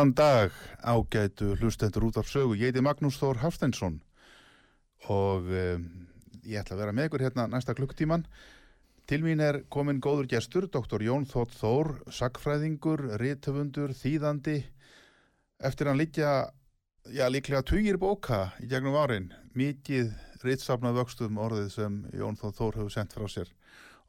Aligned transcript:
Góðan 0.00 0.14
dag, 0.16 0.52
ágætu 0.80 1.50
hlustendur 1.60 2.06
út 2.06 2.16
af 2.16 2.24
sögu. 2.24 2.54
Ég 2.56 2.70
heiti 2.70 2.80
Magnús 2.80 3.18
Þór 3.20 3.36
Hafsteinsson 3.42 3.98
og 5.12 5.44
um, 5.44 5.82
ég 6.40 6.62
ætla 6.62 6.72
að 6.72 6.80
vera 6.80 6.94
með 6.96 7.08
ykkur 7.10 7.24
hérna 7.26 7.44
næsta 7.52 7.74
klukktíman. 7.76 8.24
Til 9.04 9.18
mín 9.20 9.42
er 9.44 9.58
komin 9.68 10.00
góður 10.00 10.30
gestur, 10.30 10.70
doktor 10.72 11.04
Jón 11.04 11.26
Þótt 11.28 11.52
Þór, 11.58 11.90
sakfræðingur, 12.16 13.02
rítöfundur, 13.20 13.92
þýðandi. 13.92 14.54
Eftir 15.68 15.92
hann 15.92 16.00
líkja, 16.00 16.32
já 17.12 17.26
líklega 17.28 17.60
tugir 17.68 18.00
bóka 18.00 18.54
í 18.64 18.70
gegnum 18.72 18.96
árin. 18.96 19.28
Mikið 19.52 20.14
ríttsafnað 20.40 20.96
vöxtum 21.02 21.42
orðið 21.44 21.68
sem 21.76 22.00
Jón 22.16 22.40
Þótt 22.40 22.62
Þór 22.62 22.80
hefur 22.80 22.96
sendt 22.96 23.18
frá 23.18 23.28
sér. 23.28 23.52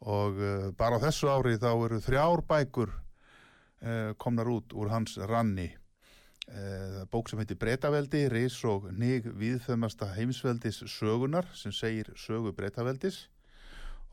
Og 0.08 0.40
uh, 0.40 0.72
bara 0.72 1.04
á 1.04 1.04
þessu 1.04 1.28
ári 1.36 1.60
þá 1.60 1.74
eru 1.74 2.00
þrjár 2.08 2.48
bækur 2.48 2.96
uh, 2.96 4.16
komnar 4.16 4.56
út 4.56 4.72
úr 4.72 4.96
hans 4.96 5.20
ranni 5.20 5.74
bók 7.12 7.30
sem 7.30 7.40
heitir 7.40 7.60
Bretaveldi, 7.62 8.26
Reis 8.32 8.58
og 8.68 8.90
Nig 8.98 9.28
viðfemasta 9.40 10.10
heimsveldis 10.16 10.82
sögunar 10.90 11.48
sem 11.56 11.72
segir 11.72 12.10
sögu 12.20 12.52
Bretaveldis. 12.58 13.28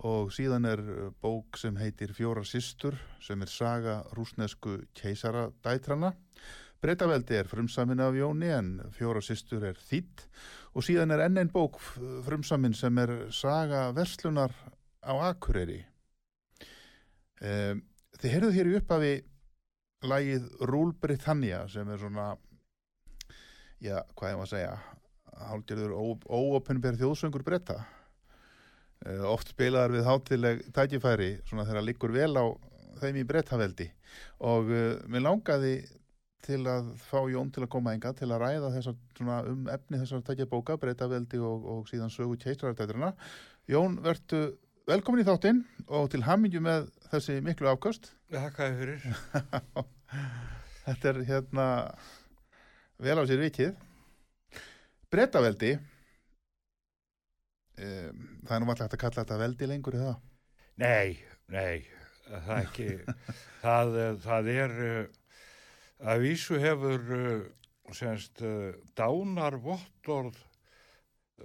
Og 0.07 0.31
síðan 0.31 0.69
er 0.69 0.83
bók 1.19 1.59
sem 1.59 1.75
heitir 1.81 2.13
Fjórar 2.15 2.47
Sistur 2.47 2.95
sem 3.25 3.41
er 3.43 3.51
saga 3.51 4.03
rúsnesku 4.15 4.77
keisaradætrana 4.95 6.13
Bretaveldi 6.79 7.35
er 7.35 7.49
frumsamin 7.51 8.01
af 8.01 8.15
Jóni 8.15 8.53
en 8.55 8.69
Fjórar 8.95 9.25
Sistur 9.27 9.65
er 9.67 9.79
þýtt 9.83 10.29
og 10.79 10.85
síðan 10.87 11.11
er 11.11 11.25
enn 11.25 11.41
einn 11.41 11.51
bók 11.51 11.81
frumsamin 12.27 12.77
sem 12.79 12.99
er 13.03 13.13
saga 13.35 13.89
verslunar 13.97 14.55
á 15.03 15.13
Akureyri. 15.33 15.81
Um, 17.43 17.83
Þið 18.19 18.33
heyrðu 18.35 18.53
hér 18.55 18.71
í 18.71 18.77
upphafi 18.79 19.11
lægið 20.07 20.47
Rúl 20.69 20.93
Britannia 21.01 21.65
sem 21.71 21.89
er 21.91 21.99
svona 21.99 22.31
já, 23.83 24.03
hvað 24.15 24.33
ég 24.33 24.39
maður 24.39 24.47
að 24.47 24.53
segja 24.53 24.77
hálgjörður 25.49 25.95
óopinber 26.27 26.99
þjóðsöngur 26.99 27.45
bretta 27.47 27.79
uh, 27.83 29.25
oft 29.31 29.53
spilaðar 29.55 29.97
við 29.97 30.09
hátileg 30.09 30.65
tækifæri 30.75 31.31
svona 31.49 31.67
þegar 31.69 31.87
líkur 31.87 32.15
vel 32.15 32.33
á 32.39 32.47
þeim 32.99 33.21
í 33.23 33.27
brettaveldi 33.27 33.89
og 34.47 34.71
uh, 34.71 34.99
mér 35.11 35.27
langaði 35.27 35.75
til 36.47 36.63
að 36.71 36.93
fá 37.03 37.19
Jón 37.29 37.51
til 37.53 37.65
að 37.65 37.73
koma 37.75 37.93
enga 37.97 38.13
til 38.17 38.29
að 38.31 38.45
ræða 38.45 38.71
þessar, 38.77 38.95
svona, 39.19 39.41
um 39.51 39.67
efni 39.73 39.99
þessar 39.99 40.23
tækjabóka, 40.25 40.77
brettaveldi 40.79 41.41
og, 41.43 41.67
og 41.67 41.91
síðan 41.91 42.15
sögu 42.15 42.39
keistarartætrina 42.41 43.11
Jón, 43.69 43.99
verðu 44.05 44.45
velkomin 44.89 45.21
í 45.21 45.27
þáttinn 45.27 45.59
og 45.93 46.07
til 46.13 46.23
hamingju 46.25 46.61
með 46.65 46.87
þessi 47.11 47.35
miklu 47.45 47.69
afkast 47.69 48.07
Þakka 48.33 48.69
fyrir. 48.79 49.05
Þetta 50.87 51.11
er 51.11 51.19
hérna 51.29 51.67
vel 53.05 53.17
á 53.21 53.25
sér 53.29 53.43
vikið. 53.43 53.75
Brettaveldi, 55.13 55.75
um, 57.81 58.25
það 58.45 58.55
er 58.57 58.65
nú 58.65 58.69
alltaf 58.73 58.85
hægt 58.87 58.97
að 58.97 59.03
kalla 59.05 59.23
þetta 59.23 59.39
veldi 59.41 59.69
lengur 59.69 59.97
í 59.97 60.03
það. 60.03 60.19
Nei, 60.81 61.09
nei, 61.53 61.77
það 62.29 62.51
er 62.57 62.67
ekki. 62.67 62.89
það, 63.65 63.97
það 64.25 64.51
er, 64.55 64.77
að 66.05 66.27
vísu 66.27 66.61
hefur 66.61 67.09
semst 67.97 68.45
dánarvottorð 69.01 70.37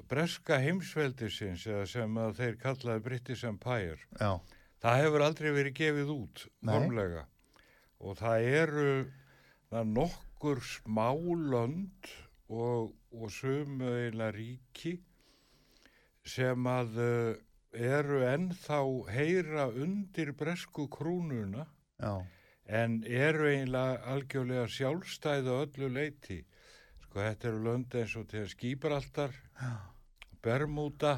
breska 0.10 0.58
heimsveldisins 0.64 1.68
sem 1.92 2.20
þeir 2.38 2.58
kallaði 2.62 3.06
British 3.06 3.46
Empire. 3.48 4.00
Já. 4.20 4.40
Það 4.84 5.00
hefur 5.04 5.24
aldrei 5.24 5.52
verið 5.56 5.78
gefið 5.80 6.10
út 6.12 6.46
formlega 6.68 7.28
og 8.04 8.18
það 8.20 8.48
eru 8.60 8.90
það 9.72 9.92
nokkur 9.96 10.62
smálönd 10.68 12.12
og, 12.52 12.92
og 13.16 13.32
sumu 13.32 13.94
eiginlega 13.94 14.36
ríki 14.36 14.98
sem 16.28 16.68
að 16.68 17.00
uh, 17.00 17.36
eru 17.74 18.22
ennþá 18.28 18.80
heyra 19.12 19.68
undir 19.72 20.34
bresku 20.38 20.88
krúnuna 20.92 21.66
Já. 22.00 22.22
en 22.68 23.02
eru 23.08 23.48
eiginlega 23.50 24.04
algjörlega 24.14 24.68
sjálfstæða 24.68 25.58
öllu 25.66 25.90
leiti. 25.96 26.44
Sko 27.14 27.22
þetta 27.22 27.46
eru 27.46 27.60
lönd 27.62 27.94
eins 27.94 28.14
og 28.18 28.24
til 28.26 28.48
Skíbraltar, 28.50 29.36
Bermuda 30.42 31.12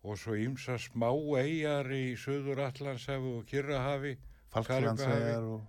og 0.00 0.16
svo 0.16 0.32
ímsa 0.40 0.78
smá 0.80 1.10
eigjar 1.42 1.90
í 1.92 2.14
Suður 2.16 2.62
Allandshafu 2.64 3.34
og 3.42 3.44
Kirrahafi 3.50 4.14
Falklandsæjar 4.54 5.44
og 5.44 5.66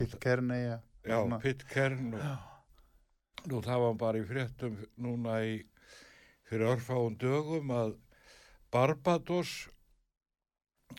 Pitcairn-eiga. 0.00 0.78
já, 1.04 1.18
Pitcairn 1.42 2.14
og 2.16 3.52
nú 3.52 3.60
það 3.60 3.84
var 3.84 4.00
bara 4.06 4.24
í 4.24 4.26
fréttum 4.32 4.80
núna 4.96 5.36
í 5.44 5.60
fyrir 6.48 6.72
örfáum 6.72 7.20
dögum 7.20 7.76
að 7.76 7.94
Barbados 8.72 9.68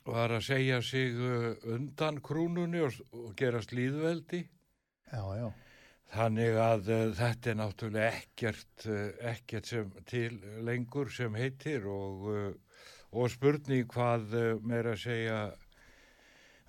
var 0.06 0.30
að 0.30 0.46
segja 0.52 0.82
sig 0.86 1.18
undan 1.66 2.22
krúnunni 2.22 2.86
og, 2.86 3.02
og 3.18 3.34
gerast 3.34 3.74
líðveldi. 3.74 4.46
Já, 5.10 5.26
já. 5.42 5.50
Þannig 6.14 6.58
að 6.62 6.90
uh, 6.94 7.04
þetta 7.18 7.50
er 7.50 7.56
náttúrulega 7.58 8.10
ekkert, 8.20 8.84
uh, 8.86 9.06
ekkert 9.32 9.70
sem 9.72 9.94
til 10.06 10.36
lengur 10.66 11.10
sem 11.10 11.34
heitir 11.34 11.88
og, 11.90 12.28
uh, 12.30 12.82
og 13.18 13.32
spurning 13.34 13.88
hvað 13.90 14.36
meira 14.62 14.94
að 14.94 15.02
segja, 15.08 15.40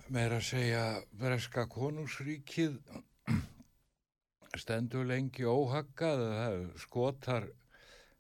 meira 0.09 0.39
að 0.41 0.47
segja 0.49 0.85
breska 1.21 1.67
konungsríkið 1.75 2.79
stendur 4.63 5.05
lengi 5.11 5.45
óhaggað, 5.45 6.25
það 6.39 6.59
skotar 6.81 7.49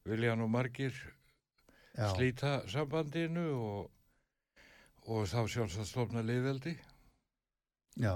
vilja 0.04 0.36
nú 0.36 0.50
margir 0.52 0.92
Já, 1.94 2.10
slíta 2.12 2.58
sambandinu 2.68 3.46
og, 3.54 3.88
og 5.08 5.24
þá 5.30 5.40
sjálfsagt 5.46 5.88
stofna 5.88 6.24
liðveldi. 6.26 6.76
já, 7.96 8.12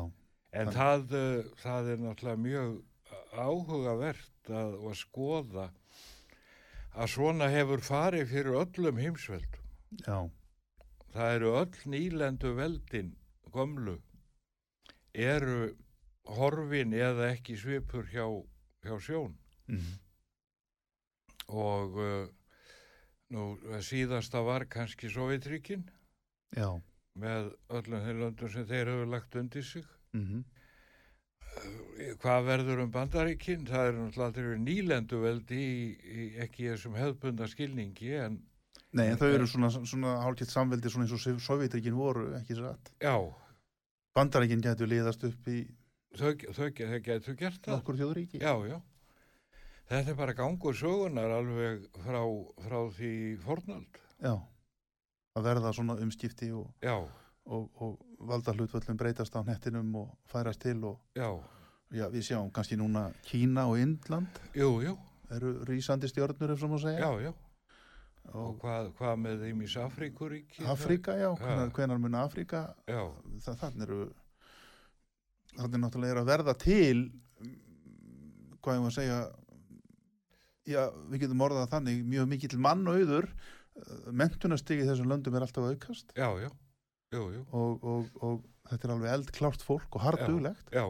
En 0.53 0.73
það, 0.73 1.13
það 1.61 1.93
er 1.93 2.01
náttúrulega 2.03 2.43
mjög 2.43 2.79
áhugavert 3.33 4.51
að, 4.51 4.75
að 4.89 4.97
skoða 5.01 5.67
að 6.99 7.11
svona 7.13 7.49
hefur 7.53 7.83
farið 7.85 8.29
fyrir 8.33 8.57
öllum 8.63 8.99
heimsveldum. 8.99 9.65
já, 10.07 10.19
Það 11.15 11.35
eru 11.35 11.53
öll 11.61 11.77
nýlendu 11.93 12.51
veldin 12.57 13.13
gömlu 13.55 13.97
eru 15.15 15.75
horfin 16.29 16.93
eða 16.93 17.31
ekki 17.33 17.57
svipur 17.57 18.05
hjá, 18.13 18.27
hjá 18.85 18.99
sjón. 19.01 19.39
Mhm, 19.69 19.95
og 21.49 21.97
uh, 21.97 22.27
nú 23.33 23.45
síðasta 23.85 24.43
var 24.45 24.67
kannski 24.69 25.09
Sovjetríkin 25.13 25.87
já, 26.57 26.69
með 27.19 27.51
öllum 27.73 28.05
þeir 28.05 28.21
löndum 28.23 28.53
sem 28.53 28.67
þeir 28.69 28.93
hefur 28.93 29.11
lagt 29.15 29.37
undir 29.41 29.65
sig. 29.65 29.85
mhm, 30.13 30.45
Hvað 32.23 32.45
verður 32.47 32.83
um 32.85 32.91
bandaríkin? 32.95 33.65
Það 33.67 33.89
eru 33.91 34.05
náttúrulega 34.07 34.61
nýlendu 34.63 35.19
veldi 35.23 35.63
ekki 36.45 36.69
þessum 36.73 36.95
hefðbunda 36.99 37.49
skilningi 37.51 38.13
en 38.23 38.39
Nei, 38.97 39.11
en 39.13 39.19
þau 39.21 39.29
eru 39.29 39.47
svona, 39.51 39.69
svona 39.85 40.15
hálfgett 40.25 40.49
samveldi 40.49 40.89
svona 40.89 41.05
eins 41.05 41.13
og 41.13 41.41
Sovjetrikin 41.45 41.97
voru, 41.99 42.31
ekki 42.39 42.57
satt. 42.57 42.93
já, 43.03 43.15
Bandaríkin 44.17 44.63
getur 44.65 44.89
liðast 44.89 45.27
upp 45.29 45.51
í 45.53 45.59
þau, 46.17 46.33
þau, 46.57 46.71
þau 46.73 47.01
getur 47.05 47.37
gert 47.37 47.61
það. 47.67 47.75
okkur 47.83 47.99
þjóðuríki. 48.01 48.41
Já, 48.41 48.55
já. 48.71 48.79
Þetta 49.89 50.13
er 50.13 50.17
bara 50.19 50.35
gangur 50.37 50.75
sögunar 50.77 51.31
alveg 51.37 51.85
frá, 52.05 52.21
frá 52.65 52.79
því 52.97 53.13
fornöld. 53.45 54.01
Já. 54.25 54.35
Að 55.39 55.47
verða 55.47 55.73
svona 55.77 55.95
umskipti 56.03 56.49
og, 56.57 56.73
Já, 56.83 56.97
og, 57.47 57.69
og 57.79 58.01
valda 58.21 58.53
hlutvöllum 58.53 58.97
breytast 58.99 59.37
á 59.37 59.43
nettinum 59.47 59.95
og 59.97 60.15
færast 60.27 60.61
til 60.63 60.85
og 60.85 60.99
já, 61.15 61.29
já, 61.95 62.07
við 62.11 62.25
sjáum 62.31 62.51
kannski 62.53 62.77
núna 62.77 63.13
Kína 63.23 63.67
og 63.71 63.79
Indland. 63.79 64.41
Jú, 64.55 64.81
jú, 64.83 64.97
eru 65.31 65.53
rísandi 65.69 66.09
stjörnur 66.11 66.51
ef 66.53 66.59
svo 66.59 66.69
má 66.69 66.79
segja. 66.83 66.99
já, 67.07 67.29
já. 67.29 67.33
Og 68.29 68.35
Og 68.35 68.59
hvað, 68.61 68.91
hvað 68.99 69.15
með 69.17 69.43
þeim 69.45 69.63
í 69.65 69.69
Safríkuríki? 69.73 70.65
Afrika, 70.69 71.15
já, 71.17 71.31
hvenar, 71.33 71.71
hvenar 71.73 71.99
mun 71.99 72.15
það, 73.41 73.57
þannig 73.63 73.87
eru, 73.87 74.01
þannig 75.57 75.81
náttúrulega 75.81 76.13
er 76.13 76.21
að 76.21 76.29
verða 76.29 76.55
til, 76.61 76.99
hvað 78.61 78.75
ég 78.77 78.83
að 78.91 78.97
segja, 78.99 79.19
já, 80.69 80.83
við 81.09 81.23
getum 81.25 81.41
orðað 81.47 81.71
þannig, 81.73 82.05
mjög 82.05 82.29
mikill 82.29 82.59
mann 82.61 82.85
og 82.85 83.01
auður, 83.01 83.31
mentunastigi 84.13 84.85
þessum 84.85 85.09
löndum 85.09 85.39
er 85.39 85.47
alltaf 85.47 85.71
aukast. 85.71 86.13
Já, 86.19 86.29
já, 86.43 86.51
jú, 87.15 87.23
jú, 87.35 87.45
og, 87.57 87.85
og, 87.85 88.11
og 88.25 88.43
þetta 88.69 88.89
er 88.89 88.95
alveg 88.95 89.15
eldklárt 89.17 89.65
fólk 89.65 89.97
og 89.97 90.05
hardulegt 90.05 90.75
já. 90.75 90.85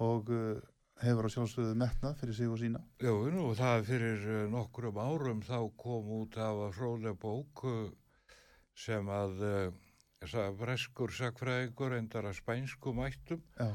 og 0.00 0.32
uh, 0.32 0.60
hefur 1.00 1.28
á 1.28 1.30
sjálfsögðu 1.32 1.76
metnað 1.80 2.18
fyrir 2.20 2.36
sig 2.36 2.50
og 2.50 2.58
sína. 2.60 2.80
Jú, 3.00 3.14
nú 3.32 3.50
það 3.56 3.86
fyrir 3.88 4.26
eh, 4.28 4.42
nokkrum 4.52 4.98
árum 5.00 5.40
þá 5.44 5.58
kom 5.80 6.10
út 6.20 6.36
af 6.36 6.64
að 6.66 6.74
fróðlega 6.76 7.16
bók 7.20 7.62
eh, 7.70 8.34
sem 8.76 9.08
að 9.12 9.40
uh, 9.48 10.50
breskur 10.60 11.14
sakfræðingur 11.16 11.96
endar 11.96 12.28
að 12.28 12.36
spænsku 12.42 12.92
mættum 12.96 13.40
Já, 13.56 13.70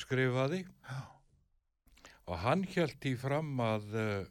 skrifaði. 0.00 0.62
Já, 0.88 1.02
og 2.26 2.40
hann 2.42 2.64
held 2.72 3.04
í 3.04 3.12
fram 3.20 3.52
að 3.60 3.92
uh, 4.00 4.24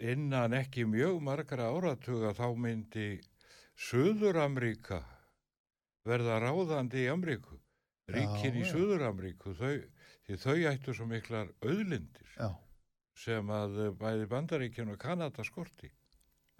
innan 0.00 0.56
ekki 0.56 0.86
mjög 0.88 1.20
margra 1.24 1.68
áratuga 1.68 2.32
þá 2.36 2.48
myndi 2.56 3.10
Suður-Ameríka 3.76 5.02
verða 6.06 6.40
ráðandi 6.42 7.04
í 7.04 7.10
Ameríku 7.12 7.58
ríkin 8.14 8.56
í 8.60 8.62
já. 8.64 8.70
Suður-Ameríku 8.72 9.54
þau, 9.58 9.76
því 10.26 10.38
þau 10.42 10.56
ættu 10.70 10.94
svo 10.94 11.06
miklar 11.10 11.50
auðlindir 11.64 12.34
já, 12.36 12.50
sem 13.18 13.50
að 13.50 13.80
eh, 13.86 13.94
bæði 13.98 14.28
Bandaríkjun 14.30 14.92
og 14.94 15.00
Kanada 15.02 15.44
skorti 15.46 15.90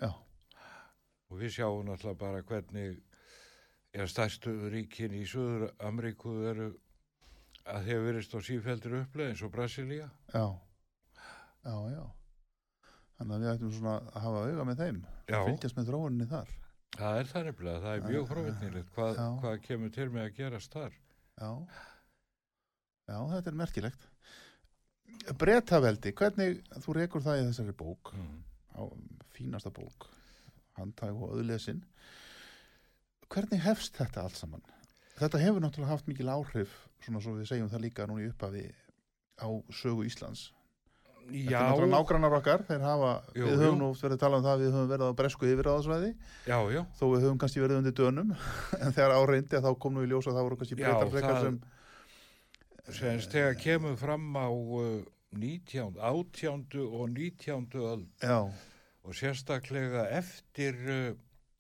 já, 0.03 0.11
og 0.11 1.39
við 1.39 1.55
sjáum 1.59 1.87
náttúrulega 1.87 2.21
bara 2.25 2.43
hvernig 2.47 2.99
er 3.97 4.11
stærstu 4.11 4.53
ríkin 4.73 5.15
í 5.17 5.23
Suður 5.29 5.71
Ameríku 5.87 6.35
eru 6.51 6.73
að 7.67 7.89
þeir 7.89 8.05
verist 8.05 8.35
á 8.35 8.39
sífældir 8.43 9.01
uppleið 9.01 9.33
eins 9.33 9.47
og 9.47 9.55
Brasilia 9.55 10.11
já, 10.35 10.47
já, 11.65 11.77
já. 11.95 12.05
Þannig 13.17 13.33
að 13.33 13.43
við 13.43 13.51
ættum 13.55 13.71
svona 13.73 13.93
að 14.13 14.25
hafa 14.27 14.41
auga 14.45 14.65
með 14.69 14.81
þeim, 14.83 14.97
fylgjast 15.31 15.77
með 15.79 15.87
þróuninni 15.89 16.27
þar. 16.29 16.51
Það 16.99 17.19
er 17.21 17.31
það 17.33 17.49
nefnilega, 17.51 17.83
það 17.85 17.97
er 17.97 18.07
mjög 18.07 18.23
Já, 18.23 18.29
frávittnilegt 18.33 18.95
hvað, 18.97 19.21
hvað 19.43 19.59
kemur 19.67 19.93
til 19.97 20.09
með 20.15 20.27
að 20.27 20.37
gerast 20.41 20.77
þar 20.77 20.97
Já, 21.37 21.51
já, 23.11 23.17
þetta 23.35 23.51
er 23.51 23.57
merkilegt. 23.61 24.07
Bretaveldi, 25.37 26.13
hvernig, 26.17 26.63
þú 26.81 26.95
rekur 26.97 27.25
það 27.25 27.43
í 27.43 27.45
þessari 27.51 27.75
bók, 27.77 28.13
mm. 28.17 28.39
á 28.81 28.83
fínasta 29.37 29.73
bók, 29.75 30.09
handtæg 30.79 31.21
og 31.21 31.37
öðlesin. 31.37 31.83
Hvernig 33.29 33.61
hefst 33.67 34.01
þetta 34.01 34.25
allt 34.25 34.41
saman? 34.41 34.65
Þetta 35.17 35.43
hefur 35.43 35.61
náttúrulega 35.65 35.93
haft 35.93 36.09
mikil 36.09 36.33
áhrif, 36.33 36.73
svona 37.05 37.21
svo 37.25 37.37
við 37.37 37.51
segjum 37.51 37.71
það 37.73 37.85
líka 37.85 38.09
núna 38.09 38.25
í 38.25 38.31
upphafi 38.33 38.65
á 39.45 39.49
sögu 39.77 40.09
Íslands. 40.09 40.49
Þetta 41.27 41.51
Já, 41.51 41.57
er 41.59 41.71
náttúrulega 41.73 41.93
nágrannar 41.93 42.35
okkar, 42.39 42.63
þeir 42.69 42.85
hafa, 42.87 43.11
Jú, 43.35 43.47
við 43.49 43.63
höfum 43.65 43.81
nú 43.81 43.89
oft 43.91 44.05
verið 44.05 44.17
að 44.17 44.23
tala 44.23 44.39
um 44.39 44.45
það, 44.45 44.53
að 44.53 44.63
við 44.63 44.77
höfum 44.77 44.91
verið 44.93 45.11
á 45.11 45.19
bresku 45.19 45.49
já, 46.71 46.83
þó 46.99 47.05
við 47.11 47.25
höfum 47.27 47.41
kannski 47.43 47.63
verið 47.65 47.81
undir 47.81 47.97
dönum, 47.99 48.31
en 48.83 48.95
þegar 48.95 49.15
áreindi 49.17 49.63
þá 49.65 49.71
kom 49.83 49.97
nú 49.97 50.05
í 50.07 50.11
ljósa 50.13 50.31
að 50.31 50.39
það 50.39 50.47
voru 50.47 50.61
kannski 50.61 50.79
breytar 50.79 51.11
frekar 51.11 51.41
sem, 51.43 51.59
semst 53.01 53.35
þegar 53.35 53.59
kemur 53.59 53.99
fram 53.99 54.31
á 54.39 54.47
uh, 54.47 55.03
19, 55.35 55.99
18. 55.99 56.65
og 56.87 57.11
19. 57.11 57.67
öld. 57.83 58.07
Já, 58.23 58.39
og 59.07 59.15
sérstaklega 59.15 60.07
eftir 60.15 60.79
uh, 60.87 61.11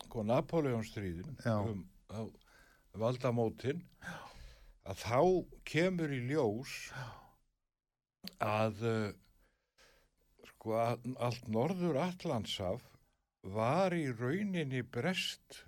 sko, 0.07 0.25
Napoleonstríðin 0.26 1.37
um, 1.50 1.85
á, 2.11 2.23
valdamótin 2.99 3.83
að 4.87 5.02
þá 5.02 5.21
kemur 5.67 6.14
í 6.14 6.23
ljós 6.31 6.75
að 8.43 8.83
uh, 8.87 9.14
sko 10.66 10.80
að, 10.82 11.04
allt 11.23 11.46
norður 11.46 11.96
Allandshaf 12.02 12.82
var 13.54 13.94
í 13.94 14.08
rauninni 14.11 14.82
brest 14.82 15.62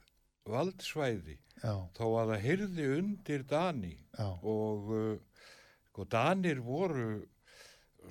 valdsvæði. 0.49 1.37
Já, 1.63 1.75
þó 1.95 2.05
að 2.19 2.33
það 2.33 2.43
hyrði 2.43 2.87
undir 2.97 3.45
Dani 3.47 3.95
já, 3.95 4.27
og 4.43 4.91
uh, 4.95 5.45
sko 5.91 6.07
Danir 6.11 6.63
voru 6.63 7.23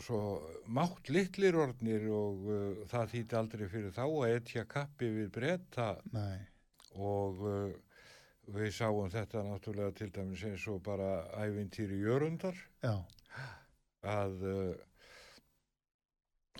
svo 0.04 0.20
mátt 0.72 1.12
litlir 1.12 1.56
orðnir 1.60 2.08
og 2.12 2.48
uh, 2.48 2.82
það 2.92 3.14
þýtti 3.16 3.40
aldrei 3.40 3.68
fyrir 3.72 3.96
þá 3.96 4.04
að 4.06 4.34
etja 4.38 4.66
kappi 4.72 5.12
við 5.16 5.30
breyta 5.36 5.90
og 6.96 7.44
uh, 7.44 7.72
við 8.56 8.76
sáum 8.80 9.12
þetta 9.12 9.44
náttúrulega 9.44 9.96
til 10.00 10.12
dæmis 10.16 10.44
eins 10.48 10.68
og 10.72 10.84
bara 10.88 11.26
ævintýri 11.44 12.00
jörundar. 12.04 12.56
Já, 12.84 12.96
að 14.08 14.44
uh, 14.48 14.88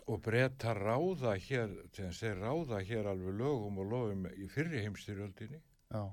og 0.08 0.22
breyta 0.24 0.74
ráða 0.78 1.36
hér, 1.42 1.74
þeir 1.94 2.40
ráða 2.40 2.80
hér 2.88 3.10
alveg 3.12 3.40
lögum 3.42 3.82
og 3.84 3.92
lofum 3.92 4.28
í 4.34 4.48
fyrri 4.52 4.84
heimstyrjöldinni 4.86 5.60
já. 5.60 6.04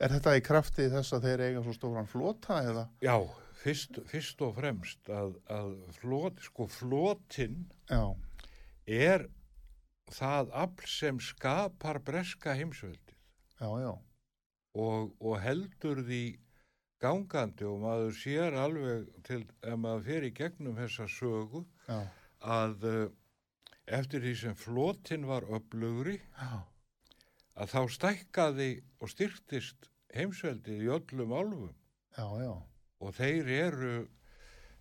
Er 0.00 0.12
þetta 0.14 0.36
í 0.38 0.42
krafti 0.44 0.86
þess 0.88 1.12
að 1.12 1.26
þeir 1.28 1.42
eiga 1.46 1.62
svo 1.64 1.74
stóran 1.76 2.08
flota 2.08 2.62
eða? 2.64 2.86
Já, 3.04 3.16
fyrst, 3.60 4.00
fyrst 4.08 4.40
og 4.46 4.54
fremst 4.56 5.10
að, 5.12 5.36
að 5.52 5.74
flot, 5.98 6.40
sko 6.46 6.66
flotin 6.72 7.66
Já, 7.90 8.14
er 8.86 9.26
það 10.16 10.52
afl 10.64 10.88
sem 10.88 11.20
skapar 11.20 12.00
breska 12.06 12.54
heimsveldið. 12.56 13.16
Já, 13.60 13.68
já, 13.82 13.92
og, 14.76 15.12
og 15.20 15.38
heldur 15.42 16.02
því 16.06 16.22
gangandi 17.02 17.66
og 17.68 17.80
maður 17.84 18.16
sér 18.16 18.56
alveg 18.56 19.08
til 19.26 19.42
ef 19.60 19.78
maður 19.80 20.04
fer 20.08 20.26
í 20.28 20.32
gegnum 20.36 20.76
þessa 20.78 21.08
sögu 21.12 21.64
já, 21.88 22.00
að 22.40 22.86
eftir 23.86 24.22
því 24.24 24.34
sem 24.40 24.56
flotin 24.58 25.26
var 25.28 25.46
já, 25.46 26.52
að 27.54 27.72
þá 27.72 27.80
stækkaði 27.96 28.70
og 29.00 29.12
styrtist 29.12 29.90
heimsveldið 30.16 30.84
í 30.86 30.92
öllum 30.92 31.32
álfum. 31.32 31.74
Já, 32.16 32.26
já, 32.40 32.52
og 33.00 33.14
þeir 33.16 33.50
eru 33.56 33.96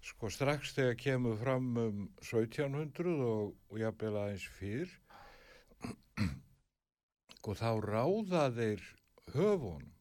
sko 0.05 0.29
strax 0.29 0.75
þegar 0.77 0.99
kemur 1.01 1.37
fram 1.39 1.71
um 1.81 2.03
1700 2.21 3.15
og, 3.25 3.55
og 3.71 3.81
jafnvel 3.81 4.15
aðeins 4.21 4.45
fyrr 4.59 4.93
og 7.45 7.57
þá 7.57 7.69
ráða 7.81 8.47
þeir 8.55 8.85
höfun. 9.35 9.91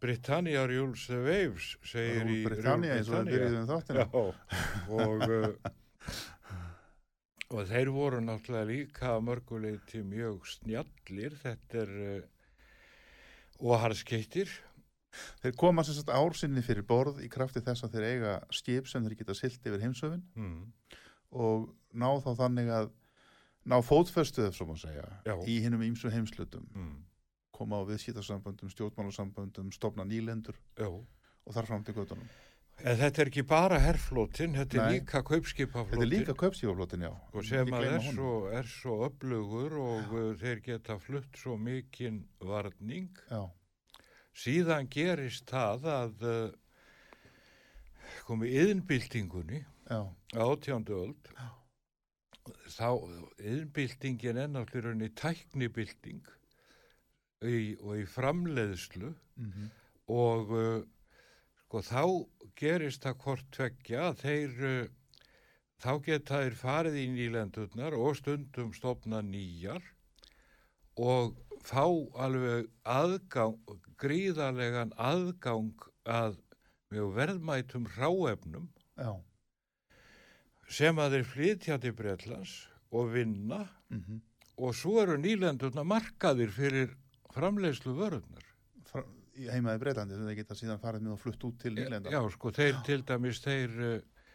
Britannia 0.00 0.66
rules 0.68 1.06
the 1.08 1.22
waves 1.24 1.70
segir 1.88 2.28
í 2.28 2.42
Rúl 2.42 2.50
Britannia 2.50 2.98
eins 2.98 3.08
og 3.08 3.24
við 3.24 3.38
byrjuðum 3.38 3.70
þáttina. 3.70 4.04
Og 4.92 5.24
uh, 5.24 5.70
og 7.52 7.66
þeir 7.68 7.90
voru 7.92 8.20
náttúrulega 8.24 8.70
líka 8.70 9.16
mörguleiti 9.20 10.04
mjög 10.06 10.46
snjallir 10.48 11.36
þetta 11.42 11.82
er 11.84 11.96
uh, 12.04 12.22
og 13.64 13.76
harðskeitir 13.82 14.52
Þeir 15.42 15.56
koma 15.58 15.84
sem 15.86 15.96
sagt 15.96 16.10
ársinni 16.10 16.62
fyrir 16.64 16.82
borð 16.88 17.20
í 17.24 17.28
krafti 17.30 17.62
þess 17.64 17.86
að 17.86 17.96
þeir 17.96 18.06
eiga 18.08 18.34
skip 18.54 18.88
sem 18.90 19.04
þeir 19.06 19.16
geta 19.20 19.36
silt 19.38 19.66
yfir 19.68 19.82
heimsöfin 19.84 20.22
mm. 20.34 20.60
og 21.44 21.68
ná 21.94 22.08
þá 22.24 22.30
þannig 22.40 22.70
að 22.74 22.88
ná 23.70 23.76
Já. 25.24 25.36
í 25.48 25.58
hinnum 25.64 25.84
ímsu 25.86 26.10
heimslutum, 26.12 26.66
Mm. 26.74 26.96
koma 27.54 27.78
á 27.80 27.82
viðskiptarsamböndum, 27.88 28.72
stjórnmálasamböndum, 28.74 29.70
stopna 29.72 30.04
nýlendur 30.04 30.58
Já. 30.76 30.90
og 30.90 31.54
þar 31.54 31.70
fram 31.70 31.84
til 31.84 31.94
göttunum. 31.94 32.28
En 32.82 32.96
þetta 32.98 33.22
er 33.22 33.30
ekki 33.30 33.44
bara 33.46 33.78
herflótin, 33.80 34.56
þetta 34.58 34.76
er 34.76 34.82
Nei. 34.82 34.94
líka 34.98 35.20
kaupskipaflótin. 35.24 35.94
Þetta 35.94 36.04
er 36.04 36.10
líka 36.10 36.34
kaupsífaflótin, 36.40 37.04
já. 37.06 37.12
Og 37.32 37.46
sem 37.46 37.70
að 37.70 37.86
er 37.86 38.06
svo, 38.08 38.32
er 38.50 38.70
svo 38.70 38.96
öflugur 39.06 39.76
og 39.80 40.14
uh, 40.14 40.24
þeir 40.40 40.62
geta 40.64 40.96
flutt 41.00 41.38
svo 41.38 41.54
mikinn 41.60 42.24
varning. 42.42 43.12
Já, 43.30 43.44
Síðan 44.34 44.88
gerist 44.90 45.46
það 45.46 45.86
að 45.92 46.24
uh, 46.26 46.48
komi 48.26 48.50
yðnbyltingunni 48.50 49.62
já, 49.62 50.00
á 50.10 50.42
átjándu 50.42 50.98
öld. 51.04 51.30
Þá, 52.74 52.90
yðnbyltingin 53.38 54.42
er 54.42 54.50
náttúrulega 54.50 55.06
í 55.06 55.14
tæknibylting 55.16 56.26
og 57.44 57.94
í 58.00 58.04
framleiðslu 58.08 59.14
mm 59.38 59.70
og 60.12 60.50
uh, 60.52 60.82
sko 61.74 61.82
þá 61.82 62.02
gerist 62.54 63.02
það 63.02 63.16
hvort 63.24 63.46
tveggja 63.50 64.10
þeir 64.20 64.52
þá 65.82 65.92
geta 66.06 66.42
þeir 66.44 66.56
farið 66.60 66.98
í 67.00 67.06
nýlendurnar 67.10 67.96
og 67.98 68.14
stundum 68.20 68.70
stopna 68.76 69.18
nýjar 69.26 69.82
og 70.94 71.34
fá 71.66 71.82
alveg 72.22 72.68
aðgang, 72.86 73.58
gríðarlegan 73.98 74.94
aðgang 74.94 75.88
að 76.06 76.38
mjög 76.94 77.10
verðmætum 77.16 77.90
hráefnum 77.96 78.70
já. 78.94 79.18
sem 80.70 81.02
að 81.02 81.18
þeir 81.18 81.28
flytja 81.32 81.80
til 81.82 81.94
Bretlands 81.98 82.54
og 82.94 83.10
vinna 83.16 83.64
Mm 83.90 84.22
og 84.54 84.70
svo 84.78 85.00
eru 85.02 85.16
nýlendurnar 85.18 85.82
markaðir 85.82 86.52
fyrir 86.54 86.92
framleiðslu 87.34 87.90
vörurnar. 87.98 88.53
Heima 89.34 89.74
í 89.74 89.80
Breitlandi 89.82 90.16
sem 90.16 90.28
þeir 90.28 90.38
geta 90.38 90.56
síðan 90.58 90.82
farið 90.82 91.06
með 91.06 91.14
og 91.16 91.22
flutt 91.24 91.46
út 91.48 91.56
til 91.62 91.72
nýlenda. 91.74 92.12
Já, 92.12 92.20
sko, 92.34 92.52
þeir 92.54 92.76
til 92.86 93.00
dæmis, 93.08 93.40
þeir, 93.42 93.74
uh, 93.82 94.28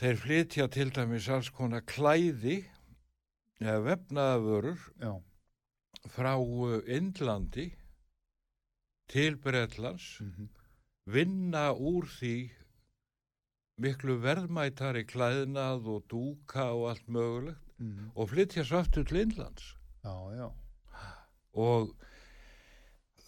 þeir 0.00 0.20
flytja 0.24 0.66
til 0.74 0.90
dæmis 0.96 1.28
alls 1.32 1.48
konar 1.54 1.84
klæði 1.88 2.58
eða 3.62 3.78
vefnaðavörur 3.86 4.84
Já, 5.00 5.14
frá 6.12 6.34
uh, 6.36 6.76
Indlandi 6.84 7.70
til 9.12 9.40
Bretlands, 9.40 10.16
mm 10.20 10.52
vinna 11.06 11.68
úr 11.70 12.08
því 12.10 12.48
miklu 13.78 14.16
verðmætari 14.24 15.04
klæðnað 15.06 15.84
og 15.92 16.08
dúka 16.10 16.64
og 16.74 16.88
allt 16.90 17.06
mögulegt 17.06 17.62
mm 17.78 18.08
og 18.16 18.32
flytja 18.32 18.64
svo 18.66 18.80
aftur 18.80 19.04
til 19.06 19.20
Indlands. 19.20 19.76
já, 20.02 20.16
já. 20.34 20.48
Og 21.54 21.94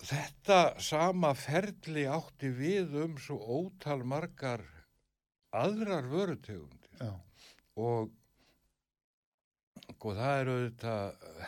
þetta 0.03 0.59
sama 0.83 1.33
ferli 1.35 2.07
átti 2.11 2.51
við 2.55 2.95
um 3.05 3.17
svo 3.21 3.39
ótal 3.59 4.05
margar 4.07 4.63
aðrar 5.57 6.07
vörutegundir 6.11 7.01
Já, 7.01 7.13
og, 7.81 8.13
og 9.99 10.11
það 10.19 10.41
eru 10.43 10.57
þetta 10.67 10.95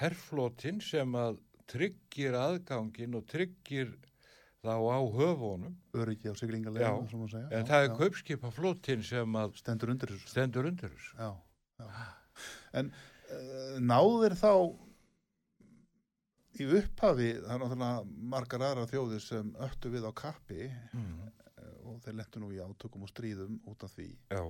herflótin 0.00 0.80
sem 0.83 1.14
að 1.19 1.40
tryggir 1.71 2.35
aðgangin 2.35 3.14
og 3.19 3.26
tryggir 3.30 3.92
þá 4.61 4.75
á 4.76 5.00
höfunum 5.14 5.76
öryggi 5.97 6.33
á 6.33 6.35
segja. 7.30 7.47
en 7.49 7.69
það 7.69 7.85
er 7.85 7.88
já. 7.88 7.97
kaupskipaflótin 8.02 9.04
sem 9.07 9.38
að 9.40 9.54
Stendur 9.62 9.95
undir 9.95 10.12
þessu. 10.12 10.33
stendur 10.35 10.69
undir 10.69 10.92
þessu. 10.92 11.14
Já, 11.16 11.30
já. 11.80 12.09
En 12.80 12.90
uh, 12.90 13.78
náðir 13.80 14.37
þá 14.38 14.52
í 16.59 16.66
upphafi, 16.66 17.28
það 17.45 17.52
er 17.54 17.61
náttúrulega 17.62 18.04
margar 18.35 18.64
aðra 18.66 18.87
þjóðir 18.90 19.23
sem 19.23 19.52
öttu 19.69 19.92
við 19.95 20.09
á 20.09 20.12
kappi 20.12 20.71
Mm. 20.95 21.30
eh, 21.59 21.76
og 21.87 22.00
þeir 22.02 22.14
lentu 22.19 22.40
nú 22.42 22.50
í 22.52 22.59
átökum 22.64 23.02
og 23.07 23.09
stríðum 23.12 23.61
út 23.71 23.85
af 23.85 23.92
því. 23.97 24.09
Já, 24.30 24.42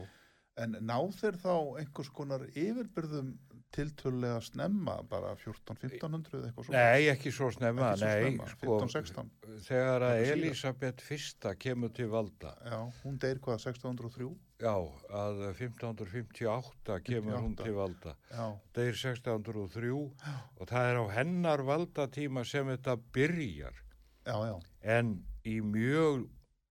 En 0.57 0.73
náð 0.81 1.13
þeir 1.21 1.37
þá 1.41 1.53
einhvers 1.81 2.09
konar 2.13 2.43
yfirbyrðum 2.55 3.39
tiltölulega 3.75 4.41
snemma, 4.43 4.97
bara 5.11 5.33
14-1500 5.39 6.35
eða 6.37 6.49
eitthvað 6.51 6.67
svo? 6.67 6.75
nei, 6.75 7.09
ekki 7.13 7.33
svo 7.35 7.51
snemma, 7.55 7.93
Ekki 7.93 8.01
svo 8.01 8.09
nei, 8.11 8.23
snemma, 8.25 8.49
sko, 8.51 8.79
15-16. 8.85 9.31
þegar 9.69 10.07
að. 10.09 10.23
Elisabeth 10.35 11.05
fyrsta 11.07 11.53
kemur 11.61 11.93
til 11.95 12.09
valda, 12.13 12.55
Já, 12.67 12.79
hún 13.05 13.19
deyr 13.23 13.39
hvað, 13.45 13.61
1603? 13.69 14.31
já, 14.61 14.75
að 15.23 15.39
1558 15.55 16.99
kemur 17.07 17.39
hún 17.39 17.55
58. 17.55 17.65
til 17.65 17.75
valda. 17.79 18.17
Já, 18.31 18.47
deyr 18.77 18.99
1603 18.99 19.93
og 19.95 20.69
það 20.69 20.91
er 20.91 20.99
á 21.01 21.05
hennar 21.17 21.63
valdatíma 21.65 22.45
sem 22.45 22.69
þetta 22.75 22.97
byrjar 23.15 23.79
já, 24.27 24.37
já, 24.51 24.57
en 24.99 25.15
í 25.49 25.61
mjög 25.65 26.27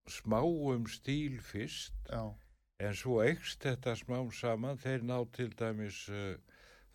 smáum 0.10 0.86
stíl 0.90 1.40
fyrst 1.42 1.94
já, 2.10 2.22
en 2.80 2.96
svo 2.96 3.20
eikst 3.26 3.62
þetta 3.66 3.96
smám 4.00 4.30
saman 4.34 4.78
þeir 4.80 5.04
ná 5.06 5.18
til 5.36 5.50
dæmis 5.60 6.06
uh, 6.10 6.36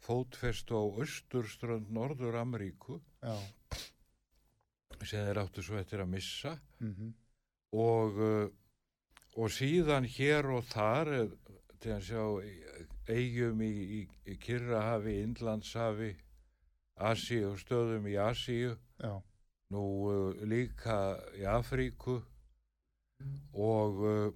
fótfestu 0.04 0.76
á 0.76 0.84
austurströnd 0.84 1.90
Norður 1.92 2.36
Ameríku 2.40 3.00
já, 3.22 3.34
sem 5.04 5.24
þeir 5.24 5.40
áttu 5.42 5.64
svo 5.64 5.78
eftir 5.80 6.04
að 6.04 6.12
missa. 6.14 6.54
Mhm, 6.80 7.14
og, 7.74 8.20
uh, 8.20 8.48
og 9.40 9.50
síðan 9.50 10.06
hér 10.06 10.46
og 10.54 10.68
þar 10.70 11.12
eh, 11.16 11.32
til 11.82 11.96
að 11.96 12.04
sjá 12.06 12.24
eigum 13.10 13.64
í, 13.64 13.72
í, 13.98 14.00
í 14.30 14.36
Kyrrahafi, 14.40 15.16
Indlandshafi 15.24 16.12
Asíu 16.94 17.50
og 17.50 17.58
stöðum 17.58 18.06
í 18.06 18.14
Asíu. 18.22 18.76
Já, 19.02 19.18
nú 19.74 19.82
uh, 20.12 20.46
líka 20.46 21.18
í 21.34 21.42
Afríku. 21.50 22.20
Og 23.58 24.00
uh, 24.04 24.30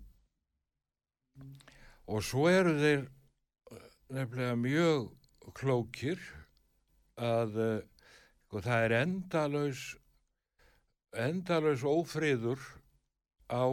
og 2.08 2.25
svo 2.25 2.48
eru 2.50 2.75
þeir 2.80 3.02
nefnilega 4.08 4.56
mjög 4.58 5.08
klókir 5.57 6.21
að 7.19 7.59
uh, 7.62 7.78
og 8.52 8.64
það 8.64 8.85
er 8.87 8.95
endalaus 9.02 9.85
endalaus 11.19 11.85
ófriður 11.85 12.62
á 13.49 13.64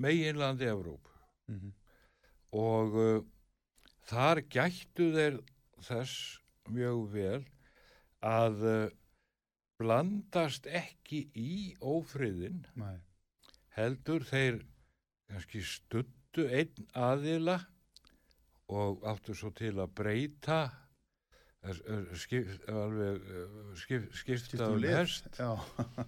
meginlandi 0.00 0.68
Evróp 0.70 1.10
mhm, 1.50 1.72
og 2.54 2.98
uh, 2.98 3.24
þar 4.08 4.42
gættu 4.50 5.10
þeir 5.14 5.40
þess 5.84 6.40
mjög 6.72 7.08
vel 7.12 7.42
að 8.24 8.62
uh, 8.64 8.92
blandast 9.80 10.68
ekki 10.70 11.26
í 11.34 11.74
ófriðin 11.82 12.62
næ, 12.78 12.94
heldur 13.76 14.24
þeir 14.26 14.62
kannski 15.28 15.62
stuttu 15.66 16.46
einn 16.46 16.88
aðila 16.94 17.58
og 18.72 19.02
áttu 19.08 19.34
svo 19.36 19.50
til 19.56 19.74
að 19.82 19.92
breyta 19.98 20.60
eh, 20.62 20.70
eh, 20.70 20.83
skip, 22.20 22.48
alveg 22.68 23.20
eh, 23.24 23.54
skip, 23.80 24.08
skipta 24.14 24.66
um 24.70 24.80
lið. 24.82 24.96
hest. 24.98 25.28
Já, 25.38 25.52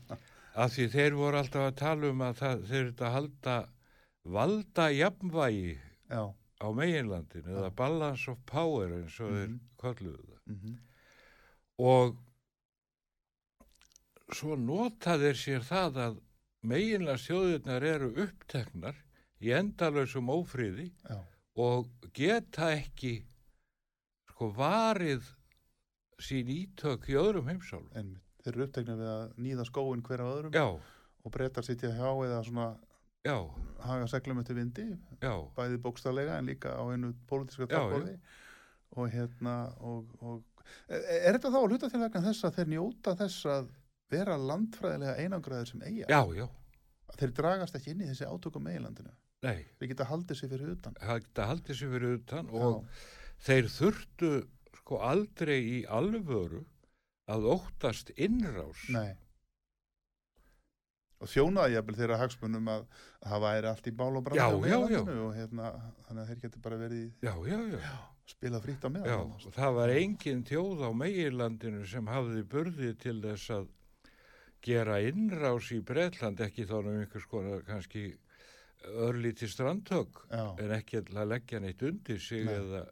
af 0.62 0.72
því 0.74 0.86
þeir 0.92 1.16
voru 1.18 1.40
alltaf 1.40 1.66
að 1.70 1.78
tala 1.80 2.10
um 2.12 2.22
að 2.26 2.34
það, 2.42 2.64
þeir 2.70 2.82
eru 2.84 2.94
að 3.08 3.14
halda 3.16 3.56
valda 4.36 4.86
jafnvægi 4.92 5.72
já, 6.10 6.22
á 6.34 6.66
meginlandinu 6.72 7.56
eða 7.60 7.70
balance 7.78 8.30
of 8.32 8.38
power 8.48 8.92
eins 9.00 9.18
og 9.20 9.30
Mhm. 9.32 9.36
þeir 9.36 9.58
kolluðu 9.82 10.24
það. 10.26 10.40
Mhm, 10.46 10.76
og 11.78 12.16
svo 14.34 14.56
nota 14.58 15.16
þeir 15.20 15.36
sér 15.38 15.62
það 15.68 15.98
að 16.06 16.16
meginlega 16.66 17.22
þjóðirnar 17.22 17.84
eru 17.86 18.08
uppteknar 18.24 18.96
í 19.44 19.52
endalausum 19.54 20.30
ófríði 20.32 20.88
já, 21.06 21.18
og 21.62 21.88
geta 22.16 22.72
ekki 22.74 23.12
sko 24.32 24.48
varið 24.56 25.28
sín 26.22 26.48
ítök 26.52 27.08
í 27.12 27.16
öðrum 27.20 27.48
heimsálum 27.50 27.88
einmitt, 27.94 28.24
þeir 28.42 28.52
eru 28.54 28.66
uppteknir 28.66 29.00
við 29.00 29.12
að 29.12 29.40
nýða 29.46 29.66
skóin 29.68 30.04
hver 30.06 30.22
af 30.24 30.32
öðrum 30.34 30.56
já, 30.56 30.66
og 31.26 31.34
breytar 31.34 31.66
sitja 31.66 31.92
hjá 31.92 32.08
eða 32.24 32.42
svona 32.46 32.68
já, 33.26 33.36
haga 33.84 34.08
seglum 34.10 34.40
eftir 34.40 34.58
vindi 34.58 34.86
já, 35.20 35.34
bæði 35.56 35.80
bókstaflega 35.84 36.38
en 36.38 36.50
líka 36.50 36.72
á 36.72 36.82
einu 36.88 37.12
pólitíska 37.28 37.66
Já, 37.66 37.76
tafbóði 37.76 38.16
og 38.96 39.10
hérna 39.12 39.56
og, 39.84 40.14
og, 40.22 40.64
er, 40.88 41.02
er 41.02 41.36
þetta 41.36 41.52
þá 41.52 41.58
að 41.60 41.68
hluta 41.68 41.90
til 41.92 42.02
vegna 42.04 42.24
þess 42.30 42.48
að 42.48 42.60
þeir 42.60 42.72
njóta 42.72 43.16
þess 43.20 43.50
að 43.52 43.68
vera 44.14 44.38
landfræðilega 44.38 45.18
einangraðir 45.20 45.72
sem 45.72 45.82
eiga 45.82 46.08
já, 46.08 46.20
já, 46.38 46.46
þeir 47.18 47.36
dragast 47.42 47.76
ekki 47.76 47.92
inn 47.92 48.04
í 48.06 48.10
þessi 48.12 48.30
átökum 48.30 48.64
meilandinu 48.64 49.12
nei, 49.44 49.66
þeir 49.76 49.92
geta 49.92 50.08
haldið 50.08 50.40
sér 50.40 50.52
fyrir 50.54 50.74
utan? 50.76 50.96
Það 51.02 51.48
haldið 51.50 51.80
sér 51.80 51.96
fyrir 51.96 52.20
utan 52.20 52.52
og 52.54 52.78
Já. 52.78 53.00
þeir 53.48 53.68
þurftu 53.74 54.30
sko 54.86 55.00
aldrei 55.02 55.58
í 55.66 55.78
alvöru 55.90 56.60
að 57.26 57.46
óttast 57.56 58.12
innrás. 58.22 58.84
Nei. 58.94 59.16
Og 61.16 61.30
þjónaði 61.32 61.74
jafnvel 61.74 61.96
þeirra 61.96 62.18
hagsmunum 62.20 62.66
að, 62.68 62.82
að 63.24 63.30
það 63.32 63.42
væri 63.46 63.68
allt 63.70 63.86
í 63.88 63.92
bál 63.98 64.10
og 64.20 64.26
meðlandinu 64.28 65.14
og 65.24 65.32
hérna, 65.34 65.70
þannig 66.06 66.20
að 66.22 66.28
þeir 66.30 66.40
geti 66.42 66.60
bara 66.66 66.78
verið 66.82 67.24
Já, 67.24 67.32
já, 67.48 67.56
já. 67.72 67.94
spila 68.28 68.60
frýtt 68.60 68.84
á 68.84 68.88
meðan. 68.92 69.32
og 69.32 69.54
það 69.56 69.78
var 69.78 69.92
engin 69.96 70.44
þjóð 70.46 70.84
á 70.84 70.90
meginlandinu 71.00 71.86
sem 71.88 72.10
hafði 72.12 72.44
burði 72.52 72.92
til 73.00 73.16
þess 73.24 73.54
að 73.56 73.66
gera 74.66 75.00
innrás 75.08 75.72
í 75.72 75.80
Bretland, 75.88 76.44
ekki 76.46 76.68
þá 76.68 76.76
um 76.82 76.92
einhvers 76.92 77.26
konar 77.32 77.64
kannski 77.66 78.04
örlíti 78.86 79.48
strandtök, 79.50 80.26
en 80.30 80.76
ekki 80.76 81.00
að 81.00 81.26
leggja 81.32 81.58
neitt 81.64 81.82
undir 81.82 82.20
sig 82.22 82.44
Nei. 82.44 82.54
eða, 82.60 82.84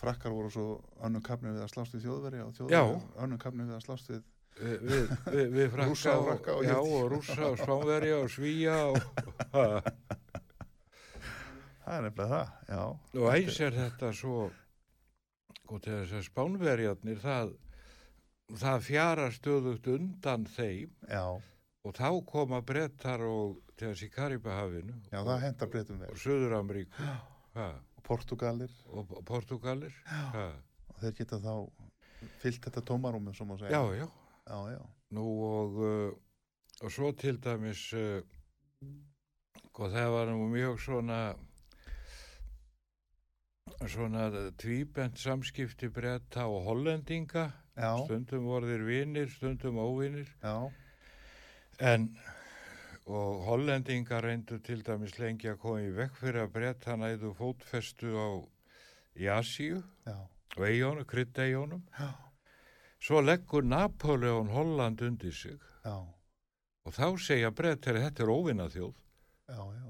frakkar 0.00 0.32
voru 0.36 0.50
svo 0.52 0.66
önnum 1.06 1.22
kapni 1.24 1.52
við 1.54 1.62
að 1.64 1.72
slást 1.74 1.94
við 1.96 2.04
þjóðveri 2.06 2.40
og 2.44 2.50
Já. 2.52 2.80
þjóðveri 2.82 3.22
önnum 3.26 3.38
kapni 3.46 3.64
við 3.68 3.76
að 3.78 3.84
slást 3.86 4.10
við 4.12 4.22
við, 4.56 4.84
við, 5.32 5.48
við, 5.52 5.66
frakka 5.72 5.88
Rússa 5.90 6.12
og 6.16 6.26
frakka 6.30 6.54
og 6.56 6.64
já, 6.64 6.76
og 6.80 7.08
rússa 7.12 7.48
og 7.50 7.58
spánverja 7.60 8.20
og 8.22 8.30
svíja 8.32 8.76
og, 8.88 9.90
Það 11.86 11.96
er 11.96 12.02
nefnilega 12.06 12.30
það, 12.32 12.48
já. 12.72 12.80
og 13.20 13.26
eins 13.30 13.58
er 13.62 13.76
þetta 13.76 14.08
svo 14.18 14.38
og 15.66 15.82
til 15.84 15.92
þess 16.00 16.16
að 16.18 16.24
spánverjarnir 16.30 17.20
það, 17.22 17.52
það 18.62 18.80
fjara 18.88 19.26
stöðugt 19.34 19.86
undan 19.92 20.46
þeim 20.50 20.90
Já, 21.10 21.22
og 21.86 21.94
þá 21.94 22.08
koma 22.26 22.60
brettar 22.66 23.22
og 23.26 23.60
til 23.78 23.92
þess 23.92 24.06
í 24.06 24.10
Karibahafinu 24.16 24.96
já, 25.12 25.20
það 25.20 25.44
hentar 25.46 25.70
breytum 25.70 26.00
vel. 26.02 26.10
og 26.10 26.20
Suður-Ameríku 26.24 27.06
ha, 27.56 27.68
Og 27.95 27.95
Portugalir, 28.06 28.70
og 28.94 29.08
P- 29.10 29.22
Portugalir 29.26 29.94
ha, 30.10 30.46
og 30.92 31.00
þeir 31.02 31.16
geta 31.18 31.38
þá 31.42 31.52
fyllt 32.42 32.64
þetta 32.68 32.82
tómarúmi, 32.92 33.34
sem 33.36 33.50
að 33.56 33.66
já, 33.66 33.80
segja. 33.82 34.06
já, 34.06 34.08
Já, 34.46 34.58
já. 34.76 34.82
nú 35.18 35.26
og 35.42 35.80
uh, 35.82 36.14
og 36.86 36.92
svo 36.92 37.10
til 37.18 37.38
dæmis 37.42 37.82
uh, 37.98 38.22
og 39.76 39.90
það 39.92 40.08
var 40.14 40.30
nú 40.30 40.46
mjög 40.52 40.78
svona 40.80 41.20
svona 43.86 44.28
tvíbent 44.58 45.18
samskipti 45.20 45.88
bretta 45.92 46.46
og 46.48 46.62
hollendinga. 46.64 47.50
Já, 47.76 47.90
stundum 48.06 48.46
voru 48.48 48.70
þeir 48.70 48.84
vinir, 48.88 49.28
stundum 49.28 49.76
óvinir. 49.82 50.30
Já, 50.40 50.70
en 51.84 52.06
og 53.06 53.42
hollendingar 53.46 54.24
reyndu 54.26 54.58
til 54.58 54.82
dæmis 54.86 55.18
lengi 55.18 55.50
að 55.52 55.60
koma 55.62 55.82
í 55.84 55.92
vekk 55.94 56.16
fyrir 56.18 56.42
að 56.42 56.52
bretta 56.56 56.96
næðu 56.98 57.32
fótfestu 57.38 58.14
á 58.18 58.28
í 59.16 59.28
Asíu 59.30 59.82
og 60.10 60.64
eigunum, 60.66 61.06
kryddeigunum 61.06 61.84
já, 61.94 62.08
svo 62.98 63.22
leggur 63.22 63.62
Napoleon 63.64 64.50
Holland 64.50 65.02
undir 65.02 65.32
sig. 65.32 65.60
Já, 65.84 66.02
og 66.86 66.94
þá 66.94 67.06
segja 67.22 67.52
brettir 67.54 67.98
að 67.98 68.08
þetta 68.08 68.24
er 68.24 68.32
óvinna 68.32 68.66
þjóð. 68.72 68.96
Já, 69.46 69.62
já. 69.78 69.86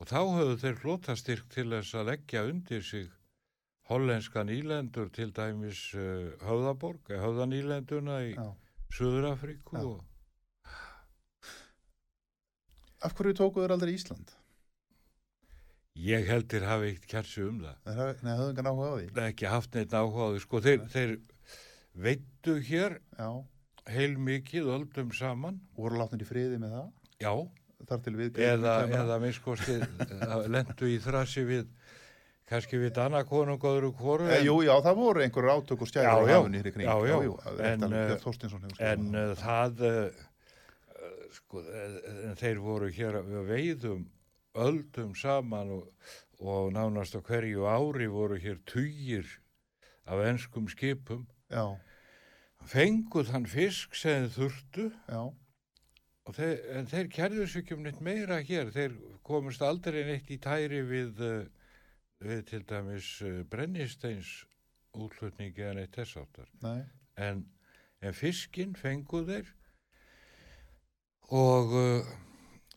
og 0.00 0.10
þá 0.12 0.20
höfðu 0.20 0.60
þeir 0.64 0.78
flotastyrk 0.82 1.48
til 1.54 1.66
þess 1.72 1.96
að 1.96 2.12
leggja 2.12 2.44
undir 2.50 2.84
sig 2.84 3.08
hollenska 3.90 4.44
nýlendur 4.46 5.08
til 5.10 5.32
dæmis 5.34 5.80
uh, 5.96 6.30
Höfðaborg, 6.44 7.08
eða 7.10 7.24
Höfðanýlenduna 7.24 8.20
í 8.28 8.36
Já. 8.36 8.52
og 9.80 10.04
Af 13.06 13.14
hverju 13.16 13.34
tókuðu 13.38 13.64
þeir 13.66 13.74
aldrei 13.78 13.94
Ísland? 13.96 14.36
ég 16.00 16.28
heldur 16.30 16.62
hafi 16.64 16.92
eitt 16.94 17.06
kjærsi 17.10 17.42
um 17.44 17.56
það 17.60 17.88
Nei, 17.90 18.12
nei, 18.24 18.34
höfðu 18.38 18.52
engan 18.54 18.68
áhuga 18.70 18.86
á 18.88 18.94
því. 18.96 19.06
Er 19.10 19.24
ekki 19.32 19.48
haft 19.50 19.74
neitt 19.76 19.94
áhugaði 19.98 20.42
sko, 20.44 20.60
þeir, 20.64 20.84
þeir 20.92 21.14
veittu 22.06 22.54
hér 22.70 22.94
Já, 23.18 23.30
heil 23.90 24.14
mikið 24.22 24.68
öldum 24.76 25.10
saman 25.16 25.58
voru 25.76 25.98
látnir 26.00 26.22
í 26.24 26.28
friði 26.28 26.60
með 26.62 26.76
það. 26.78 26.86
já, 27.24 27.32
Þar 27.90 28.00
til 28.04 28.12
við 28.20 28.38
eða, 28.44 28.72
eða 28.92 29.18
minnskosti 29.22 29.76
lendu 30.52 30.88
í 30.92 30.98
þrasi 31.00 31.44
við 31.48 31.68
kannski 32.50 32.76
við 32.82 32.90
Danakonung 32.98 33.56
og 33.62 33.68
öðru 33.70 33.90
hvoru 33.98 34.26
E, 34.30 34.40
jú, 34.46 34.56
já, 34.66 34.74
það 34.84 34.98
voru 35.00 35.22
einhverjur 35.24 35.52
átök 35.58 35.84
og 35.84 35.88
Já, 35.88 35.92
stjæður 35.94 36.10
á 36.12 36.20
já. 36.28 36.36
hafinu 36.40 36.60
hér 36.60 36.68
í 36.68 36.72
kring. 36.74 36.86
Já, 36.86 36.96
já. 37.08 37.16
það 37.44 37.60
er 37.60 37.70
En, 37.70 37.84
eh, 37.92 38.16
skrifað 38.20 38.82
en 38.90 39.06
það. 39.10 39.20
uh, 39.20 39.34
það 39.40 39.84
uh, 39.86 39.90
uh, 39.90 41.22
sko, 41.30 41.39
uh, 41.39 41.39
en 41.58 42.38
þeir 42.38 42.60
voru 42.62 42.90
hér 42.94 43.20
við 43.26 43.50
veiðum 43.50 44.08
öldum 44.60 45.14
saman 45.18 45.70
og, 45.76 46.10
og 46.40 46.72
nánast 46.74 47.16
á 47.18 47.20
hverju 47.22 47.66
ári 47.66 48.08
voru 48.10 48.38
hér 48.40 48.58
tugir 48.66 49.26
af 50.06 50.22
enskum 50.26 50.68
skipum. 50.70 51.26
Já, 51.50 51.78
fenguð 52.66 53.30
hann 53.34 53.46
fisk 53.46 53.94
sem 53.98 54.28
þurftu. 54.30 54.90
Já, 55.08 55.22
og 56.26 56.36
þeir, 56.36 56.58
en 56.78 56.90
þeir 56.90 57.10
kærðu 57.14 57.46
sér 57.46 57.64
ekki 57.64 57.78
um 57.78 57.86
neitt 57.86 58.02
meira 58.04 58.40
hér. 58.42 58.70
Þeir 58.74 58.98
komist 59.26 59.62
aldrei 59.62 60.02
neitt 60.06 60.30
í 60.30 60.38
tæri 60.42 60.82
við, 60.86 61.18
uh, 61.22 61.74
við 62.22 62.46
til 62.50 62.64
dæmis 62.68 63.16
brennisteins 63.50 64.40
útlutningi 64.98 65.64
en 65.66 65.80
eitt 65.82 65.96
þess 65.98 66.18
áttar 66.20 66.50
nei, 66.64 66.82
en, 67.20 67.44
en 68.02 68.16
fiskinn 68.16 68.76
fenguð 68.78 69.28
þeir 69.30 69.50
og 71.30 71.74
uh, 71.78 72.10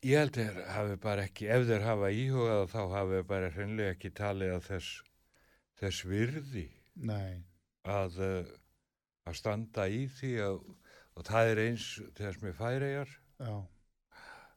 ég 0.06 0.20
held 0.20 0.38
þeir 0.38 0.60
hafi 0.76 1.00
bara 1.02 1.26
ekki, 1.28 1.50
ef 1.50 1.66
þeir 1.70 1.88
hafa 1.88 2.12
íhugað 2.14 2.68
þá 2.74 2.82
hafi 2.94 3.18
þeir 3.18 3.28
bara 3.34 3.52
hreinlega 3.56 3.96
ekki 3.96 4.14
talið 4.18 4.56
að 4.58 4.68
þess, 4.70 4.96
þess 5.82 6.06
virði 6.10 6.66
nei, 7.10 7.44
að, 7.90 8.20
uh, 8.22 8.56
að 9.30 9.40
standa 9.40 9.88
í 9.90 10.06
því 10.20 10.34
að, 10.48 10.60
og 11.18 11.30
það 11.30 11.54
er 11.54 11.64
eins 11.68 11.88
þess 12.18 12.44
með 12.44 12.60
færejar, 12.60 13.16
já. 13.42 13.56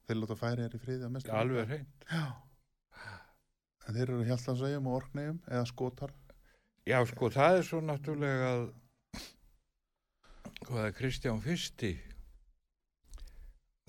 Þeir 0.07 0.19
láta 0.21 0.37
færi 0.39 0.63
hér 0.63 0.75
í 0.77 0.97
að 1.03 1.09
mestu. 1.11 1.31
alveg 1.35 1.67
hreint. 1.67 2.05
Þeir 3.87 4.03
eru 4.05 4.19
hjallansegjum 4.27 4.87
og 4.87 4.99
orknegjum 5.01 5.41
eða 5.51 5.65
skotar. 5.67 6.13
Já, 6.87 7.01
sko, 7.11 7.31
það 7.35 7.59
er 7.59 7.65
svo 7.67 7.81
náttúrulega 7.83 8.53
að 8.53 8.67
hvað 10.67 10.85
er 10.85 10.95
Kristján 10.95 11.43
Fyrsti 11.43 11.91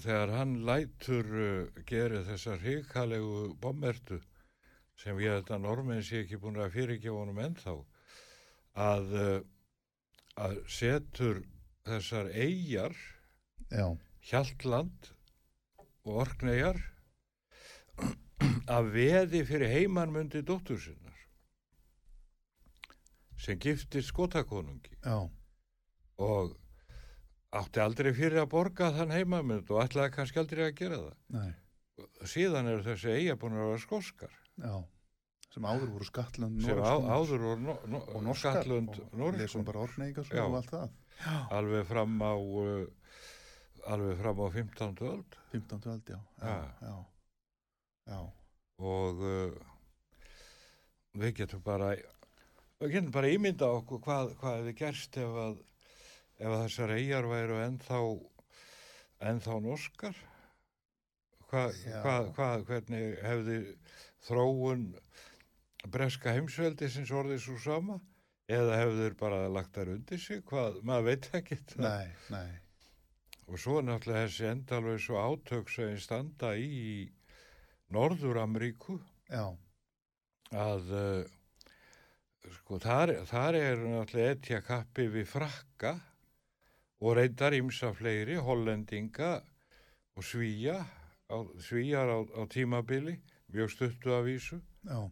þegar 0.03 0.33
hann 0.35 0.55
lætur 0.67 1.29
uh, 1.33 1.83
gera 1.89 2.23
þessa 2.27 2.57
hrikalegu 2.61 3.53
bommertu 3.61 4.19
sem 4.97 5.17
ég 5.21 5.37
held 5.37 5.51
að 5.53 5.63
normenn 5.65 6.03
sé 6.05 6.23
ekki 6.23 6.39
búin 6.41 6.59
að 6.61 6.75
fyrirgefa 6.75 7.21
honum 7.21 7.41
ennþá 7.41 7.75
að, 8.87 9.15
uh, 9.21 9.39
að 10.45 10.59
setur 10.69 11.41
þessar 11.87 12.29
eigjar 12.35 12.95
Hjaltland 14.27 15.09
og 16.07 16.21
Orkneyjar 16.23 16.79
að 18.77 18.93
veði 18.93 19.43
fyrir 19.47 19.73
heimanmundi 19.73 20.43
dóttur 20.45 20.79
sinnar 20.83 21.17
sem 23.37 23.59
giftist 23.61 24.09
skotakonungi. 24.11 24.97
Já, 25.05 25.29
og 26.17 26.55
átti 27.55 27.79
aldrei 27.79 28.11
fyrir 28.15 28.41
að 28.41 28.51
borga 28.51 28.91
þann 28.95 29.13
heimamund 29.15 29.69
og 29.71 29.81
ætlaði 29.85 30.13
kannski 30.17 30.41
aldrei 30.41 30.65
að 30.67 30.75
gera 30.81 30.99
það 30.99 31.37
nei, 31.37 31.51
síðan 32.27 32.67
eru 32.73 32.83
þessi 32.85 33.13
eiga 33.15 33.37
búin 33.39 33.55
að 33.57 33.69
vera 33.71 33.83
skoskar 33.85 34.33
já. 34.63 34.75
Sem 35.57 35.65
áður 35.65 35.93
voru 35.95 36.05
skattlönd 36.05 36.59
sem 36.61 36.77
á, 36.83 36.93
áður 37.01 37.45
og, 37.53 37.61
no, 37.63 37.75
no, 37.89 38.01
og 38.13 38.25
norskar. 38.27 38.59
Skatlund 38.59 38.99
og 39.15 39.37
lesum 39.39 39.63
bara 39.65 39.79
orkneyingar 39.87 40.27
Já. 40.29 40.43
og 40.43 40.57
allt 40.59 40.73
það. 40.73 40.91
alveg 41.57 41.87
fram 41.89 42.19
á 42.21 42.33
uh, 42.35 42.83
alveg 43.95 44.19
fram 44.19 44.43
á 44.43 44.47
15. 44.53 44.99
öld 45.07 45.37
15. 45.55 45.87
öld, 45.93 46.11
já. 46.11 46.19
Já, 46.43 46.57
já, 46.83 46.97
já. 48.11 48.19
og 48.77 49.23
uh, 49.23 49.55
við 51.17 51.33
getum 51.39 51.63
bara 51.65 51.95
við 52.83 52.93
getum 52.99 53.15
bara 53.15 53.31
ímynda 53.33 53.71
okkur 53.79 54.03
hvað, 54.03 54.35
hvað 54.37 54.59
hefði 54.59 54.75
gerst 54.83 55.17
ef 55.23 55.41
að 55.47 55.57
ef 56.37 56.53
þessar 56.63 56.93
eigjar 56.97 57.27
væru 57.29 57.61
ennþá 57.65 58.01
ennþá 59.31 59.57
norskar? 59.65 60.19
Hvað, 61.47 61.79
hvað, 62.03 62.29
hvað 62.35 62.63
hvernig 62.67 63.17
hefði 63.23 63.57
þróun 64.27 64.85
breska 65.87 66.33
heimsveldi 66.35 66.89
sinns 66.91 67.13
orðið 67.15 67.43
svo 67.45 67.57
sama? 67.63 67.99
Eða 68.51 68.79
hefur 68.79 68.97
þeir 69.01 69.15
bara 69.19 69.39
lagt 69.51 69.75
þær 69.75 69.93
undir 69.95 70.19
sig, 70.23 70.41
hvað, 70.47 70.81
maður 70.87 71.07
veit 71.09 71.29
ekki. 71.35 71.57
Nei, 71.83 72.07
nei, 72.31 72.47
Og 73.47 73.59
svo 73.59 73.77
er 73.79 73.87
náttúrulega 73.87 74.27
þessi 74.27 74.47
endalveg 74.51 75.01
svo 75.03 75.19
átök 75.19 75.71
sem 75.71 75.95
standa 76.03 76.53
í, 76.59 77.07
Norður-Ameríku. 77.95 78.97
Að 80.55 80.91
uh, 80.95 81.35
sko 82.59 82.79
þar, 82.83 83.13
þar 83.27 83.57
er 83.59 83.83
náttúrulega 83.83 84.35
etja 84.35 84.61
kappi 84.63 85.07
við 85.11 85.27
frakka 85.31 85.93
og 87.01 87.17
reyndar 87.17 87.55
ímsa 87.57 87.91
fleiri, 87.93 88.37
hollendinga 88.41 89.37
og 90.17 90.25
svíja, 90.25 90.79
á, 91.29 91.37
svíjar 91.61 92.09
á, 92.09 92.17
á 92.25 92.41
tímabili, 92.49 93.19
mjög 93.53 93.71
stuttu 93.71 94.13
af 94.15 94.25
vísu, 94.25 94.61
já, 94.83 95.09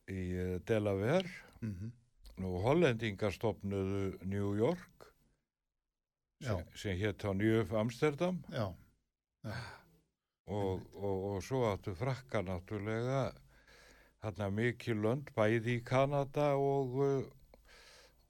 í 0.09 0.21
uh, 0.33 0.57
Delaware 0.65 1.29
mhm, 1.61 1.93
og 2.41 2.59
hollendingar 2.65 3.33
stopnuðu 3.33 4.17
New 4.25 4.55
York 4.57 5.11
Já. 6.41 6.53
sem, 6.53 6.65
sem 6.73 6.97
hétt 6.97 7.25
á 7.25 7.33
Njöf 7.33 7.73
Amsterdam. 7.73 8.41
Já, 8.53 8.73
og, 10.47 10.81
og, 10.93 11.15
og 11.31 11.43
svo 11.43 11.65
áttu 11.71 11.93
frakka 11.97 12.41
náttúrulega 12.45 13.31
þarna 14.23 14.49
mikið 14.59 15.01
lönd 15.03 15.31
bæði 15.35 15.77
í 15.77 15.83
Kanada 15.85 16.51
og 16.57 16.97
uh, 17.05 17.25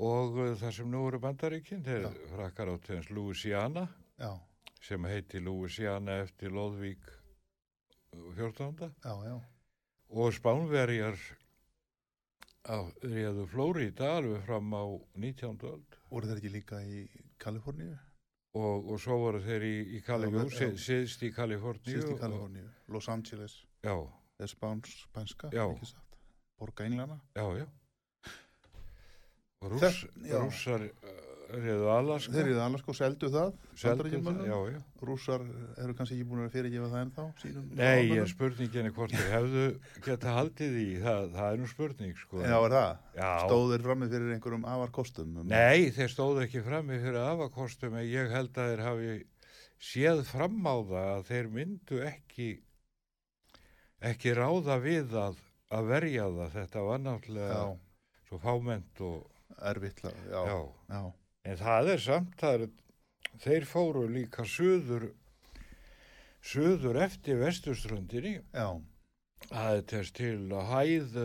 og 0.03 0.37
uh, 0.37 0.53
það 0.59 0.75
sem 0.79 0.91
nú 0.91 1.07
eru 1.09 1.21
bandaríkinn 1.23 1.85
þeir 1.85 2.09
frakkar 2.33 2.73
áttu 2.75 2.97
eins 2.97 3.09
Louisiana 3.09 3.87
já, 4.19 4.31
sem 4.83 5.07
heiti 5.09 5.41
Louisiana 5.43 6.19
eftir 6.25 6.53
Lóðvík 6.53 7.07
14. 8.35 8.91
já, 9.03 9.13
já, 9.25 9.35
og 10.09 10.33
Spánverjar 10.33 11.17
á 12.67 12.83
réðu 13.03 13.47
Flórída 13.47 14.17
alveg 14.17 14.43
fram 14.43 14.73
á 14.75 14.83
19. 15.15 15.63
öld. 15.63 15.97
Voru 16.11 16.27
þeir 16.27 16.41
ekki 16.41 16.51
líka 16.51 16.81
í 16.83 17.05
Kaliforníu, 17.39 17.95
og, 18.59 18.91
og 18.91 18.99
svo 18.99 19.19
voru 19.21 19.41
þeir 19.43 19.63
í, 19.63 19.75
í 19.97 20.03
Kaliforníu, 20.03 20.75
síðst 20.75 21.23
í 21.23 21.31
Kaliforníu, 21.35 22.67
Los 22.91 23.07
Angeles, 23.11 23.61
Já, 23.85 23.95
er 24.39 24.47
spáns, 24.51 24.91
spænska, 25.07 25.49
borga 26.59 26.85
englana, 26.85 27.19
já, 27.35 27.45
já. 27.63 27.67
Og 29.61 29.71
Þess- 29.81 30.05
já. 30.29 30.37
rússar 30.37 30.81
uh, 30.85 31.57
réðu 31.57 31.87
Alaska. 31.89 32.33
þeir 32.35 32.47
eru 32.51 32.59
alveg 32.61 32.81
sko 32.83 32.93
seldu 32.93 33.29
það, 33.33 33.53
seldu 33.79 34.09
það, 34.21 34.41
já, 34.45 34.57
já. 34.75 34.81
rússar 35.01 35.41
eru 35.81 35.95
kannski 35.97 36.17
ekki 36.19 36.27
búin 36.29 36.43
að 36.45 36.51
fyrirgefa 36.53 36.89
það 36.91 37.01
ennþá, 37.05 37.25
sínum 37.41 37.63
Nei, 37.71 37.79
ég 37.79 37.87
ráðamönnum. 37.87 38.21
er 38.21 38.29
spurningin 38.33 38.91
hvort 38.93 39.15
þeir 39.15 39.31
hefðu 39.33 39.63
geta 40.05 40.35
haldið 40.37 40.77
í, 40.83 40.85
það, 41.01 41.25
það 41.39 41.49
er 41.55 41.57
nú 41.63 41.71
spurning, 41.71 42.13
sko. 42.21 42.43
Já, 42.45 42.57
er 42.67 42.75
það? 42.77 43.01
Já. 43.17 43.31
Stóð 43.47 43.65
þeir 43.73 43.85
frammi 43.87 44.11
fyrir 44.13 44.35
einhverjum 44.37 44.67
afarkostum? 44.75 45.33
Um, 45.41 45.49
Nei, 45.55 45.89
þeir 45.97 46.13
stóðu 46.13 46.45
ekki 46.45 46.63
frammi 46.67 47.01
fyrir 47.01 47.19
afakostum 47.25 47.97
en 47.97 48.05
ég 48.05 48.29
held 48.37 48.53
að 48.61 48.71
þeir 48.75 48.85
hafi 48.91 49.17
séð 49.89 50.23
fram 50.29 50.61
á 50.69 50.75
það 50.85 51.11
að 51.17 51.25
þeir 51.31 51.49
myndu 51.57 52.03
ekki 52.05 52.51
ekki 54.01 54.33
ráða 54.37 54.77
við 54.83 55.15
að, 55.17 55.39
að 55.73 55.89
verja 55.91 56.27
það. 56.35 56.51
Þetta 56.57 56.83
var 56.87 57.03
náttúrulega 57.05 57.57
Já, 57.57 57.77
svo 58.29 58.39
fáment 58.43 59.01
og 59.07 59.63
erfitt, 59.71 60.03
já, 60.03 60.43
já, 60.89 61.01
En 61.47 61.57
það 61.57 61.93
er 61.93 62.03
samt, 62.03 62.35
það 62.39 62.53
er, 62.57 62.67
þeir 63.39 63.65
fóru 63.69 64.03
líka 64.11 64.43
suður, 64.45 65.07
suður 66.43 66.99
eftir 67.05 67.39
vestuströndinni, 67.39 68.33
já, 68.51 68.67
það 69.47 69.77
er 69.77 69.85
þess 69.93 70.15
til 70.17 70.33
að 70.51 70.73
hæð, 70.73 71.15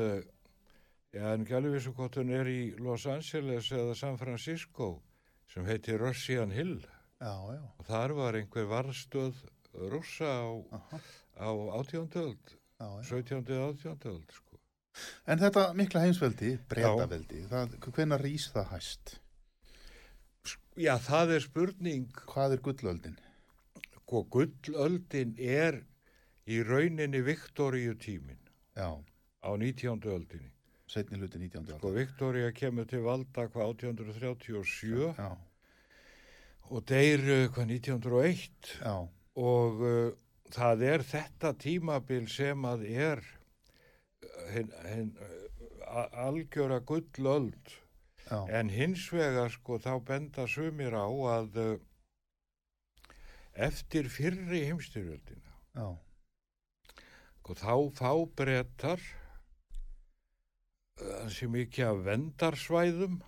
já 1.13 1.33
en 1.35 1.47
hún 1.51 2.31
er 2.39 2.49
í 2.49 2.61
Los 2.79 3.07
Angeles 3.11 3.73
eða 3.75 3.97
San 3.99 4.17
Francisco, 4.21 5.03
sem 5.51 5.67
heitir 5.67 6.01
Russian 6.01 6.55
Hill, 6.55 6.79
og 7.21 7.85
þar 7.91 8.15
var 8.17 8.39
einhver 8.39 8.71
varðstöð 8.71 9.43
rússa 9.93 10.31
á, 10.31 10.49
á 11.43 11.51
átjóndöld, 11.83 12.57
já, 12.83 12.89
já. 12.99 13.03
17. 13.09 13.59
átjóndöld, 13.71 14.35
sko. 14.35 14.59
En 15.27 15.39
þetta 15.41 15.69
mikla 15.79 16.03
heimsveldi, 16.05 16.57
breytaveldi, 16.69 17.45
það, 17.49 17.77
hvenær 17.95 18.21
rís 18.27 18.51
það 18.53 18.67
hæst? 18.75 19.15
Já, 20.77 20.97
það 21.05 21.37
er 21.37 21.45
spurning, 21.47 22.11
Hvað 22.29 22.57
er 22.59 22.61
gullöldin? 22.67 23.17
hvað 24.13 24.27
gullöldin 24.35 25.31
er 25.41 25.79
í 26.49 26.59
rauninni 26.65 27.21
Viktoríu 27.25 27.95
tímin 27.97 28.37
Já, 28.77 28.91
á 29.41 29.51
19. 29.57 30.03
öldinni. 30.05 30.51
setni 30.89 31.17
hluti 31.21 31.39
19. 31.41 31.79
Sko, 31.79 31.93
Viktoria 31.97 32.51
kemur 32.53 32.85
til 32.89 33.01
valda 33.07 33.47
hvað 33.49 33.71
1837 33.79 35.15
Já, 35.17 35.31
og 36.69 36.85
deyr 36.89 37.21
uh, 37.25 37.47
hvað 37.55 37.73
1901 37.79 38.75
já, 38.83 38.97
og 39.37 39.81
uh, 39.81 40.13
það 40.53 40.83
er 40.89 41.05
þetta 41.09 41.53
tímabil 41.63 42.27
sem 42.31 42.65
að 42.69 42.85
er 42.91 43.23
hinn 44.53 44.73
hin, 44.89 45.13
algjöra 46.27 46.81
gullöld. 46.89 47.79
Já, 48.31 48.39
en 48.55 48.69
hins 48.71 49.09
vegar 49.13 49.51
sko 49.53 49.77
þá 49.83 49.97
benda 50.09 50.45
sumir 50.49 50.95
á 50.95 51.05
að 51.11 51.57
uh, 51.59 51.73
eftir 53.67 54.07
fyrri 54.09 54.63
heimstyrjöldina 54.69 55.51
já, 55.77 55.89
sko 57.43 57.57
þá 57.59 57.75
fá 57.99 58.13
brettar 58.39 59.03
þessi 61.03 61.49
mikið 61.51 61.89
af 61.91 62.01
vendarsvæðum 62.07 63.19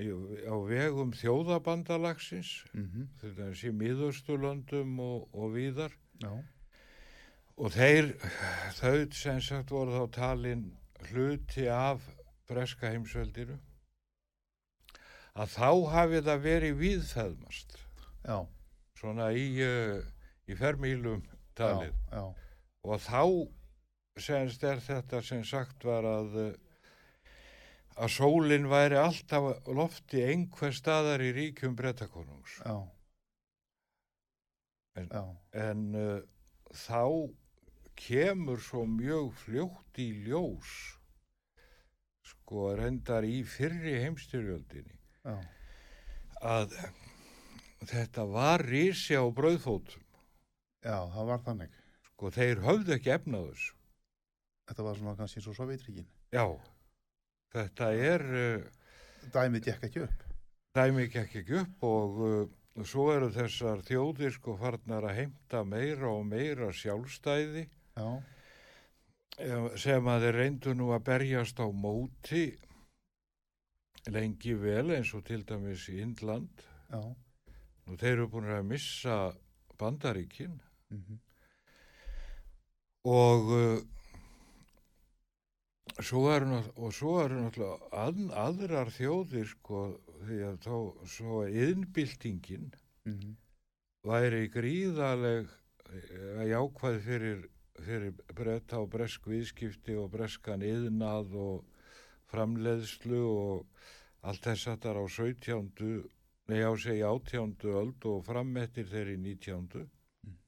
í- 0.00 0.46
á 0.46 0.54
vegum 0.70 1.12
þjóðabandalagsins 1.18 2.54
mhm, 2.72 3.08
til 3.20 3.34
dæmis 3.36 3.64
í 3.66 3.74
miðausturlöndum 3.74 4.96
og, 5.02 5.28
og 5.34 5.52
víðar. 5.58 5.92
Já, 6.22 6.30
og 7.60 7.70
þeir 7.74 8.08
þau 8.80 8.94
sem 9.14 9.40
sagt 9.44 9.70
voru 9.74 9.94
þá 9.94 10.04
talin 10.16 10.64
hluti 11.10 11.68
af 11.70 12.02
breska 12.48 12.90
heimsveldinu 12.90 13.58
að 15.34 15.52
þá 15.54 15.68
hafi 15.92 16.20
það 16.26 16.42
verið 16.48 16.76
viðfæðmast 16.80 17.76
svona 18.98 19.30
í, 19.36 19.46
uh, 19.62 20.00
í 20.48 20.56
fermílum 20.58 21.22
talið. 21.58 21.92
Já, 22.10 22.18
já, 22.18 22.24
og 22.84 23.00
þá 23.04 23.22
semst 24.24 24.62
er 24.64 24.80
þetta 24.82 25.20
sem 25.26 25.42
sagt 25.46 25.84
var 25.86 26.06
að 26.06 26.36
uh, 26.40 26.52
að 27.94 28.10
sólinn 28.16 28.66
væri 28.70 28.96
alltaf 28.98 29.68
lofti 29.70 30.22
einhver 30.26 30.74
staðar 30.74 31.22
í 31.22 31.30
ríkjum 31.36 31.76
brettakonungs 31.78 32.56
já, 32.64 32.76
En- 34.98 35.10
en 35.52 35.84
uh, 35.98 36.20
þá 36.70 37.02
kemur 37.98 38.60
svo 38.62 38.84
mjög 38.90 39.32
fljótt 39.44 39.98
í 40.02 40.08
ljós 40.26 40.70
sko 42.24 42.72
reyndar 42.78 43.24
í 43.28 43.42
fyrri 43.46 43.98
heimstyrjöldinni 44.02 44.96
já, 45.24 45.36
að 46.40 46.74
þetta 47.88 48.24
var 48.32 48.64
rísi 48.64 49.16
á 49.16 49.24
brauðfótum 49.28 50.02
já, 50.84 50.98
það 51.14 51.28
var 51.30 51.42
þannig. 51.46 51.74
sko 52.10 52.30
þeir 52.34 52.62
höfðu 52.66 52.96
ekki 52.98 53.14
efnað 53.18 53.48
þessu 53.52 53.72
Þetta 54.64 54.84
var 54.86 54.94
svona 54.96 55.12
kannski 55.18 55.40
svo 55.44 55.52
Sovjetríkin. 55.52 56.06
já, 56.32 56.44
þetta 57.52 57.88
er 57.92 58.22
uh, 58.24 58.62
Dæmið 59.34 59.66
gekk 59.66 59.82
ekki 59.90 60.00
upp. 60.06 60.22
dæmi 60.74 61.04
gekk 61.12 61.34
ekki 61.42 61.58
upp 61.60 61.84
og 61.84 62.20
uh, 62.24 62.84
svo 62.88 63.10
eru 63.12 63.28
þessar 63.34 63.82
þjóðir 63.84 64.32
sko 64.38 64.56
farnar 64.58 65.04
að 65.10 65.18
heimta 65.20 65.60
meira 65.68 66.08
og 66.10 66.24
meira 66.26 66.70
sjálfstæði 66.72 67.66
Já, 67.66 67.68
eh, 67.68 67.83
sem 69.80 70.08
að 70.10 70.26
þeir 70.26 70.38
reyndu 70.40 70.74
nú 70.74 70.90
að 70.94 71.04
berjast 71.08 71.60
á 71.62 71.66
móti 71.70 72.46
lengi 74.12 74.54
vel 74.60 74.90
eins 74.94 75.14
og 75.16 75.24
til 75.28 75.42
dæmis 75.48 75.88
í 75.92 76.00
Indland. 76.04 76.64
Já, 76.90 77.00
og 77.88 77.98
þeir 78.00 78.12
eru 78.12 78.28
búin 78.32 78.50
að 78.52 78.68
missa 78.68 79.18
bandaríkin. 79.80 80.60
Mhm, 80.92 81.18
og 83.04 83.50
uh, 83.52 83.80
svo 86.00 86.24
eru 86.32 86.60
og 86.76 86.92
svo 86.96 87.18
eru 87.22 87.42
náttúrulega 87.44 88.04
að, 88.04 88.22
aðrar 88.44 88.90
þjóðir 88.94 89.48
sko 89.50 89.82
því 90.24 90.38
að 90.48 90.60
þá 90.64 90.76
svo 91.16 91.42
að 91.44 91.58
yðnbyltingin 91.64 92.70
mhm, 93.08 93.34
væri 94.08 94.48
gríðaleg 94.52 95.50
eh, 95.92 96.44
jákvæð 96.50 96.98
fyrir, 97.04 97.44
fyrir 97.82 98.14
bretta 98.34 98.80
og 98.82 98.90
bresk 98.92 99.26
viðskipti 99.28 99.96
og 99.98 100.12
breskan 100.12 100.62
yðnað 100.62 101.34
og 101.34 101.64
framleiðslu 102.30 103.22
og 103.24 103.66
allt 104.24 104.46
þess 104.46 104.70
að 104.70 104.84
það 104.84 105.00
á 105.00 105.04
17. 105.16 106.04
Nei, 106.52 106.60
á 106.60 106.72
segja 106.76 107.10
18. 107.10 107.56
öld 107.72 108.06
og 108.08 108.24
frammettir 108.26 108.86
þeirri 108.90 109.16
19. 109.16 109.86
Mm. 110.28 110.38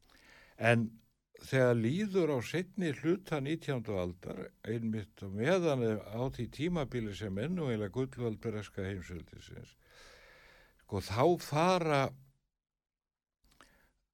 En 0.59 0.87
þegar 1.45 1.75
líður 1.79 2.33
á 2.37 2.39
setni 2.45 2.93
hluta 3.01 3.41
19. 3.41 3.81
aldar, 3.93 4.43
einmitt 4.65 5.23
og 5.25 5.35
meðan 5.37 5.85
á 6.01 6.23
því 6.33 6.47
tímabili 6.53 7.15
sem 7.17 7.41
enn 7.41 7.59
og 7.61 7.73
eiginlega 7.73 7.95
gullvald 7.97 8.39
bereska 8.43 8.85
heimsveldisins, 8.87 9.75
sko 10.85 11.03
þá 11.05 11.25
fara 11.43 12.03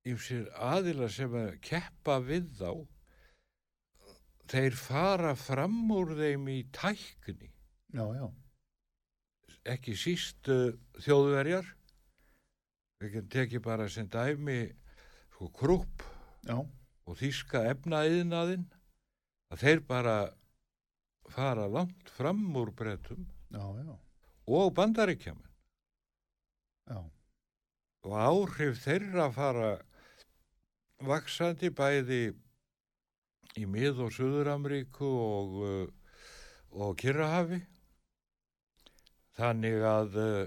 ymsir 0.08 0.48
aðila 0.58 1.08
sem 1.12 1.34
að 1.38 1.54
keppa 1.62 2.18
við 2.22 2.48
þá, 2.58 2.70
þeir 4.52 4.76
fara 4.76 5.32
fram 5.38 5.78
úr 5.94 6.14
þeim 6.18 6.48
í 6.52 6.58
tækni, 6.74 7.48
já, 7.96 8.04
já, 8.18 8.26
ekki 9.72 9.96
síst 9.96 10.50
uh, 10.52 10.74
þjóðverjar, 11.00 11.66
við 13.02 13.16
getum 13.16 13.32
tekið 13.36 13.64
bara 13.64 13.88
sem 13.90 14.10
dæmi, 14.12 14.60
sko 15.34 15.48
krúpp, 15.56 16.04
já, 16.44 16.58
og 16.58 17.18
þýska 17.18 17.64
efnaðiðnaðinn 17.72 18.68
að 19.52 19.64
þeir 19.64 19.82
bara 19.88 20.16
fara 21.32 21.66
langt 21.70 22.10
fram 22.12 22.44
úr 22.58 22.72
brettum 22.76 23.24
og 24.48 24.72
bandaríkjaman 24.76 25.48
og 28.02 28.14
áhrif 28.18 28.80
þeirra 28.82 29.28
fara 29.34 29.72
vaksandi 31.06 31.70
bæði 31.74 32.22
í 33.60 33.64
mið- 33.68 34.00
og 34.06 34.10
Suður-Ameríku 34.16 35.08
og, 35.08 35.48
uh, 35.66 35.88
og 36.72 36.96
Kyrrahafi. 37.00 37.60
Þannig 39.36 39.78
að 39.88 40.10
uh, 40.20 40.46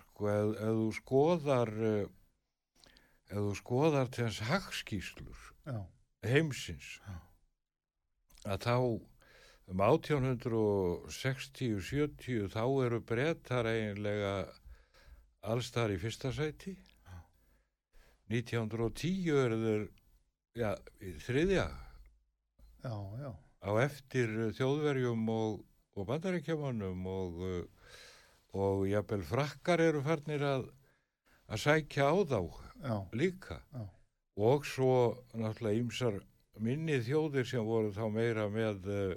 sko, 0.00 0.22
ef, 0.32 0.48
ef 0.56 0.72
þú 0.80 0.88
skoðar 1.00 1.70
uh, 1.80 2.06
ef 3.30 3.38
þú 3.38 3.54
skoðar 3.58 4.06
til 4.10 4.24
hans 4.26 4.40
hagskýslur 4.48 5.40
já, 5.66 5.78
heimsins 6.26 6.88
Já. 7.04 7.14
að 8.50 8.58
þá 8.66 8.76
um 9.70 9.78
1860-70 9.86 12.50
þá 12.50 12.64
eru 12.86 12.98
brettar 13.06 13.64
eiginlega 13.70 14.32
allstar 15.46 15.88
í 15.94 15.96
fyrsta 16.00 16.28
sæti. 16.34 16.74
1910 18.30 19.36
eru 19.44 19.56
þeir 19.62 19.82
já, 20.58 20.70
í 21.02 21.04
þriðja 21.22 21.66
já, 22.84 22.94
já, 23.22 23.30
á 23.66 23.70
eftir 23.84 24.32
þjóðverjum 24.56 25.28
og, 25.34 25.60
og 25.96 26.06
bandaríkjamanum 26.08 27.06
og, 27.10 27.40
uh, 27.44 27.94
og 28.56 28.84
jafnvel 28.90 29.22
frakkar 29.28 29.82
eru 29.84 30.02
farnir 30.06 30.42
að, 30.46 30.68
að 31.50 31.62
sækja 31.64 32.08
á 32.10 32.16
þá 32.24 32.38
já, 32.40 32.96
líka. 33.12 33.60
Já. 33.74 33.84
og 34.40 34.64
svo 34.64 34.92
náttúrulega 35.36 35.82
ýmsar 35.82 36.20
minni 36.60 36.96
þjóðir 37.04 37.46
sem 37.48 37.64
voru 37.66 37.90
þá 37.92 38.04
meira 38.12 38.46
með 38.52 38.86
eh, 38.88 39.16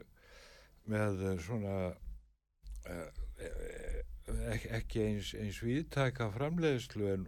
með 0.91 1.21
eh, 1.29 1.37
svona 1.43 1.75
eh, 2.89 3.07
eh, 3.39 4.01
ek- 4.55 4.69
ekki 4.79 5.03
eins, 5.07 5.31
eins 5.39 5.61
viðtæka 5.63 6.27
framleiðslu 6.35 7.07
en, 7.13 7.25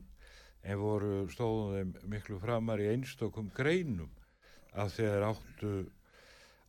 en 0.64 0.80
voru 0.82 1.26
stóðum 1.32 1.76
þeim 1.96 2.12
miklu 2.16 2.40
framar 2.44 2.84
í 2.84 2.90
einstökum 2.94 3.50
greinum 3.56 4.12
að 4.76 4.94
þeir 4.98 5.28
áttu 5.30 5.74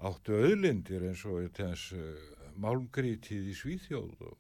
áttu 0.05 0.37
auðlindir 0.37 1.07
eins 1.09 1.23
og 1.29 1.47
þess 1.57 1.95
uh, 1.97 2.11
málmgrítið 2.61 3.49
í 3.53 3.55
Svíþjóð 3.57 4.27
og 4.29 4.37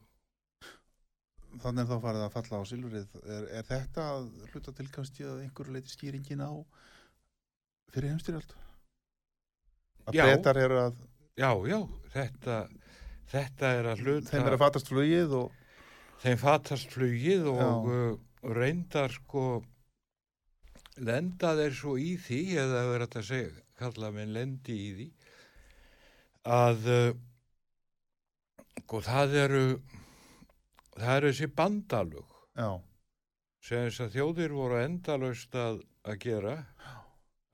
þannig 1.62 1.86
er 1.86 1.88
þá 1.88 2.02
farið 2.04 2.24
að 2.26 2.34
falla 2.34 2.60
á 2.60 2.64
silfrið. 2.68 3.14
Er, 3.24 3.46
er 3.60 3.68
þetta 3.68 4.08
að 4.12 4.26
hluta 4.52 4.74
til 4.76 4.88
kannski 4.92 5.24
að 5.24 5.44
einhverju 5.46 5.76
leiti 5.76 5.94
skýringin 5.94 6.44
á 6.44 6.52
fyrir 7.94 8.12
heimstyrjöld 8.12 8.56
að 10.06 10.18
Já. 10.18 10.26
breytar 10.26 10.60
eru 10.60 10.80
að 10.82 10.98
já, 11.38 11.50
já, 11.70 11.78
þetta 12.14 12.58
þetta 13.30 13.70
er 13.78 13.88
að 13.92 14.02
hluta 14.04 14.32
þeim 14.32 14.44
er 14.44 14.56
að 14.56 14.62
fatast 14.62 14.90
flugið 14.92 15.36
og 15.40 15.62
þeim 16.22 16.42
fatast 16.42 16.92
flugið 16.94 17.48
og 17.52 17.88
uh, 17.90 18.18
reyndar 18.56 19.14
sko 19.14 19.46
lenda 20.96 21.54
þeir 21.58 21.74
svo 21.76 21.96
í 22.00 22.14
því 22.20 22.42
eða 22.62 22.84
verður 22.90 23.06
þetta 23.06 23.22
að 23.22 23.30
segja, 23.30 23.64
kalla 23.80 24.12
menn 24.14 24.36
lendi 24.36 24.76
í 24.76 24.92
því 24.96 25.08
að 26.46 26.86
uh, 26.92 27.14
sko 28.84 29.00
það 29.02 29.34
eru 29.44 29.62
það 30.96 31.16
eru 31.16 31.30
þessi 31.32 31.48
bandalög 31.58 32.36
já, 32.56 32.68
sem 33.66 33.86
þess 33.88 34.04
að 34.06 34.14
þjóðir 34.16 34.54
voru 34.56 34.78
endalaust 34.84 35.56
að, 35.58 35.80
að 36.06 36.20
gera 36.22 36.54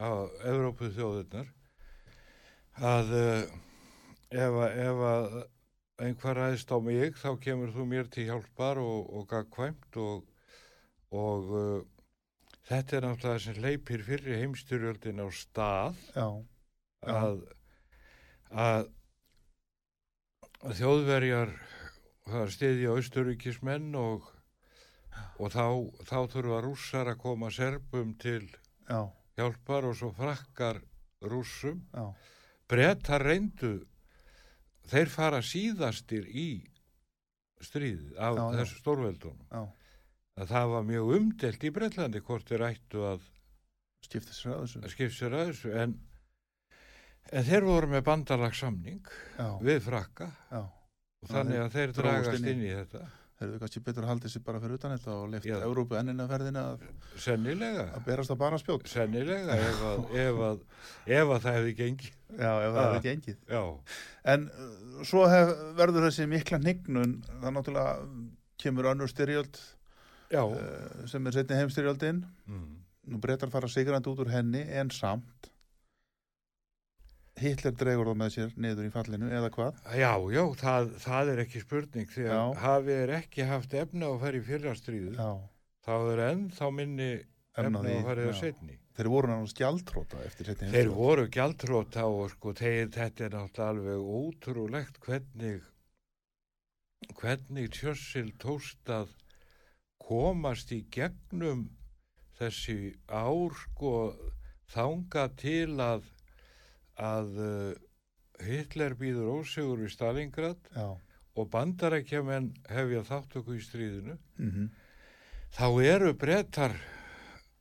á 0.02 0.10
Evrópu 0.50 0.90
þjóðirnar 0.96 1.48
að 2.82 3.14
ef, 3.16 4.58
að- 4.58 4.76
ef 4.82 5.02
að 5.12 5.38
einhver 6.02 6.38
ræðist 6.40 6.72
á 6.74 6.78
mig 6.82 7.16
þá 7.20 7.30
kemur 7.44 7.72
þú 7.74 7.84
mér 7.86 8.08
til 8.10 8.24
hjálpar 8.28 8.80
og, 8.82 9.08
og 9.14 9.26
gagkvæmt 9.30 9.98
og, 10.02 10.22
og 11.14 11.50
uh, 11.52 11.82
þetta 12.68 12.96
er 12.98 13.06
náttúrulega 13.06 13.42
sem 13.44 13.60
leipir 13.62 14.02
fyrir 14.06 14.40
heimstyrjöldin 14.42 15.22
á 15.22 15.28
stað 15.36 16.00
já, 16.16 16.26
Já. 17.02 17.12
að, 17.18 17.42
að 18.52 18.90
þjóðverjar 20.78 21.52
það 22.28 22.52
stiðja 22.54 22.96
austuríkismenn 22.96 23.94
og, 23.98 24.26
og 25.38 25.54
þá, 25.54 25.66
þá 26.06 26.18
þurfa 26.34 26.60
rússar 26.64 27.10
að 27.12 27.22
koma 27.24 27.50
serbum 27.54 28.12
til 28.20 28.44
já, 28.86 29.00
hjálpar 29.38 29.88
og 29.88 29.96
svo 29.98 30.12
frakkar 30.16 30.82
rússum. 31.26 31.82
já, 31.92 32.06
Brettar 32.72 33.20
reyndu, 33.26 33.82
þeir 34.88 35.10
fara 35.12 35.42
síðastir 35.44 36.28
í 36.30 36.62
stríð 37.62 38.14
af 38.16 38.38
Já, 38.38 38.44
þessu 38.60 38.78
stórveldunum. 38.80 39.68
Að 40.40 40.48
það 40.54 40.70
var 40.72 40.86
mjög 40.88 41.10
umdelt 41.18 41.66
í 41.66 41.72
Bretlandi 41.74 42.22
hvort 42.24 42.48
þeir 42.48 42.64
ættu 42.70 43.02
að 43.04 43.26
skipta 44.02 44.32
sér 44.32 45.36
að 45.36 45.52
þessu 45.52 45.74
en, 45.82 45.98
en 47.32 47.44
þeir 47.46 47.64
voru 47.68 47.86
með 47.94 48.02
bandalagsamning 48.10 49.02
við 49.62 49.82
frakka. 49.86 50.30
Já, 50.50 50.62
og 51.22 51.28
þannig 51.30 51.60
að 51.62 51.74
þeir 51.76 51.92
dragast 52.00 52.38
inn 52.50 52.62
í- 52.66 52.72
þetta. 52.76 53.08
Þeir 53.42 53.48
eru 53.50 53.58
kannski 53.58 53.80
betur 53.82 54.04
að 54.04 54.10
halda 54.12 54.28
sér 54.30 54.42
bara 54.46 54.58
fyrir 54.62 54.76
utan 54.78 54.92
þetta 54.94 55.14
og 55.18 55.30
leift 55.32 55.46
Já. 55.48 55.56
Európu 55.66 55.96
ennina 55.98 56.26
ferðina 56.30 56.60
að, 56.76 56.82
að 57.96 58.04
berast 58.06 58.30
að 58.30 58.38
bara 58.38 58.58
spjót. 58.60 58.84
Sennilega 58.86 59.56
ef 59.58 59.80
að, 59.88 60.04
ef 60.26 60.42
að, 60.46 60.60
ef 61.10 61.32
að 61.34 61.40
það 61.46 61.56
hefði 61.58 61.72
gengið. 61.80 62.12
Já, 62.38 62.52
ef 62.52 62.70
það 62.70 62.78
Ah. 62.78 62.86
er 62.86 62.98
ekki 63.00 63.10
engið 63.12 63.38
já, 63.52 63.62
en 64.34 64.44
uh, 64.48 65.02
svo 65.04 65.24
hef, 65.28 65.50
verður 65.76 66.06
þessi 66.06 66.28
mikla 66.30 66.60
hnignun 66.62 67.16
það 67.42 67.50
náttúrulega 67.58 67.96
kemur 68.62 68.88
önnur 68.92 69.10
styrjöld 69.10 69.58
uh, 70.54 71.02
sem 71.10 71.26
er 71.28 71.36
setni 71.36 71.58
heimstyrjöldin 71.58 72.22
mm. 72.48 72.62
nú 73.12 73.20
breytar 73.20 73.50
fara 73.52 73.68
sigrandi 73.68 74.08
út 74.14 74.22
úr 74.24 74.30
henni 74.32 74.62
en 74.80 74.88
samt 74.94 75.50
Hitler 77.40 77.72
dregur 77.72 78.10
það 78.10 78.18
með 78.20 78.30
sér 78.34 78.52
niður 78.60 78.86
í 78.88 78.92
fallinu 78.92 79.30
eða 79.32 79.48
hvað? 79.54 79.80
Já, 79.96 80.12
já, 80.34 80.42
það, 80.60 80.90
það 81.00 81.30
er 81.32 81.42
ekki 81.46 81.62
spurning 81.62 82.10
því 82.12 82.26
að 82.28 82.36
Já. 82.36 82.60
hafi 82.66 82.94
er 82.98 83.12
ekki 83.16 83.46
haft 83.48 83.74
efna 83.80 84.10
að 84.12 84.20
fara 84.26 84.38
í 84.38 84.44
fyrra 84.46 84.74
stríðu 84.76 85.14
já, 85.16 85.30
þá 85.86 85.92
er 86.12 86.24
ennþá 86.28 86.70
minni 86.76 87.10
Efni 87.52 87.56
á 87.56 87.60
efna 87.64 87.82
að 87.96 88.06
fara 88.10 88.28
í 88.28 88.36
setni 88.38 88.78
þeir 88.92 89.08
voru 89.08 89.30
náttúrulega 89.32 89.54
skjaldróta 89.54 90.22
eftir 90.28 90.50
setni 90.50 90.70
þeir 90.74 90.92
voru 90.92 91.26
gjaldróta 91.32 92.04
og 92.08 92.30
sko 92.34 92.54
þeir, 92.60 92.90
þetta 92.92 93.26
er 93.26 93.36
náttúrulega 93.38 93.72
alveg 93.72 94.14
ótrúlegt 94.20 95.00
hvernig 95.06 95.68
hvernig 97.18 97.72
Churchill 97.74 98.32
tóst 98.40 98.92
að 98.92 99.10
komast 100.02 100.72
í 100.74 100.82
gegnum 100.92 101.70
þessi 102.38 102.94
ár 103.08 103.56
sko 103.64 103.94
þanga 104.72 105.28
til 105.40 105.80
að 105.82 106.04
að 107.00 107.40
uh, 107.40 107.72
Hitler 108.42 108.96
býður 108.98 109.32
ósegur 109.38 109.84
í 109.86 109.90
Stalingrad 109.92 110.60
já, 110.74 110.86
og 111.38 111.50
bandarækjamenn 111.52 112.50
hefja 112.68 113.04
þáttöku 113.08 113.56
í 113.56 113.64
stríðinu. 113.64 114.18
Mm 114.38 114.70
þá 115.52 115.66
eru 115.84 116.12
brettar 116.16 116.76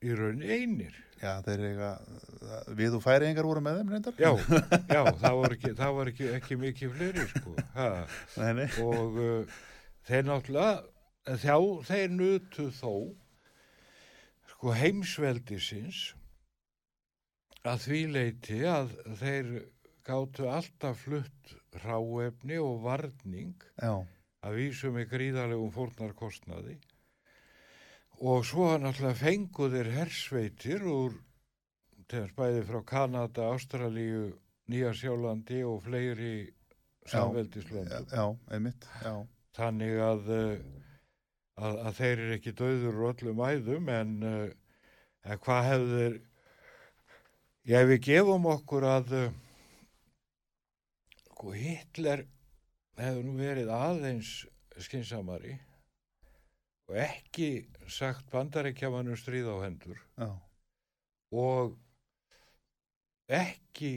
í 0.02 0.14
raun 0.16 0.42
einir. 0.42 0.94
Já 1.22 1.36
þeir 1.44 1.60
eiga 1.68 1.90
við 2.74 2.96
og 2.96 3.02
færiðingar 3.04 3.46
voru 3.46 3.62
með 3.62 3.76
þeim 3.78 3.92
reyndar. 3.94 4.16
Já, 4.18 4.32
já, 4.96 5.02
það 5.20 5.36
var 5.38 5.54
ekki, 5.56 5.74
það 5.78 5.92
var 5.98 6.10
ekki, 6.10 6.30
ekki 6.38 6.58
mikið 6.58 6.96
fleiri 6.96 7.26
sko. 7.30 7.52
Nei, 8.40 8.48
nei. 8.58 8.66
og 8.82 9.20
uh, 9.22 9.60
þeir 10.08 10.26
náttúrulega 10.26 11.36
þjá 11.44 11.56
þeir 11.86 12.16
nutu 12.16 12.66
þó 12.74 12.94
sko 14.50 14.74
heimsveldisins 14.74 16.02
að 17.68 17.84
því 17.86 18.00
leiti 18.16 18.62
að 18.66 18.94
þeir 19.20 19.50
gátu 20.06 20.48
alltaf 20.50 21.04
flutt 21.04 21.52
ráefni 21.84 22.58
og 22.60 22.80
varning 22.82 23.66
já, 23.78 24.02
að 24.42 24.56
vísu 24.58 24.90
með 24.94 25.12
gríðalegum 25.12 25.70
fórnarkostnaði 25.74 26.78
og 28.22 28.46
svo 28.46 28.72
náttúrulega 28.78 29.18
fengu 29.18 29.68
þeir 29.72 29.92
hersveitir 29.96 30.82
úr 30.86 31.14
þess 32.12 32.34
bæði 32.36 32.64
frá 32.68 32.80
Kanada, 32.84 33.48
Ástralíu, 33.54 34.26
Nýja 34.70 34.92
Sjálandi 34.96 35.62
og 35.64 35.80
fleiri 35.86 36.34
samveldislöndum. 37.08 38.06
Já, 38.12 38.26
einmitt, 38.52 38.86
já. 39.02 39.14
Þannig 39.56 40.00
að, 40.00 40.28
eh, 40.36 40.66
að, 41.56 41.78
að 41.86 41.96
þeir 41.98 42.12
eru 42.12 42.36
ekki 42.36 42.54
döður 42.60 43.00
úr 43.00 43.08
öllum 43.12 43.42
æðum 43.46 43.90
en, 43.92 44.12
eh, 44.28 44.52
en 45.24 45.42
hvað 45.46 45.68
hefur 45.70 46.20
Já, 47.62 47.78
við 47.86 48.00
gefum 48.08 48.46
okkur 48.50 48.84
að 48.90 49.12
uh, 49.14 49.28
Hitler 51.54 52.24
hefur 52.98 53.24
nú 53.26 53.34
verið 53.38 53.70
aðeins 53.74 54.32
skinsamari 54.82 55.54
og 56.90 56.96
ekki 57.02 57.48
sagt 57.90 58.26
bandaríkjamanum 58.32 59.18
stríð 59.18 59.48
á 59.50 59.56
hendur 59.64 59.98
Já, 60.18 60.28
og 61.34 61.76
ekki 63.32 63.92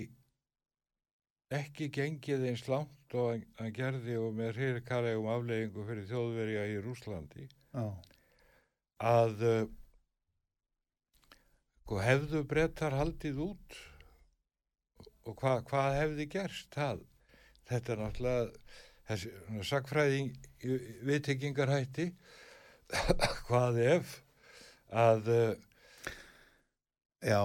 ekki 1.54 1.90
gengið 1.94 2.46
eins 2.52 2.66
langt 2.70 3.18
og 3.18 3.42
hann- 3.60 3.74
gerði 3.76 4.18
og 4.22 4.34
með 4.38 4.58
hrýrkalegum 4.60 5.30
afleggingu 5.36 5.86
fyrir 5.90 6.08
þjóðverja 6.10 6.64
í 6.74 6.78
Rúslandi 6.86 7.46
já, 7.50 7.86
að 9.02 9.46
uh, 9.46 9.68
sko, 11.86 12.00
hefðu 12.02 12.42
brettar 12.50 12.96
haldið 12.98 13.44
út 13.46 13.76
og 15.30 15.38
hva, 15.38 15.60
hvað 15.70 15.98
hefði 16.00 16.26
gerst 16.34 16.74
það 16.74 17.04
þetta 17.70 17.94
er 17.94 18.02
náttúrulega 18.02 18.48
þessi 19.06 19.68
sakfræðing 19.70 20.50
viðtengingarhætti 21.06 22.08
hvað 23.46 23.80
ef 23.86 24.18
að 24.90 25.30
uh, 25.30 25.54
já. 27.22 27.42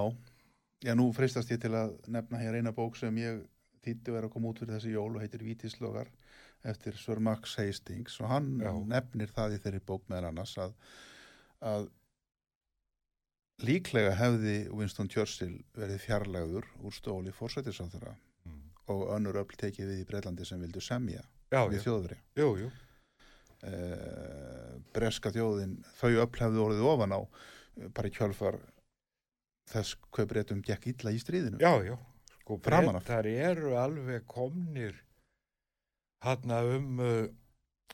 Já, 0.80 0.94
nú 0.96 1.10
freistast 1.12 1.52
ég 1.52 1.60
til 1.60 1.74
að 1.76 1.98
nefna 2.08 2.40
hér 2.40 2.56
eina 2.56 2.72
bók 2.72 2.96
sem 2.96 3.12
ég 3.20 3.42
þýttu 3.84 4.16
er 4.16 4.24
að 4.24 4.32
koma 4.32 4.52
út 4.54 4.60
fyrir 4.62 4.78
þessi 4.78 4.94
jól 4.94 5.10
og 5.12 5.20
heitir 5.20 5.44
Vítislogar 5.44 6.08
eftir 6.64 6.96
Sir 6.96 7.20
Max 7.20 7.58
Hastings 7.60 8.16
og 8.24 8.32
hann 8.32 8.54
Já. 8.60 8.72
nefnir 8.88 9.32
það 9.36 9.58
í 9.58 9.62
þeirri 9.64 9.84
bók 9.84 10.08
meðan 10.08 10.30
annars 10.32 10.56
að, 10.60 10.72
að 11.60 11.90
líklega 13.66 14.14
hefði 14.16 14.68
Winston 14.72 15.08
Churchill 15.08 15.58
verið 15.76 15.98
fjarlægur 16.06 16.64
úr 16.84 16.92
stóli 16.96 17.30
fórsættisáþara 17.32 18.14
Mm. 18.46 18.60
og 18.88 19.08
önnur 19.16 19.36
öll 19.36 19.44
tekið 19.60 19.86
við 19.90 19.98
í 20.00 20.04
Breitlandi 20.08 20.44
sem 20.48 20.60
vildu 20.60 20.80
semja 20.80 21.20
já, 21.52 21.68
við 21.68 21.80
þjóðveri. 21.84 22.16
jú, 22.36 22.70
Eh, 23.62 24.78
breska 24.94 25.28
þjóðin, 25.30 25.84
þau 26.00 26.08
öll 26.22 26.38
hefðu 26.40 26.62
orðið 26.64 26.84
ofan 26.88 27.12
á 27.12 27.20
eh, 27.20 27.28
bara 27.92 28.08
í 28.08 28.10
kjölfar 28.16 28.56
þess 29.68 29.96
hvað 30.10 30.26
breytum 30.32 30.62
gekk 30.64 30.86
illa 30.94 31.10
í 31.12 31.18
stríðinu. 31.20 31.58
já, 31.60 31.82
já 31.84 31.98
sko 32.40 32.56
brettar 32.56 33.26
eru 33.28 33.76
alveg 33.76 34.24
komnir 34.26 34.94
hann 36.24 36.50
um 36.50 36.98
uh, 37.04 37.28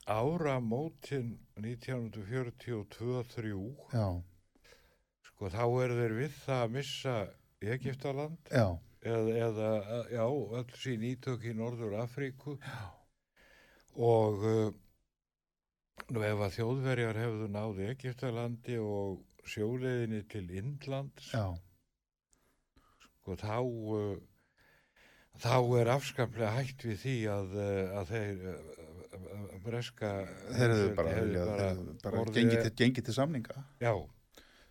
áramótin 0.06 1.34
1942-3 1.58 3.74
Já, 3.92 4.22
sko 5.36 5.50
þá 5.52 5.64
eru 5.84 5.96
þeir 6.00 6.14
við 6.16 6.36
það 6.46 6.62
að 6.64 6.70
missa 6.72 7.14
Egiptaland 7.76 8.50
já, 8.52 8.66
eða, 9.04 9.34
eða 9.44 9.98
já, 10.08 10.24
öll 10.24 10.78
sín 10.80 11.04
ítök 11.04 11.44
í 11.44 11.52
Norður 11.56 11.98
Afríku 12.00 12.56
já. 12.56 12.86
og 14.00 14.46
uh, 14.48 14.70
nú 16.08 16.24
ef 16.24 16.46
að 16.46 16.56
þjóðverjar 16.56 17.20
hefðu 17.20 17.50
náði 17.52 17.90
Egiptalandi 17.92 18.80
og 18.80 19.20
sjóleiðinni 19.46 20.22
til 20.32 20.46
Indlands 20.56 21.28
já, 21.34 21.52
og 23.28 23.36
þá 23.44 23.60
uh, 23.60 24.16
þá 25.36 25.56
er 25.82 25.92
afskaplega 25.98 26.56
hægt 26.56 26.88
við 26.88 27.00
því 27.04 27.16
að, 27.36 27.56
uh, 27.60 28.00
að 28.00 28.12
þeir 28.14 28.44
breska 29.66 30.16
þeir 30.48 30.70
hefðu 30.72 30.92
bara, 30.96 31.14
bara 31.36 31.70
bara 32.04 32.32
gengið, 32.32 32.68
til, 32.72 32.92
til 33.04 33.14
samninga. 33.16 33.64
já, 33.84 33.92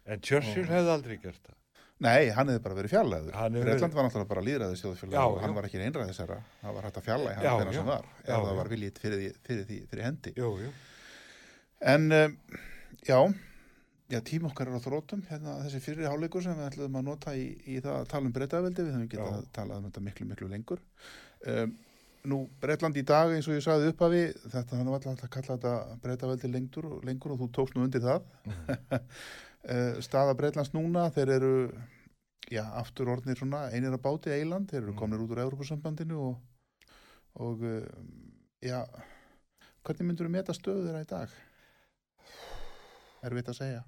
en 0.06 0.22
Churchill 0.22 0.66
Ó. 0.68 0.72
hefði 0.72 0.92
aldrei 0.96 1.18
gert 1.22 1.42
það 1.46 1.62
Nei, 2.04 2.28
hann 2.36 2.50
hefði 2.52 2.60
bara 2.66 2.76
verið. 2.76 2.94
Hann 3.00 3.54
hefði 3.56 3.62
Breitland 3.64 3.94
var 3.96 4.04
náttúrulega 4.04 4.28
bara 4.34 4.42
líðræðið 4.44 4.80
sjóðfélag 4.82 5.14
Já, 5.16 5.22
og 5.32 5.38
hann 5.40 5.54
var 5.56 5.68
ekki 5.70 5.80
einræðisera. 5.80 6.38
Það 6.60 6.74
var 6.76 6.88
hægt 6.90 6.98
að 7.00 7.06
fjarlæði 7.06 7.36
hann 7.38 7.46
Já, 7.46 7.52
hvernig 7.56 7.72
já. 7.72 7.78
sem 7.78 7.88
var. 7.88 8.10
Já, 8.26 8.34
það 8.34 8.58
var 8.58 8.70
viljið 8.74 9.00
fyrir, 9.00 9.22
fyrir, 9.48 9.62
því, 9.70 9.78
fyrir 9.94 10.04
hendi. 10.04 10.34
jú, 10.36 10.50
jú, 10.60 10.74
En 11.94 12.12
um, 12.18 12.36
já, 13.08 13.20
já, 14.12 14.20
tím 14.28 14.50
okkar 14.50 14.74
er 14.74 14.76
á 14.76 14.82
þrótum, 14.84 15.24
hérna 15.30 15.56
þessi 15.64 15.82
fyrri 15.88 16.08
hálfleikur 16.10 16.44
sem 16.44 16.60
við 16.60 16.68
ætlum 16.68 17.00
að 17.00 17.08
nota 17.08 17.38
í, 17.40 17.48
í 17.64 17.80
það 17.80 17.96
að 18.02 18.12
tala 18.12 18.28
um 18.28 18.36
breytaveldi, 18.42 18.86
við 18.90 18.96
höfum 18.98 19.10
getað 19.16 19.40
að 19.40 19.50
tala 19.56 19.80
um 19.80 19.88
þetta 19.88 20.06
miklu, 20.10 20.28
miklu 20.34 20.52
lengur. 20.52 20.84
Um, 21.48 21.78
nú, 22.28 22.42
Breitland 22.60 23.00
í 23.00 23.06
dag, 23.08 23.32
eins 23.32 23.48
og 23.48 23.56
ég 23.56 23.64
sagði 23.64 23.94
uppafi, 23.94 24.24
þetta 24.52 24.80
hann 24.82 24.92
var 24.92 25.00
alltaf 25.00 25.28
að 25.30 25.34
kalla 25.38 25.56
þetta 25.56 25.74
breytaveldi 26.04 26.52
lengur, 26.52 26.92
lengur 27.08 27.36
og 27.38 27.44
þú 27.46 27.50
tókst 27.60 27.80
nú 27.80 27.88
undir 27.88 28.04
það. 28.04 28.28
uh, 28.52 29.00
staða 30.06 30.36
Breitlands 30.38 30.74
núna, 30.76 31.08
þeir 31.16 31.32
eru, 31.40 31.54
já, 32.52 32.64
aftur 32.82 33.10
orðnir 33.16 33.40
svona 33.40 33.64
einir 33.74 33.96
að 33.96 34.04
báti 34.06 34.34
eiland, 34.36 34.70
þeir 34.70 34.84
eru 34.84 34.94
Mm. 34.94 35.00
komnir 35.00 35.24
út 35.24 35.32
úr 35.34 35.42
Európusambandinu 35.46 36.20
og, 36.22 36.36
og 37.42 37.64
uh, 37.66 37.82
já, 38.62 38.84
hvernig 39.86 40.08
myndur 40.12 40.28
þú 40.30 40.34
meta 40.38 40.54
stöðu 40.54 40.86
þeirra 40.86 41.02
í 41.06 41.10
dag? 41.10 41.34
Erfitt 43.26 43.50
að 43.50 43.58
segja. 43.60 43.84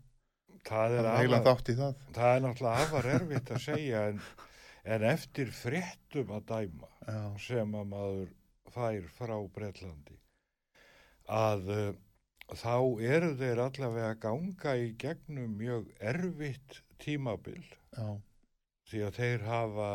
það 0.68 0.96
er, 0.98 1.06
Það 1.06 1.22
er 1.22 1.30
afar, 1.30 1.44
þátt 1.46 1.70
í 1.70 1.76
það. 1.78 2.00
það 2.18 2.32
er 2.36 2.42
náttúrulega 2.48 2.84
afar 2.88 3.10
erfitt 3.14 3.52
að 3.54 3.62
segja 3.68 4.02
en, 4.12 4.22
en 4.96 5.04
eftir 5.14 5.52
fréttum 5.54 6.32
að 6.34 6.46
dæma 6.50 6.90
Já, 7.08 7.22
sem 7.46 7.76
að 7.78 7.86
maður 7.94 8.32
fær 8.74 9.06
frá 9.16 9.36
Bretlandi 9.56 10.18
að 11.38 11.70
uh, 11.72 11.94
þá 12.56 12.76
eru 13.04 13.34
þeir 13.36 13.60
allavega 13.60 14.12
að 14.14 14.20
ganga 14.24 14.76
í 14.80 14.92
gegnum 15.00 15.58
mjög 15.60 15.90
erfitt 16.00 16.82
tímabil. 17.04 17.64
Já, 17.92 18.22
því 18.88 19.02
að 19.08 19.18
þeir 19.20 19.44
hafa 19.48 19.90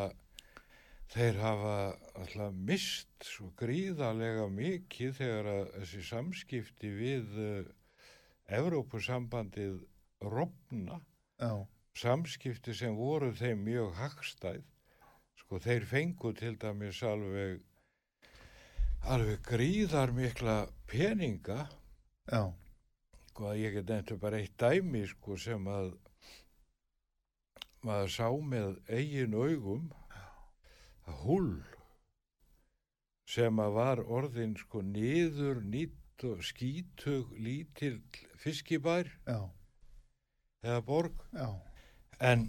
þeir 1.13 1.39
hafa 1.43 1.77
alltaf 2.17 2.59
mist 2.69 3.27
svo 3.29 3.51
gríðarlega 3.61 4.47
mikið 4.53 5.17
þegar 5.19 5.49
að 5.55 5.65
þessi 5.79 6.05
samskipti 6.09 6.93
við 6.97 7.35
uh, 7.41 7.65
Evrópusambandið 8.53 9.83
rofna. 10.25 11.01
Samskipti 11.99 12.73
sem 12.77 12.97
voru 12.97 13.33
þeim 13.37 13.65
mjög 13.67 13.93
hagstæð. 13.99 14.63
Sko 15.41 15.61
þeir 15.61 15.85
fengu 15.89 16.33
til 16.37 16.55
dæmis 16.61 17.03
alveg 17.05 17.61
alveg 19.03 19.41
gríðar 19.45 20.13
mikla 20.15 20.57
peninga 20.89 21.67
já, 22.31 22.43
sko 23.31 23.51
að 23.51 23.61
ég 23.63 23.77
get 23.79 23.91
nefntu 23.91 24.19
bara 24.23 24.41
eitt 24.43 24.57
dæmi 24.61 25.05
sko 25.11 25.37
sem 25.41 25.67
að 25.69 25.93
maður 27.83 28.15
sá 28.15 28.29
með 28.53 28.77
eigin 28.89 29.35
augum 29.35 29.89
að 31.09 31.25
hull 31.25 31.57
sem 33.33 33.59
að 33.65 33.75
var 33.79 34.05
orðin 34.05 34.55
sko 34.61 34.85
niður 34.87 35.65
nýtt 35.65 36.27
og 36.29 36.45
skítug 36.47 37.33
lítil 37.43 37.97
fiskibær 38.39 39.11
já, 39.27 39.41
eða 40.63 40.81
borg 40.87 41.27
já, 41.35 41.49
En 42.23 42.45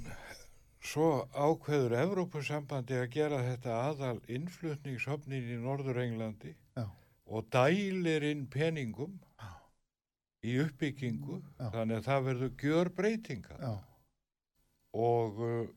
svo 0.86 1.24
ákveður 1.34 1.96
Evrópusambandi 1.98 3.00
að 3.00 3.08
gera 3.16 3.40
þetta 3.42 3.78
aðal 3.88 4.20
innflutningshöfnin 4.30 5.48
í 5.50 5.58
Norður-Englandi 5.64 6.52
Já. 6.78 6.84
og 7.26 7.48
dælir 7.56 8.26
inn 8.28 8.44
peningum 8.54 9.16
Já. 9.42 9.50
Í 10.44 10.58
uppbyggingu 10.64 11.40
Já. 11.40 11.70
þannig 11.72 11.98
að 12.00 12.08
það 12.10 12.28
verður 12.28 12.54
gjör 12.64 12.92
breytinga 12.98 13.58
já, 13.62 13.74
og, 14.94 15.40
uh, 15.40 15.68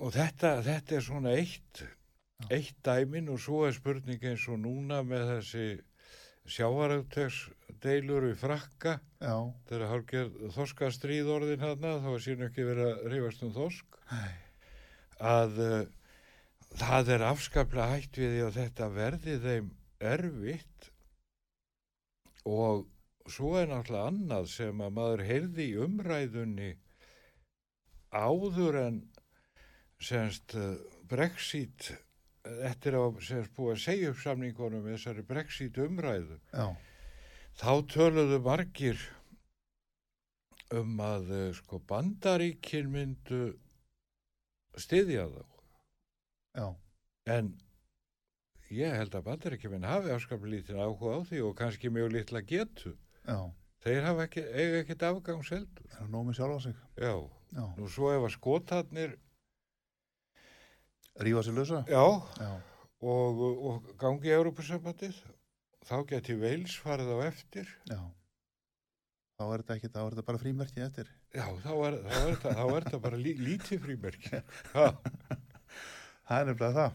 og 0.00 0.14
þetta, 0.14 0.52
þetta 0.66 0.96
er 0.96 1.04
svona 1.04 1.34
eitt, 1.36 1.82
eitt 2.50 2.78
dæmin 2.86 3.32
og 3.32 3.42
svo 3.42 3.64
er 3.66 3.76
spurning 3.76 4.22
eins 4.30 4.46
og 4.52 4.60
núna 4.62 5.02
með 5.06 5.28
þessi 5.34 5.68
sjávarautegsdeilur 6.46 8.28
í 8.30 8.34
frakka. 8.38 8.96
Já, 9.18 9.34
þegar 9.66 9.90
hálfgerð 9.90 10.36
þorskastríð 10.54 11.30
orðin 11.34 11.64
hérna 11.64 11.96
þá 12.04 12.10
er 12.12 12.22
síðan 12.22 12.48
ekki 12.50 12.66
verið 12.68 12.90
að 12.92 13.06
reyfast 13.12 13.46
um 13.46 13.54
þorsk. 13.56 14.00
Nei. 14.12 14.34
að 15.16 15.56
uh, 15.64 15.78
það 16.76 17.08
er 17.16 17.24
afskaplega 17.26 17.94
hægt 17.94 18.18
við 18.20 18.34
því 18.34 18.42
að 18.46 18.58
þetta 18.60 18.88
verði 18.94 19.38
þeim 19.42 19.70
erfitt 20.12 20.90
og 22.46 22.84
svo 23.32 23.56
er 23.60 23.70
náttúrulega 23.70 24.10
annað 24.12 24.48
sem 24.52 24.82
að 24.82 24.96
maður 24.98 25.22
heyrði 25.28 25.66
í 25.66 25.76
umræðunni 25.86 26.70
áður 28.14 28.80
en 28.80 28.98
semst 30.02 30.54
Brexit 31.10 31.90
eftir 32.66 32.96
að 32.98 33.20
semst 33.26 33.54
búið 33.56 33.74
að 33.74 33.84
segja 33.84 34.12
upp 34.12 34.22
samningunum 34.22 34.88
þessari 34.92 35.26
Brexit 35.26 35.78
umræðu 35.82 36.38
já, 36.52 36.66
þá 37.58 37.72
töluðu 37.92 38.40
margir 38.44 39.02
um 40.74 40.98
að 41.02 41.30
sko 41.54 41.78
bandaríkin 41.86 42.90
myndu 42.90 43.42
styðja 44.76 45.28
þá. 45.30 45.44
Já, 46.56 46.66
En 47.26 47.48
ég 48.70 48.92
held 48.94 49.14
að 49.18 49.24
bandaríkjuminn 49.26 49.86
hafi 49.86 50.12
afskaplega 50.14 50.52
lítið 50.52 50.80
áhuga 50.82 51.18
á 51.18 51.20
því 51.26 51.42
og 51.46 51.56
kannski 51.58 51.90
mjög 51.90 52.12
litla 52.14 52.42
getu. 52.46 52.92
Já, 53.26 53.38
Þeir 53.86 54.02
hafa 54.02 54.24
ekki, 54.26 54.42
eiga 54.50 54.78
ekkert 54.82 55.02
afgangseldur. 55.06 55.84
er 55.90 55.98
það 56.00 56.08
nóg 56.10 56.24
með 56.26 56.38
sjálfa 56.40 56.60
sig. 56.64 56.76
Já, 56.98 57.12
Já, 57.56 57.64
nú 57.78 57.86
svo 57.88 58.08
ef 58.10 58.24
að 58.26 58.32
skotarnir, 58.34 59.12
rífa 61.22 61.42
sér 61.46 61.54
lausa. 61.56 61.84
já, 61.88 62.02
Já, 62.40 62.50
og, 63.06 63.40
og 63.70 63.90
gangi 64.00 64.28
í 64.30 64.34
Európusambandið, 64.34 65.18
þá 65.86 65.96
geti 66.10 66.34
Veils 66.40 66.74
farið 66.82 67.12
á 67.14 67.18
eftir. 67.28 67.70
já. 67.90 68.00
Þá 69.36 69.42
er 69.52 69.60
þetta 69.62 69.74
ekki, 69.76 69.88
þá 69.92 69.98
er 70.00 70.14
þetta 70.16 70.26
bara 70.30 70.38
frímerki 70.40 70.80
eftir. 70.80 71.08
Já, 71.36 71.44
þá 71.60 71.72
er, 71.86 71.96
þá 72.00 72.14
er, 72.16 72.28
þetta, 72.32 72.52
þá 72.56 72.62
er 72.72 72.84
þetta 72.86 73.00
bara 73.04 73.18
lí, 73.20 73.34
lítið 73.36 73.82
frímerki. 73.84 74.40
Ha, 74.72 74.86
Það 76.26 76.40
er 76.40 76.46
nefnilega 76.48 76.72
það. 76.80 76.94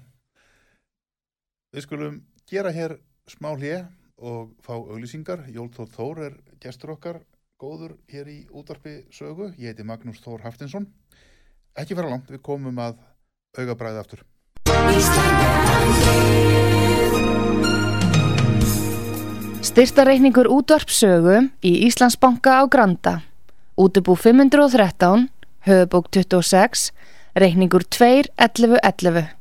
Við 1.72 1.86
skulum 1.86 2.16
gera 2.50 2.72
hér 2.76 2.96
smá 3.32 3.52
hlje 3.54 3.78
og 4.22 4.54
fá 4.62 4.76
auglýsingar. 4.78 5.48
Jólþór 5.50 5.90
Þór 5.92 6.24
er 6.28 6.38
gestur 6.62 6.94
okkar, 6.96 7.22
góður 7.62 7.98
hér 8.12 8.30
í 8.30 8.40
útvarpi 8.54 9.02
sögu. 9.14 9.52
Ég 9.58 9.74
heiti 9.74 9.86
Magnús 9.86 10.22
Þór 10.24 10.46
Haftinsson. 10.46 10.88
Ekki 11.76 11.98
fara 11.98 12.12
langt, 12.12 12.30
við 12.30 12.44
komum 12.46 12.78
að 12.82 13.02
augabræði 13.58 14.02
aftur. 14.02 14.26
Styrtareikningur 19.62 20.50
útvarpsögu 20.52 21.38
í 21.64 21.74
Íslandsbanka 21.88 22.60
á 22.60 22.64
Granda. 22.68 23.22
Útubú 23.80 24.18
513, 24.20 25.30
höfubók 25.66 26.10
26, 26.12 26.92
reikningur 27.34 27.86
2.11.11. 27.88 29.32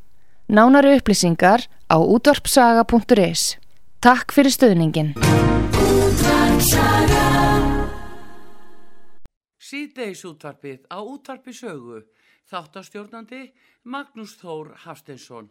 Nánari 0.48 0.96
upplýsingar 0.98 1.66
á 1.90 1.96
útvarpsaga.is. 1.98 3.59
Takk 4.00 4.32
fyrir 4.32 4.48
stöðningin. 4.48 5.10
Síðdeis 9.60 10.22
útvarpið 10.24 10.86
á 10.88 11.04
útvarpi 11.04 11.52
sögu. 11.52 12.00
Þáttastjórnandi 12.48 13.42
Magnús 13.84 14.38
Þór 14.40 14.72
Hafsteinsson. 14.86 15.50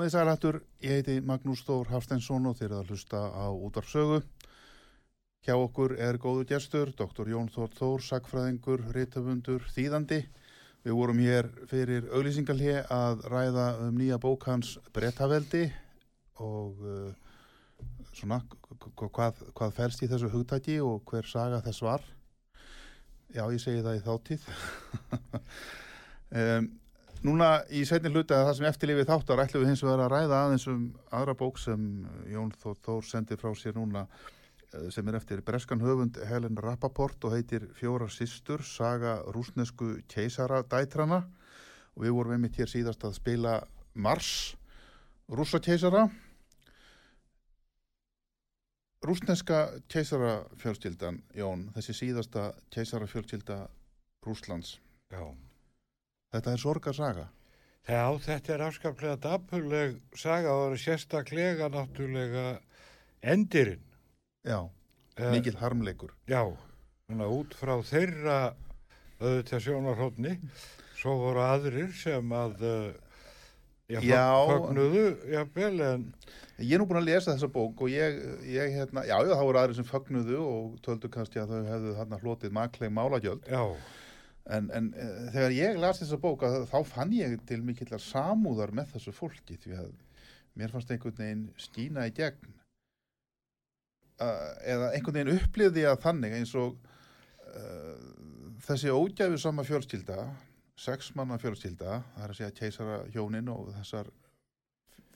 Komið 0.00 0.14
sælættur, 0.14 0.56
ég 0.80 0.94
heiti 0.96 1.14
Magnús 1.20 1.60
Þór 1.66 1.90
Hafsteinsson 1.90 2.46
og 2.48 2.54
þeir 2.56 2.70
eru 2.70 2.76
að 2.78 2.86
hlusta 2.88 3.18
á 3.20 3.52
útvarpsögu. 3.52 4.22
Hjá 5.44 5.52
okkur 5.60 5.92
er 6.00 6.16
góðu 6.16 6.46
gestur, 6.48 6.94
Dr. 6.96 7.28
Jón 7.28 7.50
Þór 7.52 7.74
Þór, 7.76 8.04
sagfræðingur, 8.06 8.86
reytafundur, 8.96 9.66
þýðandi. 9.74 10.22
Við 10.88 10.96
vorum 10.96 11.20
hér 11.20 11.50
fyrir 11.68 12.08
auglýsingalhi 12.16 12.78
að 12.80 13.28
ræða 13.28 13.66
um 13.90 14.00
nýja 14.00 14.16
bók 14.24 14.48
hans 14.48 14.72
Brettaveldi 14.96 15.66
og 16.48 16.80
uh, 16.80 17.12
svona 18.16 18.40
hvað, 19.04 19.44
hvað 19.52 19.78
felst 19.82 20.00
í 20.00 20.08
þessu 20.08 20.32
hugtæki 20.32 20.80
og 20.80 21.04
hver 21.12 21.28
saga 21.28 21.60
þess 21.68 21.84
var. 21.84 22.08
Já, 23.36 23.44
ég 23.52 23.60
segi 23.60 23.84
það 23.84 24.00
í 24.00 24.04
þáttíð. 24.08 24.52
um, 26.40 26.76
núna 27.26 27.48
í 27.72 27.82
setni 27.88 28.10
hluta 28.12 28.44
það 28.46 28.54
sem 28.56 28.68
eftirlifið 28.70 29.08
þáttar 29.10 29.42
ætlum 29.44 29.64
við 29.64 29.72
hins 29.72 29.82
vegar 29.84 30.04
að 30.06 30.12
ræða 30.14 30.38
aðeins 30.44 30.66
um 30.72 30.84
aðra 31.12 31.34
bók 31.36 31.58
sem 31.60 31.82
Jón 32.30 32.52
Þór, 32.62 32.78
Þór 32.86 33.08
sendi 33.08 33.38
frá 33.40 33.50
sér 33.58 33.76
núna 33.76 34.06
eh, 34.06 34.88
sem 34.94 35.08
er 35.10 35.18
eftir 35.18 35.42
breskan 35.44 35.84
höfund 35.84 36.20
Helen 36.30 36.56
Rappaport 36.60 37.28
og 37.28 37.36
heitir 37.36 37.68
Fjórar 37.76 38.12
systur, 38.12 38.64
saga 38.64 39.18
rúsnesku 39.34 39.98
keisara 40.08 40.62
dætrana 40.62 41.24
og 41.96 42.06
við 42.06 42.16
vorum 42.16 42.38
einmitt 42.38 42.56
hér 42.60 42.70
síðast 42.72 43.04
að 43.04 43.18
spila 43.18 43.58
Mars, 43.94 44.56
rússa 45.28 45.60
keisara 45.60 46.06
rúsneska 49.04 49.66
keisara 49.92 50.40
fjölskyldan 50.60 51.20
Jón, 51.36 51.68
þessi 51.76 51.96
síðasta 52.04 52.50
keisara 52.72 53.08
fjölskylda 53.10 53.66
Rúslands 54.24 54.78
Já. 55.10 55.49
Þetta 56.32 56.52
er 56.56 56.62
sorgarsaga. 56.62 57.26
Já, 57.88 58.02
þetta 58.22 58.52
er 58.54 58.64
afskaplega 58.68 59.16
dapurleg 59.24 59.96
saga 60.14 60.52
og 60.52 60.62
það 60.66 60.74
er 60.76 60.82
sérstaklega 60.84 61.70
náttúrulega 61.74 62.48
endirinn. 63.22 63.82
já, 64.46 64.68
Eh, 65.18 65.30
mikill 65.34 65.56
harmleikur. 65.60 66.12
Já, 66.28 66.46
svona 67.10 67.26
út 67.28 67.52
frá 67.58 67.74
þeirra 67.84 68.54
auðvitað 69.20 69.60
sjónarhóttni, 69.66 70.36
svo 70.96 71.16
voru 71.20 71.42
aðrir 71.44 71.90
sem 71.92 72.30
að 72.32 72.62
uh, 72.62 72.92
já, 73.90 74.00
Já. 74.00 74.22
fögnuðu, 74.48 75.02
jafnvel, 75.34 75.80
en 75.80 76.06
Ég 76.60 76.74
er 76.76 76.80
nú 76.82 76.86
búin 76.86 77.00
að 77.00 77.06
lesa 77.08 77.32
þessa 77.34 77.48
bók 77.52 77.80
og 77.80 77.88
ég, 77.88 78.16
ég 78.44 78.72
hérna, 78.76 79.02
já, 79.08 79.16
já, 79.24 79.32
það 79.32 79.44
voru 79.48 79.58
aðrir 79.60 79.76
sem 79.80 79.86
fögnuðu 79.88 80.40
og 80.44 80.74
töldu 80.84 81.08
kannski 81.12 81.40
að 81.40 81.52
þau 81.54 81.68
hefðu 81.70 81.92
þarna 81.96 82.18
hlotið 82.20 82.52
makleg 82.52 82.92
málagjöld. 82.92 83.46
Já, 83.48 83.62
en, 84.46 84.70
en 84.74 84.92
e, 84.94 85.08
þegar 85.34 85.52
ég 85.56 85.78
las 85.82 86.00
þessa 86.02 86.18
bók 86.22 86.42
að, 86.46 86.64
þá 86.70 86.78
fann 86.88 87.12
ég 87.12 87.36
til 87.48 87.60
mikillar 87.66 88.00
samúðar 88.02 88.72
með 88.76 88.94
þessu 88.94 89.12
fólki 89.12 89.56
því 89.60 89.76
að 89.82 89.90
mér 90.58 90.72
fannst 90.72 90.90
einhvern 90.90 91.18
veginn 91.20 91.44
skína 91.60 92.06
í 92.08 92.14
gegn 92.16 92.54
uh, 94.20 94.52
eða 94.66 94.92
einhvern 94.96 95.18
veginn 95.20 95.36
upplifði 95.38 95.84
að 95.90 96.00
þannig 96.04 96.36
eins 96.40 96.54
og 96.58 96.78
uh, 97.54 97.98
þessi 98.66 98.90
ógæfu 98.94 99.38
sama 99.40 99.64
fjölskylda 99.66 100.24
sex 100.80 101.12
manna 101.18 101.36
fjölskylda 101.40 102.00
það 102.14 102.24
er 102.24 102.32
að 102.34 102.38
segja 102.40 102.56
keisara 102.56 102.98
hjónin 103.12 103.50
og 103.52 103.70
þessar 103.76 104.08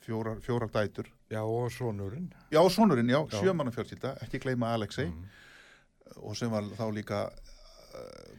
fjórar, 0.05 0.37
fjórar 0.45 0.69
dætur 0.69 1.07
já, 1.33 1.41
og 1.41 1.71
sonurinn. 1.73 2.27
Já, 2.53 2.61
sonurinn, 2.69 3.09
já, 3.09 3.17
Já. 3.25 3.39
sjömanna 3.41 3.71
fjölskylda, 3.73 4.11
ekki 4.21 4.39
gleyma 4.43 4.73
Alexei 4.77 5.07
Mm. 5.09 5.25
og 6.21 6.35
sem 6.37 6.51
var 6.53 6.61
þá 6.77 6.83
líka 6.93 7.19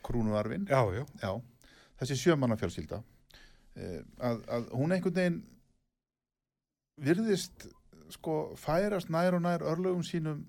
krúnuarfin. 0.07 0.67
Já, 0.71 0.81
já, 0.95 1.05
Já, 1.23 1.33
þessi 2.01 2.17
sjömanna 2.21 2.57
fjölskylda 2.61 3.01
uh, 3.03 4.01
að, 4.19 4.43
að 4.49 4.69
hún 4.77 4.95
einhvern 4.97 5.17
veginn 5.17 5.41
virðist 7.07 7.67
sko 8.15 8.55
færast 8.61 9.11
nær 9.13 9.35
og 9.37 9.43
nær 9.45 9.65
örlögum 9.67 10.05
sínum 10.07 10.45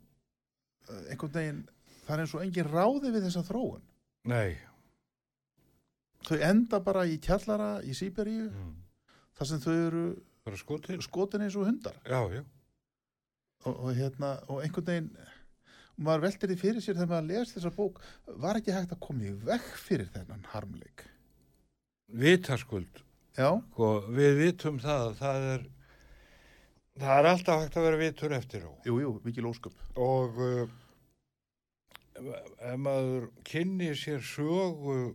uh, 0.89 1.03
einhvern 1.11 1.33
veginn, 1.33 1.61
það 2.05 2.15
er 2.17 2.23
eins 2.23 2.35
og 2.37 2.43
engin 2.45 2.69
ráði 2.71 3.11
við 3.15 3.27
þessa 3.29 3.45
þróun. 3.49 3.83
nei, 4.29 4.57
Þau 6.27 6.37
enda 6.43 6.79
bara 6.83 7.05
í 7.07 7.19
kjallara 7.23 7.77
í 7.87 7.93
Sýberíu 7.95 8.47
mm. 8.49 8.71
þar 9.37 9.47
sem 9.47 9.59
þau 9.63 9.73
eru 9.77 10.57
skotin. 10.59 11.01
skotin 11.05 11.43
eins 11.45 11.55
og 11.55 11.67
hundar 11.69 11.95
Já, 12.03 12.19
já, 12.33 12.41
og, 13.65 13.73
og, 13.73 13.91
hérna, 13.95 14.33
og 14.49 14.63
einhvern 14.65 14.87
veginn 14.89 15.11
maður 15.97 16.27
veltir 16.27 16.51
því 16.51 16.57
fyrir 16.61 16.83
sér 16.83 16.97
þegar 16.99 17.13
maður 17.13 17.29
les 17.33 17.53
þessa 17.55 17.75
bók 17.75 18.01
var 18.45 18.59
ekki 18.59 18.75
hægt 18.75 18.95
að 18.95 19.03
koma 19.07 19.27
í 19.27 19.35
vekk 19.47 19.69
fyrir 19.81 20.09
þennan 20.13 20.49
harmleik 20.53 21.07
vitaskuld. 22.07 23.03
Sko, 23.37 23.89
við 24.09 24.39
vitum 24.39 24.79
það, 24.81 25.03
að 25.11 25.17
það 25.19 25.47
er, 25.51 25.65
það 26.97 27.19
er 27.19 27.29
alltaf 27.31 27.61
hægt 27.61 27.77
að 27.77 27.87
vera 27.87 28.01
vitur 28.01 28.35
eftir 28.37 28.65
á. 28.65 28.71
jú, 28.87 28.97
jú, 29.03 29.11
mikil 29.25 29.49
ósköp 29.51 29.99
og 30.01 30.39
uh, 30.41 30.63
ef 32.17 32.79
maður 32.81 33.29
kynni 33.45 33.91
sér 33.93 34.23
sögu 34.25 35.13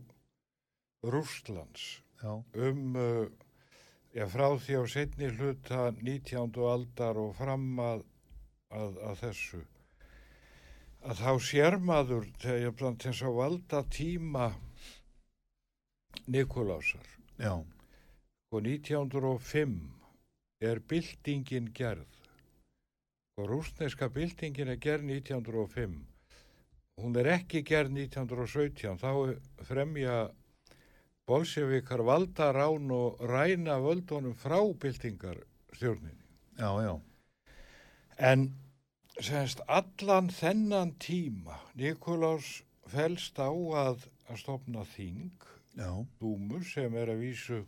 Rústlands 1.03 1.99
já, 2.23 2.31
um 2.31 2.95
uh, 2.95 3.27
já, 4.15 4.23
frá 4.31 4.47
því 4.55 4.79
á 4.79 4.83
setni 4.87 5.33
hluta 5.35 5.91
19. 5.99 6.55
aldar 6.63 7.19
og 7.19 7.35
fram 7.35 7.67
að, 7.83 8.05
að, 8.71 9.01
að 9.03 9.21
þessu 9.25 9.63
að 11.03 11.19
þá 11.19 11.31
sér 11.47 11.77
maður 11.83 12.29
þegar 12.41 12.97
þess 13.03 13.25
að 13.27 13.37
valda 13.39 13.83
tíma 13.91 14.47
Nikolásar 16.31 17.07
já, 17.37 17.53
og 18.53 18.59
1905 18.61 19.77
er 20.63 20.79
byltingin 20.87 21.71
gerð. 21.75 22.07
Og 23.41 23.49
rúsneska 23.49 24.07
byltingin 24.13 24.69
er 24.69 24.77
gerð 24.79 25.09
1905 25.09 26.01
hún 27.01 27.15
er 27.17 27.29
ekki 27.37 27.63
gerð 27.65 27.95
1917 27.97 28.99
þá 29.01 29.09
fremja 29.67 30.17
bolsjevikar 31.29 32.03
valda 32.05 32.51
rán 32.53 32.91
og 32.93 33.21
ræna 33.29 33.79
völdunum 33.81 34.35
frá 34.37 34.59
byltingarstjórninni. 34.59 36.21
Já, 36.59 36.69
já. 36.83 36.99
En 38.17 38.51
semst 39.21 39.61
allan 39.67 40.29
þennan 40.33 40.95
tíma 40.97 41.59
Nikolás 41.77 42.63
felst 42.89 43.37
á 43.37 43.49
að, 43.49 44.07
að 44.29 44.39
stopna 44.41 44.85
þing 44.95 45.45
já, 45.77 45.89
dúmu 46.19 46.63
sem 46.65 46.95
er 46.97 47.13
að 47.13 47.21
vísu 47.21 47.59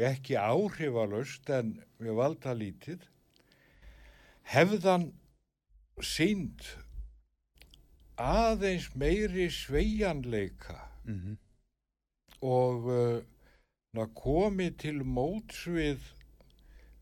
ekki 0.00 0.38
áhrifalöst 0.40 1.50
en 1.52 1.74
við 2.00 2.16
valda 2.16 2.54
lítið. 2.56 3.02
Hefðan 4.48 5.10
sínd 6.00 6.64
aðeins 8.16 8.88
meiri 8.94 9.50
sveigjanleika 9.52 10.78
mm 11.04 11.36
og 12.40 12.86
uh, 12.88 14.06
komið 14.16 14.76
til 14.80 15.02
móts 15.04 15.66
við, 15.68 16.00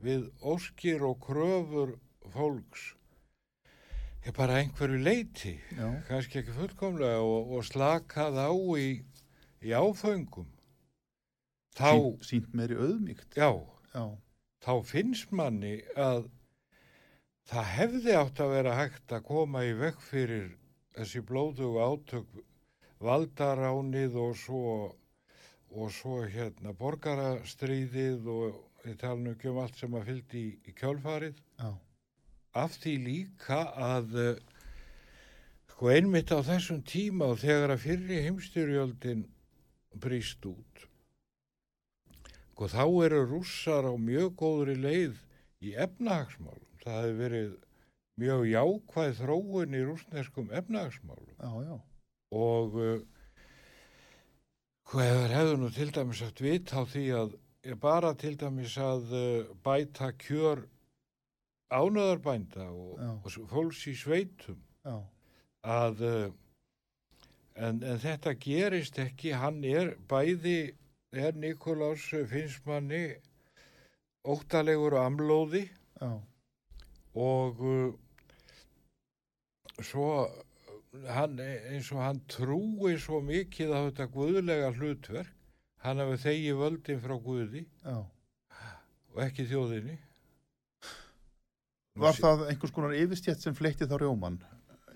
við 0.02 0.24
óskir 0.42 1.04
og 1.06 1.20
kröfur 1.22 1.92
fólks 2.34 2.97
er 4.28 4.36
bara 4.36 4.58
einhverju 4.60 4.98
leiti 5.00 5.54
já, 5.72 5.88
kannski 6.08 6.42
ekki 6.42 6.54
fullkomlega 6.56 7.20
og, 7.24 7.52
og 7.56 7.64
slakað 7.64 8.36
á 8.36 8.52
í, 8.76 8.88
í 9.64 9.72
áföngum. 9.72 10.48
Þá, 11.78 11.92
Sýnt, 11.94 12.26
sínt 12.28 12.56
meiri 12.58 12.76
auðmíkt 12.76 13.38
já, 13.38 13.52
já, 13.94 14.04
þá 14.64 14.72
finnst 14.84 15.32
manni 15.32 15.78
að 15.96 16.26
það 17.48 17.72
hefði 17.76 18.16
átt 18.18 18.42
að 18.44 18.54
vera 18.56 18.76
hægt 18.76 19.16
að 19.16 19.26
koma 19.30 19.64
í 19.64 19.72
vekk 19.78 20.04
fyrir 20.04 20.48
þessi 20.98 21.24
blóðugu 21.24 21.80
átök 21.86 22.38
valdaránið 23.00 24.18
og 24.20 24.36
svo 24.36 24.78
og 25.68 25.92
svo 25.92 26.22
hérna 26.24 26.72
borgarastríðið 26.76 28.28
og 28.32 28.88
ég 28.88 28.96
tala 29.00 29.20
nú 29.20 29.34
ekki 29.36 29.52
um 29.52 29.60
allt 29.62 29.76
sem 29.78 29.94
að 29.94 30.08
fylgdi 30.10 30.40
í, 30.40 30.52
í 30.68 30.74
kjálfarið 30.76 31.36
já, 31.36 31.70
af 32.56 32.76
því 32.80 32.94
líka 33.04 33.62
að 33.74 34.18
eh, 34.22 34.42
sko 35.72 35.90
einmitt 35.92 36.32
á 36.32 36.40
þessum 36.42 36.82
tíma 36.86 37.32
og 37.32 37.42
þegar 37.44 37.74
að 37.74 37.84
fyrri 37.84 38.22
heimstyrjöldin 38.26 39.26
brýst 39.98 40.46
út 40.48 40.88
sko 42.58 42.66
þá 42.66 42.84
eru 43.06 43.18
rússar 43.30 43.86
á 43.86 43.94
mjög 43.94 44.32
góðri 44.40 44.72
leið 44.82 45.18
í 45.62 45.76
efnahagsmálum. 45.78 46.64
Það 46.82 46.96
hefði 46.98 47.18
verið 47.20 47.52
mjög 48.18 48.40
jákvæð 48.50 49.12
þróun 49.20 49.76
í 49.78 49.82
rússneskum 49.86 50.48
efnahagsmálum. 50.58 51.36
Já, 51.38 51.52
já, 51.68 51.76
og 52.34 52.74
uh, 52.82 52.96
hvað 54.90 55.22
hefur 55.36 55.62
nú 55.62 55.70
til 55.76 55.86
dæmis 55.94 56.24
haft 56.26 56.42
vit 56.42 56.74
á 56.74 56.82
því 56.82 57.04
að 57.20 57.38
ég 57.68 57.78
bara 57.78 58.10
til 58.18 58.34
dæmis 58.40 58.74
að 58.82 59.14
bæta 59.62 60.10
kjör 60.18 60.64
ánöðarbænda 61.68 62.66
og, 62.72 63.00
og 63.24 63.48
fólks 63.50 63.84
í 63.90 63.94
sveitum 63.98 64.60
já, 64.86 64.96
að 65.68 66.02
uh, 66.08 66.26
en, 67.56 67.82
en 67.82 68.00
þetta 68.00 68.34
gerist 68.40 68.98
ekki. 69.02 69.34
Hann 69.36 69.60
er 69.66 69.94
bæði 70.08 70.74
er 71.12 71.36
Nikolás 71.36 72.06
uh, 72.16 72.24
finnst 72.30 72.64
manni 72.68 73.02
óttalegur 74.28 74.96
amlóði 75.02 75.66
já, 76.00 76.10
og 77.14 77.60
uh, 77.60 77.92
svo 79.84 80.10
hann, 81.12 81.38
eins 81.38 81.92
og 81.92 82.02
hann 82.02 82.24
trúi 82.32 82.96
svo 83.00 83.20
mikið 83.24 83.76
á 83.76 83.78
þetta 83.90 84.08
guðlega 84.16 84.72
hlutverk 84.78 85.34
hann 85.84 86.00
hafi 86.02 86.16
þegi 86.24 86.54
völdin 86.58 87.02
frá 87.04 87.14
guði 87.22 87.66
já, 87.84 87.98
og 89.12 89.20
ekki 89.22 89.46
þjóðinni 89.52 89.98
Var 91.98 92.18
það 92.18 92.44
einhvers 92.52 92.74
konar 92.74 92.94
yfirstjætt 92.98 93.42
sem 93.42 93.56
fleitti 93.58 93.88
þá 93.88 93.96
rjóman 94.02 94.38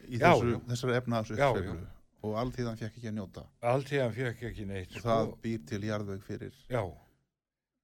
í 0.07 0.21
þessu, 0.21 0.57
þessari 0.69 0.95
Já, 0.95 1.01
efnaðsuppsveiflu 1.01 1.77
já. 1.79 1.91
og 2.23 2.37
alltíðan 2.43 2.79
fekk 2.81 2.99
ekki 2.99 3.11
að 3.11 3.17
njóta? 3.19 3.45
Alltíðan 3.73 4.15
fekk 4.17 4.45
ekki 4.51 4.67
neitt, 4.69 4.93
og 4.93 5.01
sko. 5.01 5.09
það 5.09 5.33
býr 5.45 5.65
til 5.71 5.81
jarðveg 5.89 6.25
fyrir. 6.27 6.59
Já, 6.71 6.83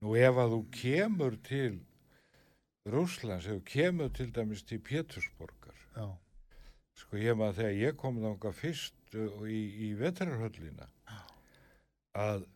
nú 0.05 0.17
ef 0.19 0.41
að 0.45 0.55
þú 0.55 0.61
kemur 0.79 1.39
til 1.49 1.79
Rússlands, 2.89 3.49
ef 3.49 3.59
þú 3.59 3.65
kemur 3.73 4.13
til 4.17 4.29
dæmis 4.35 4.65
til 4.69 4.81
Pétursborgar, 4.85 5.83
já, 5.97 6.07
sko 6.99 7.21
ég 7.21 7.37
maður 7.39 7.59
þegar 7.63 7.81
ég 7.83 7.99
kom 8.01 8.23
þanga 8.23 8.55
fyrst 8.57 9.19
uh, 9.19 9.43
í, 9.49 9.61
í 9.89 9.91
vetrarhöllina, 9.99 10.89
að, 12.19 12.47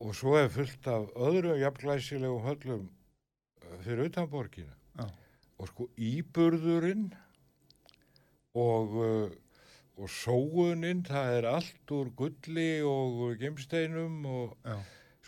og 0.00 0.16
svo 0.16 0.36
er 0.40 0.50
fullt 0.52 0.88
af 0.90 1.12
öðru 1.28 1.56
jafnglæsilegum 1.60 2.44
höllum 2.48 2.84
uh, 2.88 3.78
fyrir 3.84 4.10
utanborgina, 4.10 4.74
og 5.60 5.68
sko 5.68 5.86
íburðurinn 6.00 7.10
og, 8.56 8.96
uh, 8.96 9.28
og 10.00 10.08
sóunin, 10.10 11.04
það 11.06 11.34
er 11.36 11.48
allt 11.50 11.94
úr 11.94 12.10
gulli 12.16 12.70
og 12.86 13.36
gemsteinum 13.40 14.24
og 14.26 14.56
já, 14.64 14.78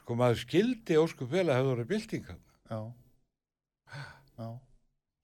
sko 0.00 0.16
maður 0.18 0.42
skildi 0.46 0.98
óskup 0.98 1.30
vel 1.32 1.46
að 1.48 1.60
hefur 1.60 1.74
verið 1.76 1.90
byltingan 1.92 2.44
já. 2.72 2.80
Já, 4.40 4.48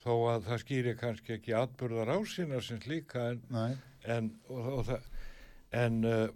þó 0.04 0.12
að 0.34 0.50
það 0.50 0.60
skýri 0.64 0.96
kannski 1.00 1.38
ekki 1.38 1.56
atbyrðar 1.56 2.12
ásina 2.18 2.60
sem 2.62 2.82
slíka 2.84 3.30
en, 3.32 3.40
en, 4.04 4.28
og, 4.52 4.68
og 4.76 4.84
það, 4.90 5.08
en 5.80 5.98
uh, 6.04 6.28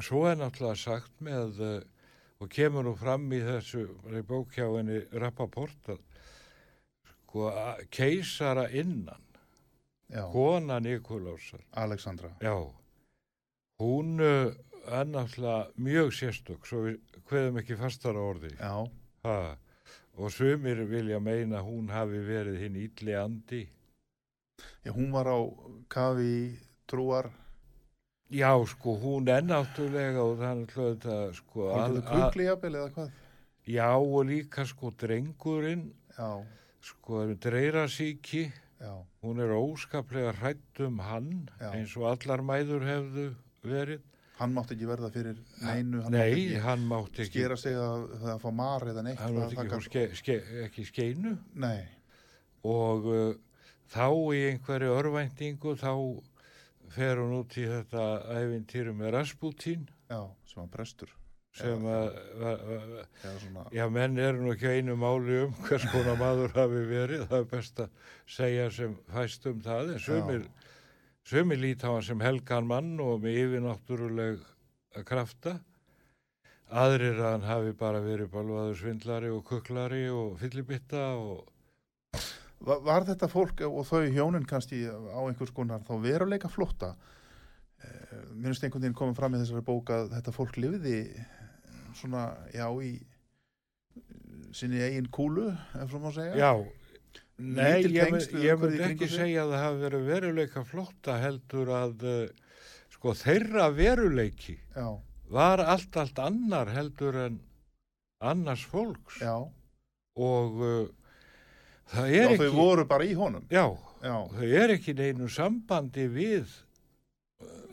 svo 0.00 0.24
er 0.30 0.40
náttúrulega 0.40 0.80
sagt 0.80 1.20
með 1.20 1.60
uh, 1.60 1.76
og 2.40 2.50
kemur 2.52 2.84
nú 2.84 2.92
fram 2.96 3.28
í 3.32 3.38
þessu 3.44 3.86
bókjáinni 4.28 5.04
Rappaport 5.20 5.92
að 5.92 6.02
keisara 7.90 8.68
innan. 8.70 9.20
Já. 10.08 10.22
Kona 10.32 10.78
Nikolásar 10.80 11.60
Alexandra, 11.72 12.30
já. 12.40 12.54
Hún 13.80 14.20
uh, 14.20 14.54
er 14.86 15.04
náttúrulega 15.06 15.70
mjög 15.76 16.12
sérstök 16.14 16.64
svo 16.66 16.84
við 16.86 17.00
hveðum 17.26 17.58
ekki 17.60 17.76
fastar 17.76 18.14
á 18.14 18.22
orði 18.22 18.52
ha, 18.60 19.56
og 20.16 20.30
sumir 20.30 20.84
vilja 20.86 21.18
meina 21.20 21.58
að 21.58 21.66
hún 21.72 21.90
hafi 21.90 22.20
verið 22.22 22.60
hinn 22.62 22.78
ítli 22.78 23.16
andi. 23.18 23.64
Já, 24.86 24.92
hún 24.94 25.10
var 25.12 25.26
á 25.26 25.38
kafi 25.90 26.54
trúar. 26.86 27.32
Já, 28.30 28.54
sko, 28.66 28.94
hún 29.02 29.26
er 29.28 29.42
náttúrulega 29.42 30.22
og 30.22 30.38
það 30.38 30.50
er 30.52 30.60
náttúrulega 30.62 30.94
þetta, 30.94 31.34
sko, 31.34 31.66
Haldið 31.74 32.02
að- 32.04 32.14
kukli 32.14 32.46
jafnvel 32.46 32.74
eða 32.78 32.90
hvað? 32.94 33.10
já, 33.66 33.90
og 33.98 34.24
líka, 34.30 34.64
sko, 34.66 34.90
drengurinn, 34.94 35.90
Já, 36.16 36.30
sko, 36.86 37.22
er 37.24 37.34
dreyrasíki, 37.42 38.44
já, 38.80 38.92
hún 39.24 39.40
er 39.42 39.52
óskaplega 39.56 40.32
hrætt 40.38 40.80
um 40.86 40.98
hann, 41.02 41.48
Já. 41.60 41.70
eins 41.74 41.96
og 41.96 42.06
allar 42.12 42.42
mæður 42.46 42.84
hefðu 42.86 43.24
verið. 43.66 44.00
hann 44.36 44.52
mátti 44.52 44.74
ekki 44.76 44.86
verða 44.90 45.08
fyrir 45.10 45.38
neinu, 45.64 46.02
hann 46.04 46.12
Nei, 46.12 46.30
mátti 46.34 46.60
hann 46.60 46.82
mátti 46.90 47.22
ekki 47.24 47.24
ekki, 47.24 47.38
skera 47.40 47.56
sig 47.56 47.72
að 47.80 48.02
það 48.20 48.32
að 48.34 48.40
fá 48.44 48.50
mar 48.52 48.84
eða 48.92 49.02
neitt. 49.06 49.18
hann 49.18 49.34
mátti 49.34 49.56
það- 49.56 49.64
ekki, 49.64 49.74
fá 49.74 49.88
ske, 49.88 50.02
ske, 50.20 50.36
ekki 50.66 50.84
skeinu 50.90 51.32
Nei, 51.54 51.86
og 52.64 53.06
uh, 53.06 53.34
þá 53.88 54.06
í 54.36 54.42
einhverju 54.52 54.92
örvæntingu 55.00 55.72
þá 55.80 55.92
fer 56.92 57.16
hún 57.16 57.32
út 57.40 57.56
í 57.56 57.64
þetta 57.66 58.04
æfintýru 58.36 58.92
með 58.94 59.14
Rasputín 59.16 59.88
já, 60.10 60.20
sem 60.46 60.60
var 60.62 60.68
prestur. 60.68 61.08
Sem 61.56 61.86
að, 61.88 62.18
að, 62.50 62.64
að 62.76 63.72
Já, 63.74 63.86
menn 63.92 64.18
eru 64.20 64.42
nú 64.44 64.52
ekki 64.52 64.74
einu 64.76 64.96
máli 65.00 65.38
um 65.46 65.54
hvers 65.66 65.86
konar 65.92 66.18
maður 66.20 66.52
hafi 66.56 66.82
verið, 66.90 67.24
það 67.30 67.38
er 67.38 67.48
best 67.52 67.80
að 67.84 68.12
segja 68.36 68.66
sem 68.76 68.98
fæst 69.14 69.48
um 69.48 69.62
það, 69.64 69.94
en 69.96 71.56
líta 71.62 71.88
á 71.88 71.94
hann 71.96 72.06
sem 72.06 72.22
helgan 72.22 72.68
mann 72.68 72.92
og 73.02 73.24
með 73.24 73.40
yfirnáttúruleg 73.44 74.44
krafta, 75.08 75.56
aðrir 76.70 77.18
að 77.20 77.32
hann 77.32 77.48
hafi 77.48 77.74
bara 77.78 78.04
verið 78.04 78.30
balvaður 78.32 78.80
svindlari 78.80 79.32
og 79.32 79.44
kuklari 79.46 80.06
og 80.10 80.36
fyllibitta 80.40 81.08
og 81.16 81.46
var, 82.66 82.80
var 82.82 83.06
þetta 83.06 83.28
fólk 83.30 83.62
og 83.68 83.84
þau 83.86 84.06
hjónin 84.10 84.46
kannski 84.48 84.84
á 84.88 85.20
einhvers 85.26 85.52
konar 85.54 85.84
þá 85.86 85.94
veruleika 86.02 86.50
flótta? 86.50 86.94
Eh, 87.82 88.16
Mér 88.34 88.50
finnst 88.50 88.64
einhvern 88.66 88.86
veginn 88.86 88.98
komið 88.98 89.18
fram 89.20 89.36
í 89.36 89.40
þessari 89.42 89.66
bók 89.66 89.92
að 89.94 90.14
þetta 90.16 90.34
fólk 90.34 90.58
lifði 90.58 90.98
svona, 91.98 92.24
já, 92.54 92.66
í 92.82 92.92
eh, 92.96 94.02
sinni 94.56 94.82
eigin 94.86 95.08
kúlu, 95.12 95.50
ef 95.76 95.90
svo 95.92 96.00
má 96.02 96.12
segja. 96.14 96.34
já, 96.36 96.52
nei, 97.38 97.82
ég, 97.92 98.16
ég 98.44 98.66
í 98.70 98.82
ekki 98.90 99.08
segja 99.12 99.44
að 99.44 99.54
það 99.54 99.64
hafi 99.64 99.82
verið 99.84 100.06
veruleika 100.10 100.64
flotta 100.64 101.18
heldur 101.20 101.72
að 101.76 102.06
uh, 102.08 102.20
sko 102.96 103.12
þeirra 103.18 103.66
veruleiki 103.76 104.56
Já, 104.76 104.86
var 105.32 105.60
allt, 105.64 105.96
allt 106.00 106.20
annar 106.22 106.70
heldur 106.72 107.18
en 107.26 107.40
annars 108.24 108.62
fólks. 108.64 109.18
Já, 109.20 109.36
og 110.16 110.62
uh, 110.64 110.86
það 111.92 112.12
já 112.14 112.20
er 112.22 112.30
þau 112.30 112.36
ekki 112.46 112.54
voru 112.56 112.86
bara 112.88 113.04
í 113.04 113.12
honum. 113.18 113.44
já, 113.52 113.66
Já, 114.06 114.16
þau 114.32 114.46
er 114.62 114.72
ekki 114.76 114.94
neinu 114.96 115.28
sambandi 115.32 116.06
við 116.12 116.52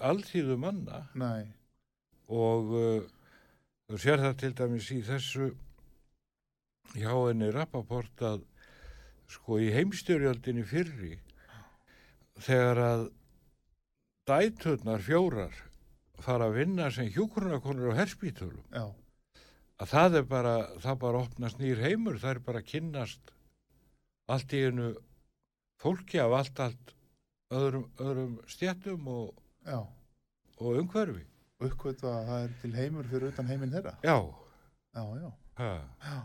alþýðu 0.03 0.57
manna 0.59 1.03
nei, 1.15 1.45
og 2.28 2.71
uh, 2.76 3.03
þú 3.94 4.00
sér 4.02 4.24
það 4.24 4.39
til 4.41 4.50
dæmis 4.58 4.86
í 4.89 4.96
þessu 5.06 5.48
hjá 6.98 7.12
henni 7.14 7.52
rappaport 7.54 8.24
að 8.26 8.39
sko 9.30 9.60
í 9.62 9.68
heimstyrjöldinni 9.76 10.64
fyrri 10.66 11.12
þegar 12.41 12.82
að 12.82 13.04
dæturnar 14.26 15.04
fjórar 15.06 15.60
fara 16.26 16.48
að 16.50 16.58
vinna 16.58 16.88
sem 16.96 17.12
hjúkrunakonur 17.14 17.94
á 17.94 18.00
herspítulum 18.00 18.66
já, 18.74 18.88
að 19.78 19.91
það 19.94 20.18
er 20.18 20.26
bara, 20.32 20.56
það 20.82 20.98
bara 21.04 21.22
opnast 21.28 21.62
nýr 21.62 21.84
heimur, 21.86 22.18
það 22.18 22.32
er 22.32 22.41
bara 22.48 22.64
kynnast 22.66 23.34
allt 24.34 24.56
í 24.58 24.64
einu 24.72 24.88
fólki 25.84 26.18
af 26.24 26.34
allt, 26.39 26.64
allt 26.66 26.96
öðrum, 27.54 27.86
öðrum 28.02 28.34
stjættum 28.50 29.06
og, 29.12 29.38
og 30.58 30.82
umhverfi. 30.82 31.28
Uppkvötu 31.70 32.09
að 32.09 32.30
það 32.30 32.45
er 32.45 32.55
til 32.61 32.74
heimur 32.78 33.09
fyrir 33.11 33.34
utan 33.34 33.49
heiminn 33.51 33.74
þeirra. 33.74 33.93
Já, 34.05 34.18
Já, 34.93 35.03
já, 35.18 35.30
já. 35.57 36.18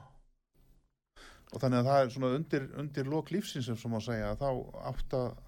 Og 1.49 1.63
þannig 1.63 1.79
að 1.79 1.87
það 1.89 2.01
er 2.03 2.11
svona 2.13 2.33
undir, 2.37 2.65
undir 2.81 3.07
lok 3.09 3.31
lífsins 3.33 3.71
sem 3.71 3.93
má 3.93 4.01
segja 4.05 4.35
að 4.35 4.43
þá 4.43 4.49
átt 4.91 5.15
að, 5.17 5.39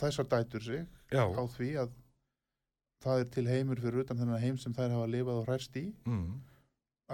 þessar 0.00 0.26
dætur 0.32 0.64
sig 0.64 0.82
á 1.14 1.44
því 1.54 1.68
að 1.84 1.92
það 3.04 3.22
er 3.22 3.30
til 3.36 3.44
heimur 3.46 3.82
fyrir 3.84 4.02
utan 4.02 4.18
þennan 4.18 4.42
heim 4.42 4.58
sem 4.58 4.74
þær 4.74 4.96
hafa 4.96 5.12
lifað 5.12 5.40
og 5.42 5.46
hræst 5.46 5.78
í 5.78 5.84
mm, 6.08 6.26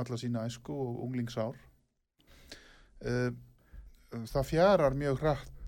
alla 0.01 0.19
sína 0.23 0.47
æsku 0.49 0.73
og 0.73 1.03
unglingsár. 1.05 1.59
Uh, 3.05 3.35
það 4.31 4.49
fjarar 4.49 4.97
mjög 4.97 5.21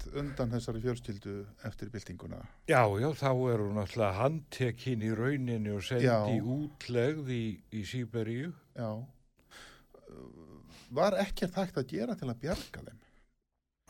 hratt 0.02 0.16
undan 0.18 0.50
þessari 0.50 0.80
fjölskyldu 0.82 1.34
eftir 1.64 1.90
byltinguna. 1.90 2.40
já, 2.68 2.82
já, 3.00 3.12
þá 3.14 3.30
er 3.52 3.58
hún 3.62 3.78
alltaf 3.78 4.16
handtekinn 4.16 5.02
í 5.02 5.14
rauninni 5.14 5.70
og 5.72 5.82
sendi 5.82 6.06
Já. 6.06 6.26
útlegð 6.26 7.30
í, 7.30 7.60
í 7.72 7.82
Sýberíu. 7.84 8.52
Já. 8.76 9.04
Var 10.90 11.16
ekkert 11.22 11.54
hægt 11.54 11.76
að 11.76 11.88
gera 11.88 12.14
til 12.14 12.28
að 12.28 12.40
bjarga 12.40 12.82
þeim? 12.82 12.98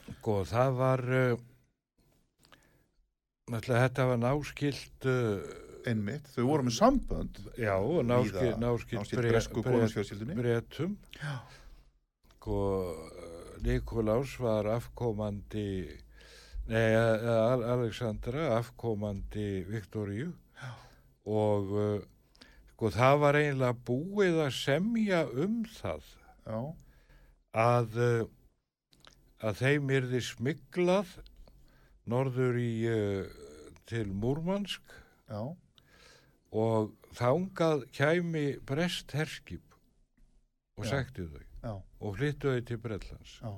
Og 0.03 0.15
Sko, 0.19 0.45
það 0.45 0.73
var, 0.77 1.01
uh, 1.01 1.39
náttúrulega 3.51 3.89
þetta 3.89 4.07
var 4.07 4.19
náskilt, 4.19 5.07
uh, 5.07 5.41
Einmitt, 5.83 6.29
þau 6.31 6.45
voru 6.47 6.63
með 6.63 6.77
sambönd 6.77 7.39
já, 7.59 7.75
og 7.75 8.05
náskilt, 8.07 8.39
víða, 8.39 8.59
náskilt, 8.63 9.01
náskilt 9.01 9.27
bresku 9.27 9.63
Nikolás 13.63 14.35
var 14.43 14.67
afkomandi, 14.67 15.87
nei, 16.67 16.95
Al- 16.97 17.65
Alexandra, 17.77 18.49
afkomandi 18.59 19.63
Viktoríu. 19.71 20.33
Og 21.31 21.69
uh, 21.79 22.01
sko, 22.73 22.91
það 22.91 23.19
var 23.23 23.39
eiginlega 23.39 23.77
búið 23.87 24.41
að 24.43 24.57
semja 24.59 25.21
um 25.45 25.61
það 25.71 26.09
Já, 26.43 26.59
að, 27.63 27.99
uh, 28.03 28.25
að 29.47 29.61
þeim 29.63 29.93
yrði 30.01 30.23
smiglað 30.27 31.13
norður 32.11 32.59
í 32.59 32.73
uh, 32.91 33.31
til 33.87 34.09
Múrmansk. 34.11 34.83
Já, 35.31 35.45
og 36.53 36.91
þangað 37.17 37.87
kæmi 37.95 38.47
brest 38.67 39.15
herskip 39.17 39.79
og 40.77 40.85
Já. 40.89 40.97
sekti 40.99 41.31
þau 41.31 41.52
já, 41.63 41.73
og 42.01 42.17
flyttu 42.19 42.53
þau 42.53 42.65
til 42.69 42.79
Brellans. 42.83 43.37
já, 43.43 43.53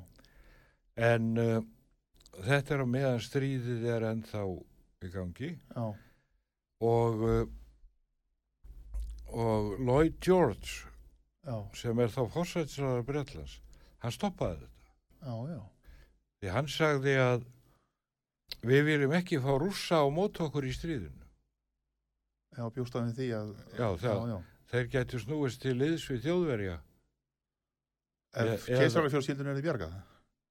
En 0.96 1.30
uh, 1.38 1.60
þetta 2.46 2.74
er 2.76 2.82
á 2.84 2.86
meðan 2.86 3.20
stríðið 3.24 3.86
er 3.96 4.04
ennþá 4.12 4.42
í 5.02 5.08
gangi. 5.10 5.48
Já, 5.74 5.86
og, 6.84 7.24
uh, 7.24 7.46
og 9.34 9.72
Lloyd 9.80 10.20
George 10.22 10.84
já, 11.44 11.56
sem 11.74 11.98
er 12.00 12.12
þá 12.12 12.22
fórsætsraðar 12.34 13.02
Brellans, 13.08 13.56
hann 14.04 14.14
stoppaði 14.14 14.60
þetta. 14.62 14.94
því 16.44 16.52
hann 16.54 16.68
sagði 16.68 17.16
að 17.24 17.44
við 18.64 18.82
viljum 18.90 19.12
ekki 19.18 19.38
fá 19.42 19.52
rússa 19.60 19.98
á 20.04 20.06
mót 20.12 20.38
okkur 20.44 20.66
í 20.68 20.72
stríðinu. 20.76 21.22
Já, 22.54 22.68
bjóstaðin 22.70 23.14
því 23.16 23.28
að... 23.34 23.48
Já, 23.74 23.88
það- 23.98 24.04
Já, 24.04 24.26
já. 24.30 24.38
þeir 24.70 24.88
getur 24.94 25.22
snúist 25.24 25.62
til 25.64 25.74
liðs 25.80 26.04
við 26.10 26.20
þjóðverja 26.28 26.76
Ef 28.34 28.66
keisarafjölskyldun 28.66 29.46
er 29.52 29.58
þið 29.58 29.66
bjargað? 29.68 29.94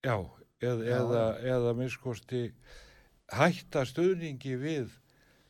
já, 0.03 0.15
eð, 0.63 0.83
Já. 0.87 0.97
eða, 0.99 1.23
eða 1.55 1.73
minnskosti 1.79 2.41
hætta 3.33 3.83
stuðningi 3.87 4.55
við 4.59 4.93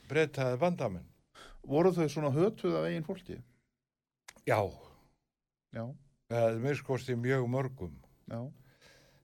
breytaði 0.09 0.57
bandamenn 0.61 1.09
Voru 1.63 1.93
þau 1.95 2.07
svona 2.11 2.31
hötuð 2.35 2.75
af 2.79 2.87
eigin 2.89 3.05
fólki? 3.07 3.37
já, 4.47 4.59
Já, 5.73 5.85
eða 6.29 6.59
minnskosti 6.61 7.15
mjög 7.15 7.47
mörgum 7.49 7.93
já, 8.29 8.41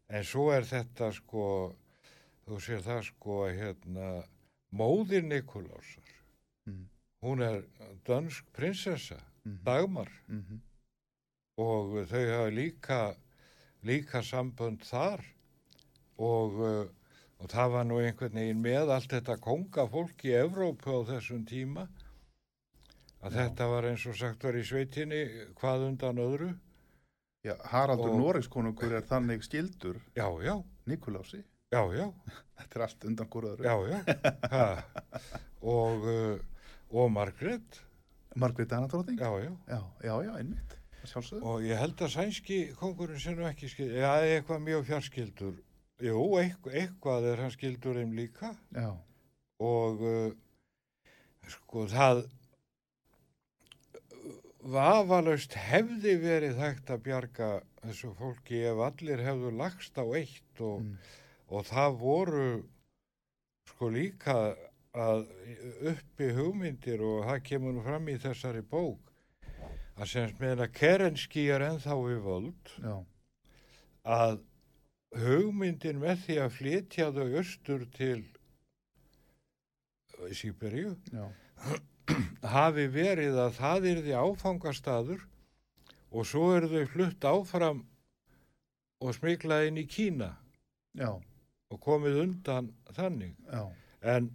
En 0.09 0.23
svo 0.25 0.47
er 0.55 0.63
þetta 0.65 1.11
sko, 1.13 1.75
þú 2.47 2.57
sér 2.65 2.79
það 2.81 3.03
sko 3.11 3.35
hérna, 3.53 4.23
móðir 4.73 5.21
Nikolásar, 5.27 6.07
mm. 6.65 6.87
hún 7.25 7.43
er 7.45 7.63
dansk 8.07 8.45
prinsessa, 8.53 9.19
Mm. 9.45 9.59
Dagmar, 9.63 10.09
Mm 10.27 10.59
og 11.59 11.97
þau 12.09 12.21
hafa 12.29 12.51
líka, 12.55 12.99
líka 13.87 14.21
sambönd 14.25 14.83
þar 14.87 15.23
og, 16.19 16.59
uh, 16.59 16.85
og 17.39 17.51
það 17.51 17.73
var 17.75 17.87
nú 17.89 17.99
einhvern 18.03 18.39
veginn 18.39 18.63
með 18.63 18.93
allt 18.95 19.11
þetta 19.15 19.37
kongafólk 19.43 20.25
í 20.27 20.33
Evrópu 20.39 20.95
á 20.95 20.99
þessum 21.13 21.45
tíma, 21.47 21.85
að 23.19 23.35
Já. 23.35 23.37
þetta 23.43 23.67
var 23.73 23.87
eins 23.91 24.05
og 24.07 24.17
sagt 24.19 24.43
var 24.47 24.55
í 24.59 24.63
sveitinni 24.67 25.21
hvað 25.59 25.87
undan 25.89 26.21
öðru. 26.23 26.49
Já, 27.43 27.53
Haraldur 27.71 28.11
Noregskonungur 28.19 28.91
er 28.97 29.05
þannig 29.07 29.45
skildur 29.47 29.95
Já, 30.15 30.25
já, 30.43 30.57
Nikolási. 30.91 31.39
já, 31.71 31.79
já. 31.95 32.07
Þetta 32.59 32.79
er 32.79 32.83
allt 32.87 33.05
undan 33.07 33.29
hvort 33.31 33.51
öðru. 33.53 33.63
Já, 33.63 33.75
já, 33.87 33.99
og, 35.61 36.03
uh, 36.03 36.39
og 36.91 37.11
Margrét 38.35 38.67
Danadróting. 38.71 39.19
já, 39.19 39.31
já, 39.39 39.51
já, 39.67 39.79
já, 40.03 40.15
já, 40.23 40.35
einmitt. 40.37 40.78
Sjálfsögðu. 41.09 41.41
og 41.45 41.65
ég 41.65 41.79
held 41.81 42.01
að 42.05 42.13
sænski 42.15 42.59
kongurinn 42.79 43.21
sem 43.21 43.39
ekki 43.49 43.69
skildur, 43.71 44.01
já, 44.01 44.11
eitthvað 44.35 44.65
mjög 44.65 44.85
fjarskildur, 44.89 45.55
jú, 46.05 46.25
eitthvað, 46.39 47.29
er 47.31 47.43
hann 47.43 47.55
skildur 47.55 47.99
þeim 48.01 48.13
líka 48.17 48.53
Já, 48.75 48.91
og 49.65 50.03
uh, 50.05 50.27
sko 51.49 51.87
það 51.89 52.23
vafalaust 54.69 55.55
hefði 55.55 56.15
verið 56.21 56.59
hægt 56.59 56.91
að 56.91 57.03
bjarga 57.07 57.49
þessu 57.83 58.11
fólki 58.19 58.63
ef 58.67 58.81
allir 58.89 59.23
hefðu 59.23 59.53
lagst 59.55 59.97
á 59.97 60.05
eitt 60.05 60.63
og 60.63 60.83
mm. 60.83 60.95
og 61.49 61.67
það 61.69 61.99
voru 62.01 62.49
sko 63.69 63.89
líka 63.93 64.35
að 64.99 65.27
uppi 65.91 66.31
hugmyndir 66.35 67.01
og 67.05 67.23
það 67.29 67.45
kemur 67.49 67.79
fram 67.85 68.09
í 68.11 68.17
þessari 68.19 68.63
bók 68.65 69.08
að 69.99 70.07
semst 70.13 70.39
meðan 70.39 70.63
að 70.65 70.73
Kerenski 70.79 71.45
er 71.51 71.65
ennþá 71.69 71.95
við 71.99 72.19
völd 72.25 72.73
já, 72.83 72.95
að 74.07 74.39
hugmyndin 75.19 75.99
með 76.01 76.21
því 76.25 76.37
að 76.43 76.55
flytja 76.57 77.09
þau 77.15 77.25
austur 77.41 77.85
til 77.97 78.19
Sýberíu 80.35 80.95
hafi 82.55 82.85
verið 82.91 83.37
að 83.39 83.53
það 83.59 83.87
yrði 83.93 84.15
áfangastadur 84.19 85.21
og 86.09 86.25
svo 86.27 86.49
eru 86.57 86.69
þau 86.71 86.85
flutt 86.93 87.27
áfram 87.29 87.83
og 88.99 89.15
smiklað 89.15 89.69
inn 89.69 89.79
í 89.79 89.85
Kína 89.87 90.33
já, 90.97 91.11
og 91.71 91.81
komið 91.83 92.21
undan 92.25 92.71
þannig 92.95 93.35
já, 93.47 93.63
En 94.01 94.29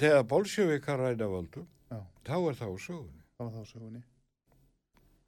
þegar 0.00 0.22
bolsjövikar 0.24 0.96
ræna 1.00 1.26
völdum, 1.28 1.66
Já. 1.92 1.98
þá 2.24 2.36
er 2.48 2.54
það 2.56 2.70
á 2.72 2.76
sögunni. 2.80 3.22
það 3.36 3.44
var 3.44 3.52
þá 3.52 3.72
sögunni. 3.72 4.00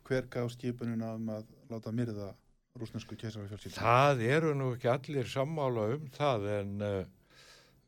Hver 0.05 0.27
gaf 0.33 0.51
skipununa 0.53 1.15
um 1.17 1.31
að 1.33 1.47
láta 1.73 1.93
myrða 1.97 2.31
rúsnesku 2.79 3.17
keisarafjölskyldun? 3.17 3.79
Það 3.79 4.23
eru 4.29 4.55
nú 4.59 4.73
ekki 4.75 4.91
allir 4.93 5.31
sammála 5.31 5.87
um 5.95 6.09
það 6.13 6.47
en 6.59 6.73
uh, 6.85 7.01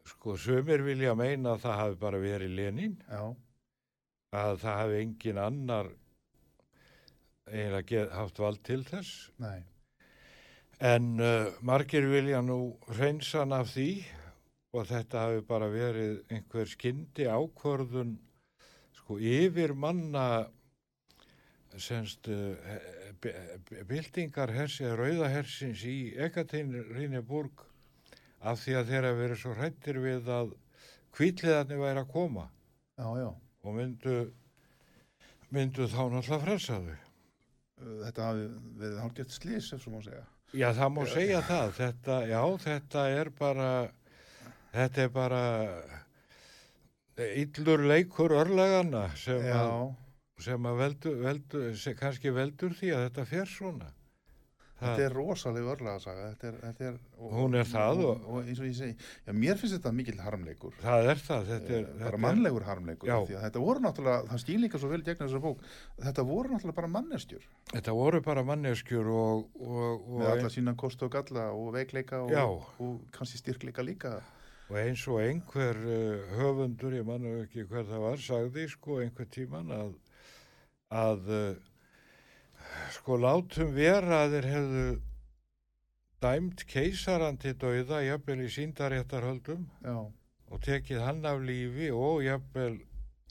sko 0.06 0.36
sömur 0.40 0.84
vilja 0.86 1.14
meina 1.18 1.54
að 1.56 1.64
það 1.66 1.80
hafi 1.82 2.00
bara 2.06 2.22
verið 2.22 2.54
Lenin, 2.56 2.96
Já, 3.10 3.22
að 4.36 4.58
það 4.62 4.80
hafi 4.80 5.00
engin 5.02 5.40
annar 5.42 5.92
eiginlega 7.46 8.06
haft 8.16 8.38
vald 8.42 8.62
til 8.66 8.82
þess. 8.86 9.30
nei, 9.42 9.62
En 10.80 11.14
uh, 11.20 11.52
margir 11.64 12.04
vilja 12.10 12.42
nú 12.44 12.76
hreinsan 12.98 13.52
af 13.56 13.70
því 13.72 13.90
og 14.76 14.84
þetta 14.90 15.22
hafi 15.24 15.44
bara 15.48 15.68
verið 15.72 16.18
einhver 16.34 16.68
skyndi 16.68 17.24
ákvörðun 17.32 18.16
sko 18.98 19.16
yfir 19.16 19.72
manna 19.72 20.26
semst 21.82 22.28
uh, 22.32 22.54
byltingar 23.88 24.52
hersi 24.54 24.84
eða 24.86 24.98
rauðahersins 25.00 25.82
í 25.88 25.96
Ekatinrineburg 26.26 27.64
af 28.46 28.60
því 28.62 28.76
að 28.80 28.92
þeirra 28.92 29.12
verið 29.18 29.42
svo 29.42 29.54
hrættir 29.56 30.00
við 30.04 30.30
að 30.32 30.54
kvítliðarnir 31.16 31.80
væri 31.80 32.02
að 32.02 32.12
koma 32.12 32.46
já, 32.98 33.08
já. 33.22 33.28
og 33.64 33.76
myndu 33.76 34.16
myndu 35.54 35.88
þá 35.88 36.00
náttúrulega 36.12 36.44
frelsa 36.44 36.80
þau. 36.80 36.96
Uh, 37.76 38.00
Þetta 38.06 38.30
hafi 38.30 38.48
verið 38.80 39.02
hálfgett 39.02 39.36
slís, 39.36 39.70
ef 39.72 39.84
svo 39.84 39.94
má 39.94 40.00
segja. 40.04 40.24
Já, 40.56 40.70
það 40.72 40.90
má 40.94 41.02
segja 41.10 41.44
það. 41.44 41.70
Þetta, 41.76 42.16
já, 42.30 42.40
þetta 42.64 43.06
er 43.12 43.30
bara, 43.36 43.70
þetta 44.72 45.02
er 45.02 45.14
bara 45.14 45.44
illur 47.16 47.84
leikur 47.88 48.34
örlagana 48.36 49.08
sem, 49.16 49.40
að, 49.40 49.46
Já, 49.48 50.05
sem 50.44 50.66
að 50.68 50.80
veldur, 50.82 51.14
veldur, 51.24 51.68
sem 51.80 51.94
kannski 51.96 52.32
veldur 52.34 52.74
því 52.76 52.90
að 52.96 53.06
þetta 53.08 53.24
fer 53.30 53.46
svona. 53.48 53.92
þetta 54.76 55.04
er 55.06 55.14
rosalega 55.16 55.70
örlagasaga. 55.72 56.24
Þetta 56.34 56.46
er, 56.50 56.56
þetta 56.60 56.84
er, 56.90 56.96
Hún 57.32 57.54
er 57.56 57.64
það 57.64 58.00
og, 58.04 58.10
og- 58.10 58.26
og 58.28 58.42
eins 58.50 58.58
og 58.60 58.66
ég 58.66 58.74
segi, 58.76 58.96
já, 59.24 59.32
mér 59.32 59.56
finnst 59.56 59.78
þetta 59.78 59.92
mikill 59.96 60.18
harmleikur. 60.20 60.74
Það 60.82 61.08
er 61.14 61.22
það, 61.24 61.46
þetta 61.48 61.72
er, 61.72 61.80
Eh, 61.80 61.86
þetta 61.86 62.04
bara 62.04 62.18
er- 62.18 62.24
mannlegur 62.26 62.66
harmleikur 62.68 63.08
því 63.08 63.38
að 63.38 63.44
þetta 63.46 63.62
voru 63.64 63.80
náttúrulega, 63.86 64.26
það 64.28 64.42
skýr 64.44 64.60
líka 64.60 64.78
svo 64.78 64.88
vel 64.92 65.00
gegn 65.02 65.16
þessar 65.24 65.40
bók, 65.46 65.58
þetta 66.04 66.26
voru 66.28 66.48
náttúrulega 66.52 66.74
bara 66.76 66.92
manneskjur 66.98 67.42
Þetta 67.72 67.92
voru 67.96 68.20
bara 68.20 68.42
manneskjur 68.44 69.06
og, 69.08 69.48
og, 69.64 70.08
með 70.20 70.28
alla 70.34 70.48
sína 70.52 70.76
kostu 70.76 71.06
og 71.08 71.10
galla 71.16 71.48
og 71.56 71.72
veikleika 71.72 72.20
og 72.78 73.00
kannski 73.16 73.38
styrkleika 73.40 73.80
líka 73.82 74.20
og 74.68 74.76
eins 74.76 75.08
og 75.08 75.20
einhver 75.24 75.76
uh, 75.78 76.36
höfundur, 76.36 76.92
ég 76.92 77.04
manna 77.06 77.32
ekki 77.46 77.64
hver 77.64 77.84
það 77.88 78.00
var, 78.10 78.16
sagði 78.20 78.68
sko 78.68 79.00
einhver 79.00 79.24
tíman 79.30 79.70
að, 79.72 79.94
að 80.94 81.30
uh, 81.34 81.56
sko 82.94 83.18
látum 83.20 83.72
vera 83.74 84.22
að 84.24 84.36
þeir 84.36 84.48
hefðu 84.52 84.84
dæmt 86.24 86.64
keisaran 86.70 87.38
til 87.42 87.54
dauða 87.60 88.02
jafnvel 88.04 88.44
í 88.46 88.50
síndaréttarhöldum 88.52 89.66
já, 89.84 89.96
og 90.50 90.62
tekið 90.64 91.02
hann 91.04 91.26
af 91.28 91.42
lífi 91.44 91.90
og 91.94 92.22
jafnvel 92.24 92.78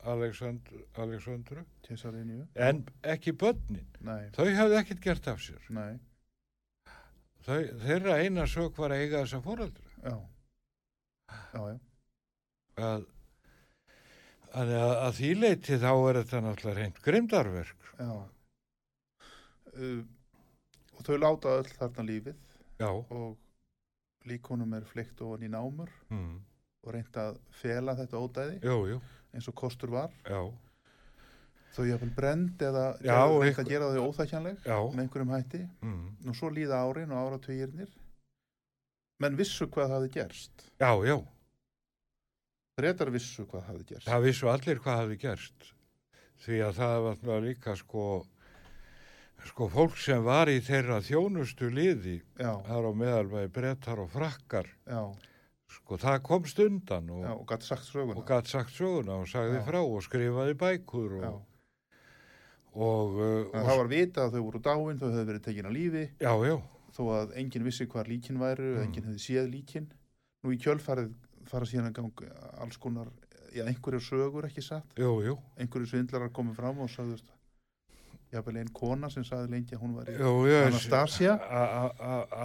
Alexandru 0.06 1.64
keisarinnju 1.86 2.44
en 2.62 2.84
ekki 3.02 3.34
börnin. 3.34 3.88
nei, 4.00 4.30
Þau 4.36 4.46
hefðu 4.46 4.78
ekkert 4.78 5.02
gert 5.02 5.28
af 5.32 5.42
sér. 5.42 5.64
Þau, 7.46 7.62
þeirra 7.82 8.20
eina 8.22 8.46
sök 8.50 8.78
var 8.78 8.94
að 8.94 9.06
eiga 9.06 9.24
þessa 9.24 9.42
fóraldra. 9.46 9.90
já 10.06 10.16
já, 14.56 14.82
Að, 14.86 14.96
að, 15.06 15.14
því 15.20 15.30
leiti 15.42 15.78
þá 15.82 15.90
er 16.10 16.20
þetta 16.22 16.42
náttúrulega 16.46 16.78
reynd 16.80 17.00
grimdarverk. 17.04 17.90
já 18.00 18.12
uh, 19.76 20.04
og 20.96 21.04
þau 21.08 21.18
láta 21.20 21.56
öll 21.60 21.72
þarna 21.76 22.06
lífið 22.08 22.54
Já. 22.80 22.90
og 22.92 23.36
líkonum 24.28 24.74
er 24.78 24.86
fleikt 24.90 25.22
ofan 25.22 25.44
í 25.48 25.50
námur 25.52 25.90
Mm. 26.12 26.40
og 26.86 26.94
reynt 26.94 27.18
að 27.18 27.38
fela 27.62 27.96
þetta 27.98 28.20
ódæði 28.22 28.60
Jú, 28.64 28.78
jú, 28.94 29.02
eins 29.34 29.48
og 29.52 29.56
kostur 29.56 29.90
var 29.92 30.12
já, 30.24 30.40
þau 31.76 31.86
jafnvel 31.90 32.14
brend 32.16 32.58
eða 32.64 32.86
eitthvað- 33.02 33.60
að 33.66 33.70
gera 33.70 33.92
þau 33.92 34.08
óþækjanleg 34.10 34.58
já. 34.64 34.78
með 34.96 35.04
einhverjum 35.04 35.34
hætti 35.36 35.70
Mm. 35.82 36.16
og 36.30 36.36
svo 36.36 36.50
líða 36.50 36.80
árin 36.88 37.12
og 37.12 37.20
áratugirnir 37.34 37.90
menn 39.20 39.36
vissu 39.38 39.68
hvað 39.68 39.90
hafði 39.96 40.12
gerst 40.12 40.70
Já, 40.80 40.92
já, 41.04 41.18
Bretar 42.76 43.08
vissu 43.14 43.46
hvað 43.48 43.62
hafði 43.70 43.86
gerst 43.94 44.08
það 44.10 44.24
vissu 44.26 44.48
allir 44.52 44.80
hvað 44.84 44.98
hafi 45.00 45.18
gerst. 45.22 45.68
Því 46.44 46.58
að 46.66 46.74
það 46.82 47.06
var 47.30 47.46
líka 47.46 47.76
sko, 47.80 48.02
sko 49.48 49.68
fólk 49.72 49.96
sem 50.04 50.20
var 50.26 50.52
í 50.52 50.58
þeirra 50.64 50.98
þjónustu 51.08 51.70
liði, 51.72 52.18
já, 52.36 52.50
þar 52.68 52.90
á 52.92 52.92
meðalvægi 53.00 53.52
brettar 53.56 54.02
og 54.04 54.12
frakkar, 54.12 54.68
já, 54.92 55.00
sko 55.72 56.00
það 56.04 56.20
komst 56.28 56.60
undan 56.66 57.08
og, 57.16 57.24
og 57.38 57.46
gæti 57.54 57.70
sagt 57.72 57.88
söguna 57.88 58.20
og 58.20 58.28
gatt 58.28 58.52
sagt 58.52 58.76
söguna 58.76 59.22
og 59.24 59.30
sagði 59.32 59.62
Já. 59.62 59.66
frá 59.72 59.80
og 59.80 60.04
skrifaði 60.04 60.58
bækur 60.60 61.16
og, 61.32 61.42
og, 62.76 63.16
uh, 63.16 63.42
og 63.56 63.56
það 63.56 63.80
var 63.86 63.92
vita 63.96 64.28
að 64.28 64.36
þau 64.36 64.44
voru 64.50 64.62
dáin 64.68 65.00
þau 65.00 65.08
hefðu 65.14 65.26
verið 65.32 65.46
tekin 65.48 65.70
að 65.72 65.78
lífi 65.80 66.04
já, 66.20 66.34
já, 66.52 66.58
þó 67.00 67.04
að 67.22 67.34
enginn 67.40 67.66
vissi 67.72 67.88
hvar 67.88 68.12
líkin 68.12 68.44
væru, 68.44 68.74
Mm. 68.76 68.84
enginn 68.90 69.08
hefði 69.14 69.24
séð 69.30 69.48
líkin. 69.56 69.88
Nú 70.46 70.52
í 70.54 70.60
kjölfarið 70.62 71.16
fara 71.50 71.70
síðan 71.70 71.92
að 71.92 71.96
ganga 72.00 72.52
alls 72.64 72.78
konar, 72.82 73.10
já, 73.56 73.64
einhverju 73.68 74.02
sögur 74.04 74.48
ekki 74.50 74.64
satt, 74.66 74.94
jú, 75.00 75.16
jú, 75.26 75.38
einhverju 75.62 75.90
svindlarar 75.92 76.34
komið 76.36 76.60
fram 76.60 76.84
og 76.84 76.92
sagðust, 76.92 77.32
jáfnvel 78.34 78.58
einn 78.60 78.72
kona 78.76 79.10
sem 79.14 79.24
sagði 79.24 79.54
lengi 79.54 79.78
að 79.78 79.84
hún 79.86 79.96
var 79.96 80.10
í 80.12 80.16
jú, 80.20 80.32
Anastasia. 80.60 81.36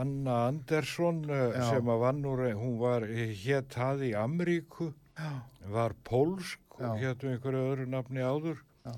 Anna 0.01 0.36
Andersson 0.48 1.22
uh, 1.26 1.44
Já. 1.57 1.64
sem 1.72 1.92
að 1.94 2.03
vann 2.05 2.24
úr, 2.30 2.44
hún 2.59 2.76
var 2.82 3.07
hétt 3.11 3.74
það 3.74 4.07
í 4.11 4.14
Amríku, 4.18 4.92
Já, 5.18 5.30
var 5.72 5.96
pólsk 6.07 6.78
og 6.80 6.96
hétt 7.01 7.24
um 7.26 7.34
einhverju 7.34 7.64
öðru 7.72 7.88
nafni 7.92 8.22
áður. 8.24 8.62
Já, 8.86 8.92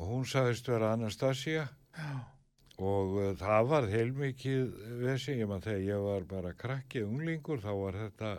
og 0.00 0.10
hún 0.10 0.24
sagðist 0.28 0.66
vera 0.68 0.90
Anastasia. 0.96 1.68
Já, 1.94 2.08
og 2.82 3.14
það 3.38 3.68
var 3.70 3.86
heilmikið 3.92 4.72
vesi, 5.04 5.36
ég 5.38 5.46
maður 5.46 5.68
þegar 5.68 5.84
ég 5.86 6.02
var 6.08 6.24
bara 6.32 6.50
krakki 6.58 7.04
unglingur 7.06 7.62
þá 7.62 7.70
var 7.78 7.98
þetta 8.00 8.32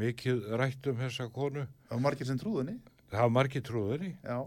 mikið 0.00 0.46
rætt 0.60 0.86
um 0.90 1.00
þessa 1.00 1.28
konu. 1.32 1.66
Það 1.88 1.96
var 1.96 2.04
margir 2.06 2.28
sem 2.28 2.40
trúðinni, 2.40 2.76
það 3.10 3.26
var 3.26 3.34
margir 3.38 3.66
trúðinni 3.66 4.12
já, 4.22 4.38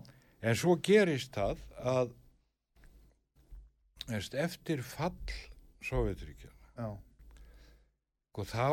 en 0.41 0.59
svo 0.59 0.75
gerist 0.85 1.35
það 1.35 1.61
að 1.93 2.15
eftir 4.41 4.81
fall 4.85 5.37
Sovjetríkjana 5.85 6.89
og 8.39 8.47
þá 8.47 8.67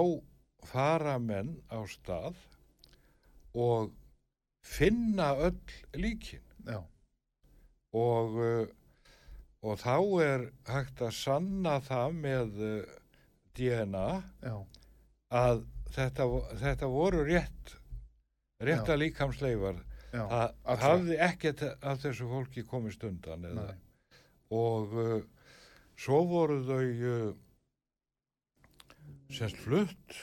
fara 0.66 1.16
menn 1.18 1.56
á 1.70 1.82
stað 1.90 2.36
og 3.56 3.92
finna 4.66 5.32
öll 5.48 5.58
líkin. 5.94 6.42
Já, 6.66 6.82
og, 7.96 8.36
uh, 8.38 8.66
og 9.62 9.78
þá 9.82 9.96
er 10.26 10.46
hægt 10.70 11.02
að 11.02 11.14
sanna 11.18 11.78
það 11.82 12.18
með 12.22 12.60
uh, 12.62 12.96
DNA 13.58 14.08
já, 14.42 14.56
að 15.34 15.64
þetta, 15.94 16.26
þetta 16.62 16.90
voru 16.90 17.24
rétt 17.26 17.76
rétta 18.58 18.94
Já. 18.94 19.00
líkamsleifar. 19.00 19.82
Það 20.16 20.80
hafði 20.80 21.16
ekkert 21.20 21.64
af 21.84 21.98
þessu 22.00 22.28
fólki 22.30 22.62
komist 22.64 23.02
undan 23.04 23.44
eða, 23.44 23.66
og 24.54 24.94
uh, 24.96 25.18
svo 25.98 26.22
voru 26.30 26.62
þau 26.64 26.86
uh, 27.10 27.34
semst 29.34 29.60
flutt 29.60 30.16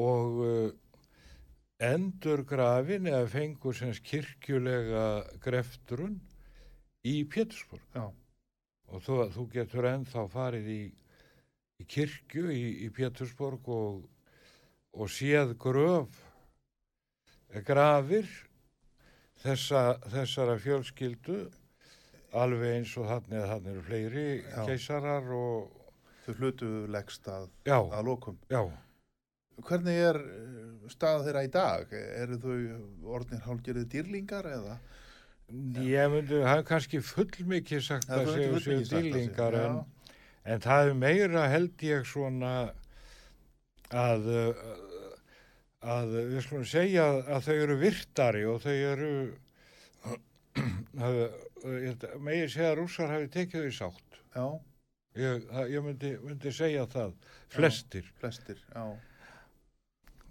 og 0.00 0.40
uh, 0.46 0.70
endur 1.84 2.44
grafin 2.48 3.10
eða 3.10 3.28
fengur 3.28 3.76
semst 3.76 4.06
kirkjulega 4.06 5.04
greftrun 5.44 6.16
í 7.04 7.18
Pétursborg. 7.28 7.84
Já, 7.92 8.08
og 8.88 9.04
þú, 9.04 9.20
þú 9.34 9.48
getur 9.52 9.90
ennþá 9.90 10.24
farið 10.32 10.72
í, 10.72 10.82
í 11.82 11.88
kirkju 11.90 12.48
í, 12.48 12.64
í 12.86 12.90
Pétursborg 12.96 13.68
og, 13.68 14.06
og 14.94 15.10
séð 15.10 15.54
gröf 15.60 16.20
grafir 17.66 18.28
þessa, 19.44 19.98
þessara 20.10 20.56
fjölskyldu 20.62 21.38
alveg 22.34 22.78
eins 22.80 22.94
og 22.98 23.06
þannig 23.10 23.40
að 23.42 23.50
þannig 23.52 23.72
eru 23.74 23.84
fleiri 23.88 24.26
Já. 24.42 24.64
keisarar 24.68 25.28
og 25.36 25.82
þau 26.24 26.32
hlutu 26.40 26.70
leggst 26.90 27.28
að, 27.28 27.50
að 27.68 28.00
lokum. 28.08 28.38
já, 28.50 28.62
Hvernig 29.68 29.98
er 30.08 30.18
eh, 30.18 30.86
staða 30.90 31.22
þeirra 31.28 31.42
í 31.46 31.50
dag? 31.54 31.92
Eru 31.94 32.38
þau 32.42 32.54
orðnir 33.14 33.44
hálgerið 33.44 33.90
dýrlingar 33.92 34.48
eða? 34.50 34.78
ég 35.84 36.08
myndi, 36.10 36.38
það 36.40 36.56
er 36.58 36.64
kannski 36.66 37.00
fullmikið 37.04 37.82
sagt 37.84 38.08
að 38.10 38.30
að 38.32 38.62
séu, 38.64 38.78
dýrlingar 38.88 39.58
en. 39.60 39.82
En 40.44 40.60
það 40.64 40.88
er 40.88 40.96
meira 40.98 41.44
held 41.52 41.84
ég 41.84 42.08
svona 42.08 42.54
að, 43.94 44.28
að 45.94 46.14
við 46.32 46.38
skulum 46.46 46.66
segja 46.68 47.06
að 47.22 47.46
þau 47.48 47.56
eru 47.64 47.76
virtari 47.80 48.44
og 48.50 48.60
þau 48.64 48.74
eru, 48.74 49.10
megin 52.24 52.50
segja 52.52 52.72
að 52.72 52.78
rússar 52.80 53.12
hafi 53.14 53.30
tekið 53.34 53.64
þau 53.64 53.70
í 53.70 53.76
sátt. 53.80 54.20
Já, 54.34 54.46
Ég, 55.14 55.44
það- 55.46 55.68
ég 55.70 55.82
myndi, 55.86 56.08
myndi 56.26 56.50
segja 56.50 56.88
það, 56.90 57.12
flestir. 57.54 58.06
flestir, 58.18 58.58
já. 58.74 58.82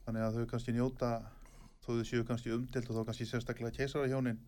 Þannig 0.04 0.26
að 0.26 0.40
þau 0.42 0.48
kannski 0.52 0.74
njóta, 0.76 1.12
þó 1.86 1.94
þau 1.94 2.02
séu 2.10 2.26
kannski 2.28 2.52
umdilt 2.52 2.90
og 2.92 2.98
þá 2.98 3.06
kannski 3.08 3.28
sérstaklega 3.30 3.72
keisarahjónin, 3.78 4.42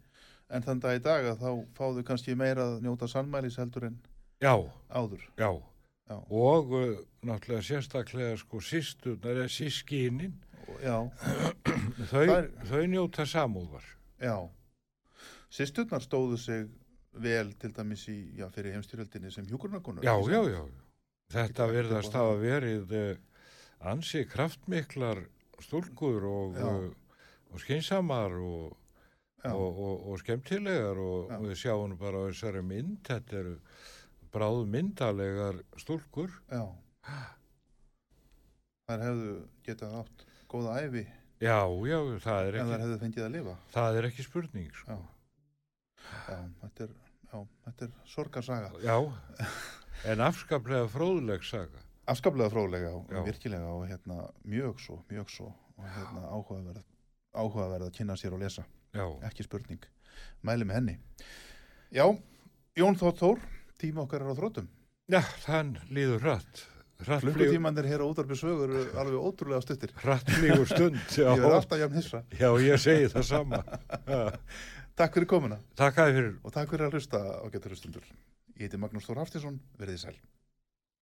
en 0.51 0.65
þann 0.65 0.81
dag 0.83 0.97
í 0.99 1.03
dag 1.05 1.29
að 1.31 1.39
þá 1.39 1.47
fá 1.77 1.85
þau 1.95 2.03
kannski 2.09 2.35
meira 2.35 2.65
að 2.67 2.83
njóta 2.83 3.07
sannmælis 3.07 3.55
heldur 3.61 3.87
en 3.87 3.95
Já, 4.43 4.51
áður. 4.91 5.23
já. 5.39 5.47
Já, 6.05 6.17
Og 6.29 6.71
uh, 6.77 6.99
náttúrulega 7.25 7.63
sérstaklega 7.65 8.35
sko 8.37 8.59
sístunar 8.61 9.39
eða 9.39 9.47
sískinin, 9.49 10.35
og, 10.67 10.77
já, 10.83 10.97
þau, 12.11 12.25
er- 12.29 12.51
þau 12.69 12.83
njóta 12.91 13.25
samúðar. 13.25 13.85
já. 14.21 14.37
Sisturnar 15.55 16.03
stóðu 16.03 16.37
sig 16.37 16.65
vel 17.15 17.53
til 17.55 17.71
dæmis 17.71 18.01
í, 18.11 18.17
já, 18.37 18.49
fyrir 18.51 18.73
heimstyrjöldinni 18.75 19.31
sem 19.31 19.45
hjúkurnakonur. 19.47 20.03
Já, 20.03 20.13
já, 20.29 20.41
já. 20.51 20.63
Þetta 21.31 21.67
hafa 22.19 22.33
það. 22.35 22.41
verið 22.43 22.95
uh, 22.99 23.17
ansi 23.91 24.25
kraftmiklar 24.29 25.23
stúlkur 25.63 26.25
og, 26.27 26.57
uh, 26.59 26.89
og 27.53 27.61
skynsamar 27.63 28.35
og, 28.35 28.75
og, 29.47 29.79
og, 29.87 30.05
og 30.11 30.19
skemmtilegar 30.21 30.99
og 30.99 31.31
við 31.45 31.55
sjáum 31.63 31.95
bara 31.97 32.25
á 32.25 32.29
þessari 32.29 32.61
mynd, 32.67 32.99
þetta 33.07 33.39
eru 33.41 33.55
bráð 34.35 34.61
myndalegar 34.75 35.61
stúlkur. 35.81 36.33
já. 36.51 36.63
Þær 38.85 39.01
hefðu 39.07 39.35
getað 39.65 39.93
átt 40.01 40.25
góða 40.51 40.75
æfi 40.85 41.05
Já, 41.43 41.57
já, 41.89 41.97
það 42.23 42.47
er 42.49 42.55
en 42.61 42.69
þær 42.69 42.75
ekki, 42.75 42.83
hefðu 42.85 42.97
fengið 43.01 43.23
að 43.25 43.33
lifa. 43.35 43.55
það 43.73 43.97
er 43.99 44.05
ekki 44.09 44.23
spurning. 44.25 44.69
Sko. 44.79 44.95
Já, 44.95 46.11
já, 46.29 46.37
þetta 46.61 46.85
er, 46.85 46.93
já, 47.31 47.39
þetta 47.65 47.85
er 47.87 47.95
sorgarsaga. 48.07 48.69
Já, 48.85 48.95
en 50.13 50.23
afskaplega 50.23 50.87
fróðleg 50.93 51.43
saga. 51.43 51.81
Afskaplega 52.07 52.53
fróðlega 52.53 52.91
og 52.93 53.09
Já. 53.11 53.19
virkilega 53.25 53.73
og 53.73 53.83
hérna 53.89 54.19
mjög 54.45 54.79
svo, 54.79 54.99
mjög 55.09 55.31
svo 55.33 55.47
og 55.75 55.87
hérna 55.97 56.23
áhugaverð, 56.29 56.83
áhugaverð 57.35 57.87
að 57.89 57.95
kynna 57.97 58.15
sér 58.21 58.35
og 58.37 58.43
lesa, 58.45 58.63
Já, 58.95 59.05
ekki 59.27 59.43
spurning. 59.43 59.81
Mæli 60.45 60.63
með 60.69 60.77
henni. 60.79 60.95
Já, 61.91 62.05
Jón 62.77 62.95
Þótt 63.01 63.19
Þór, 63.23 63.41
tíma 63.81 64.03
okkar 64.05 64.23
er 64.25 64.31
á 64.31 64.35
þróttum. 64.37 64.67
já 65.11 65.21
þann 65.45 65.75
líður 65.93 66.23
hratt. 66.25 66.63
Klukkutímanir 67.05 67.85
hér 67.91 68.01
á 68.01 68.07
útarpi 68.07 68.37
sögur 68.39 68.71
alveg 68.95 69.19
ótrúlega 69.19 69.61
stuttir. 69.61 69.91
hratt 69.99 70.29
flýgur 70.31 70.65
stund. 70.69 70.95
Já, 71.19 71.27
Ég 71.35 71.41
verð 71.43 71.57
alltaf 71.59 71.79
jafn 71.81 71.97
hissa. 71.99 72.21
já, 72.39 72.47
ég 72.63 72.79
segi 72.79 73.09
það 73.11 73.25
sama. 73.27 73.59
Takk 74.95 75.17
fyrir 75.17 75.27
komuna 75.27 75.57
Takk 75.75 75.97
að 75.99 76.13
fyrir 76.15 76.29
og 76.41 76.53
takk 76.55 76.69
fyrir 76.71 76.85
að 76.87 76.93
hlusta 76.95 77.19
á 77.19 77.45
getur 77.51 77.73
hlustundur. 77.75 78.05
Ég 78.55 78.69
heiti 78.69 78.79
Magnús 78.79 79.03
Þór 79.09 79.19
Haftinsson, 79.25 79.59
verðið 79.77 79.99
sæl. 80.05 80.15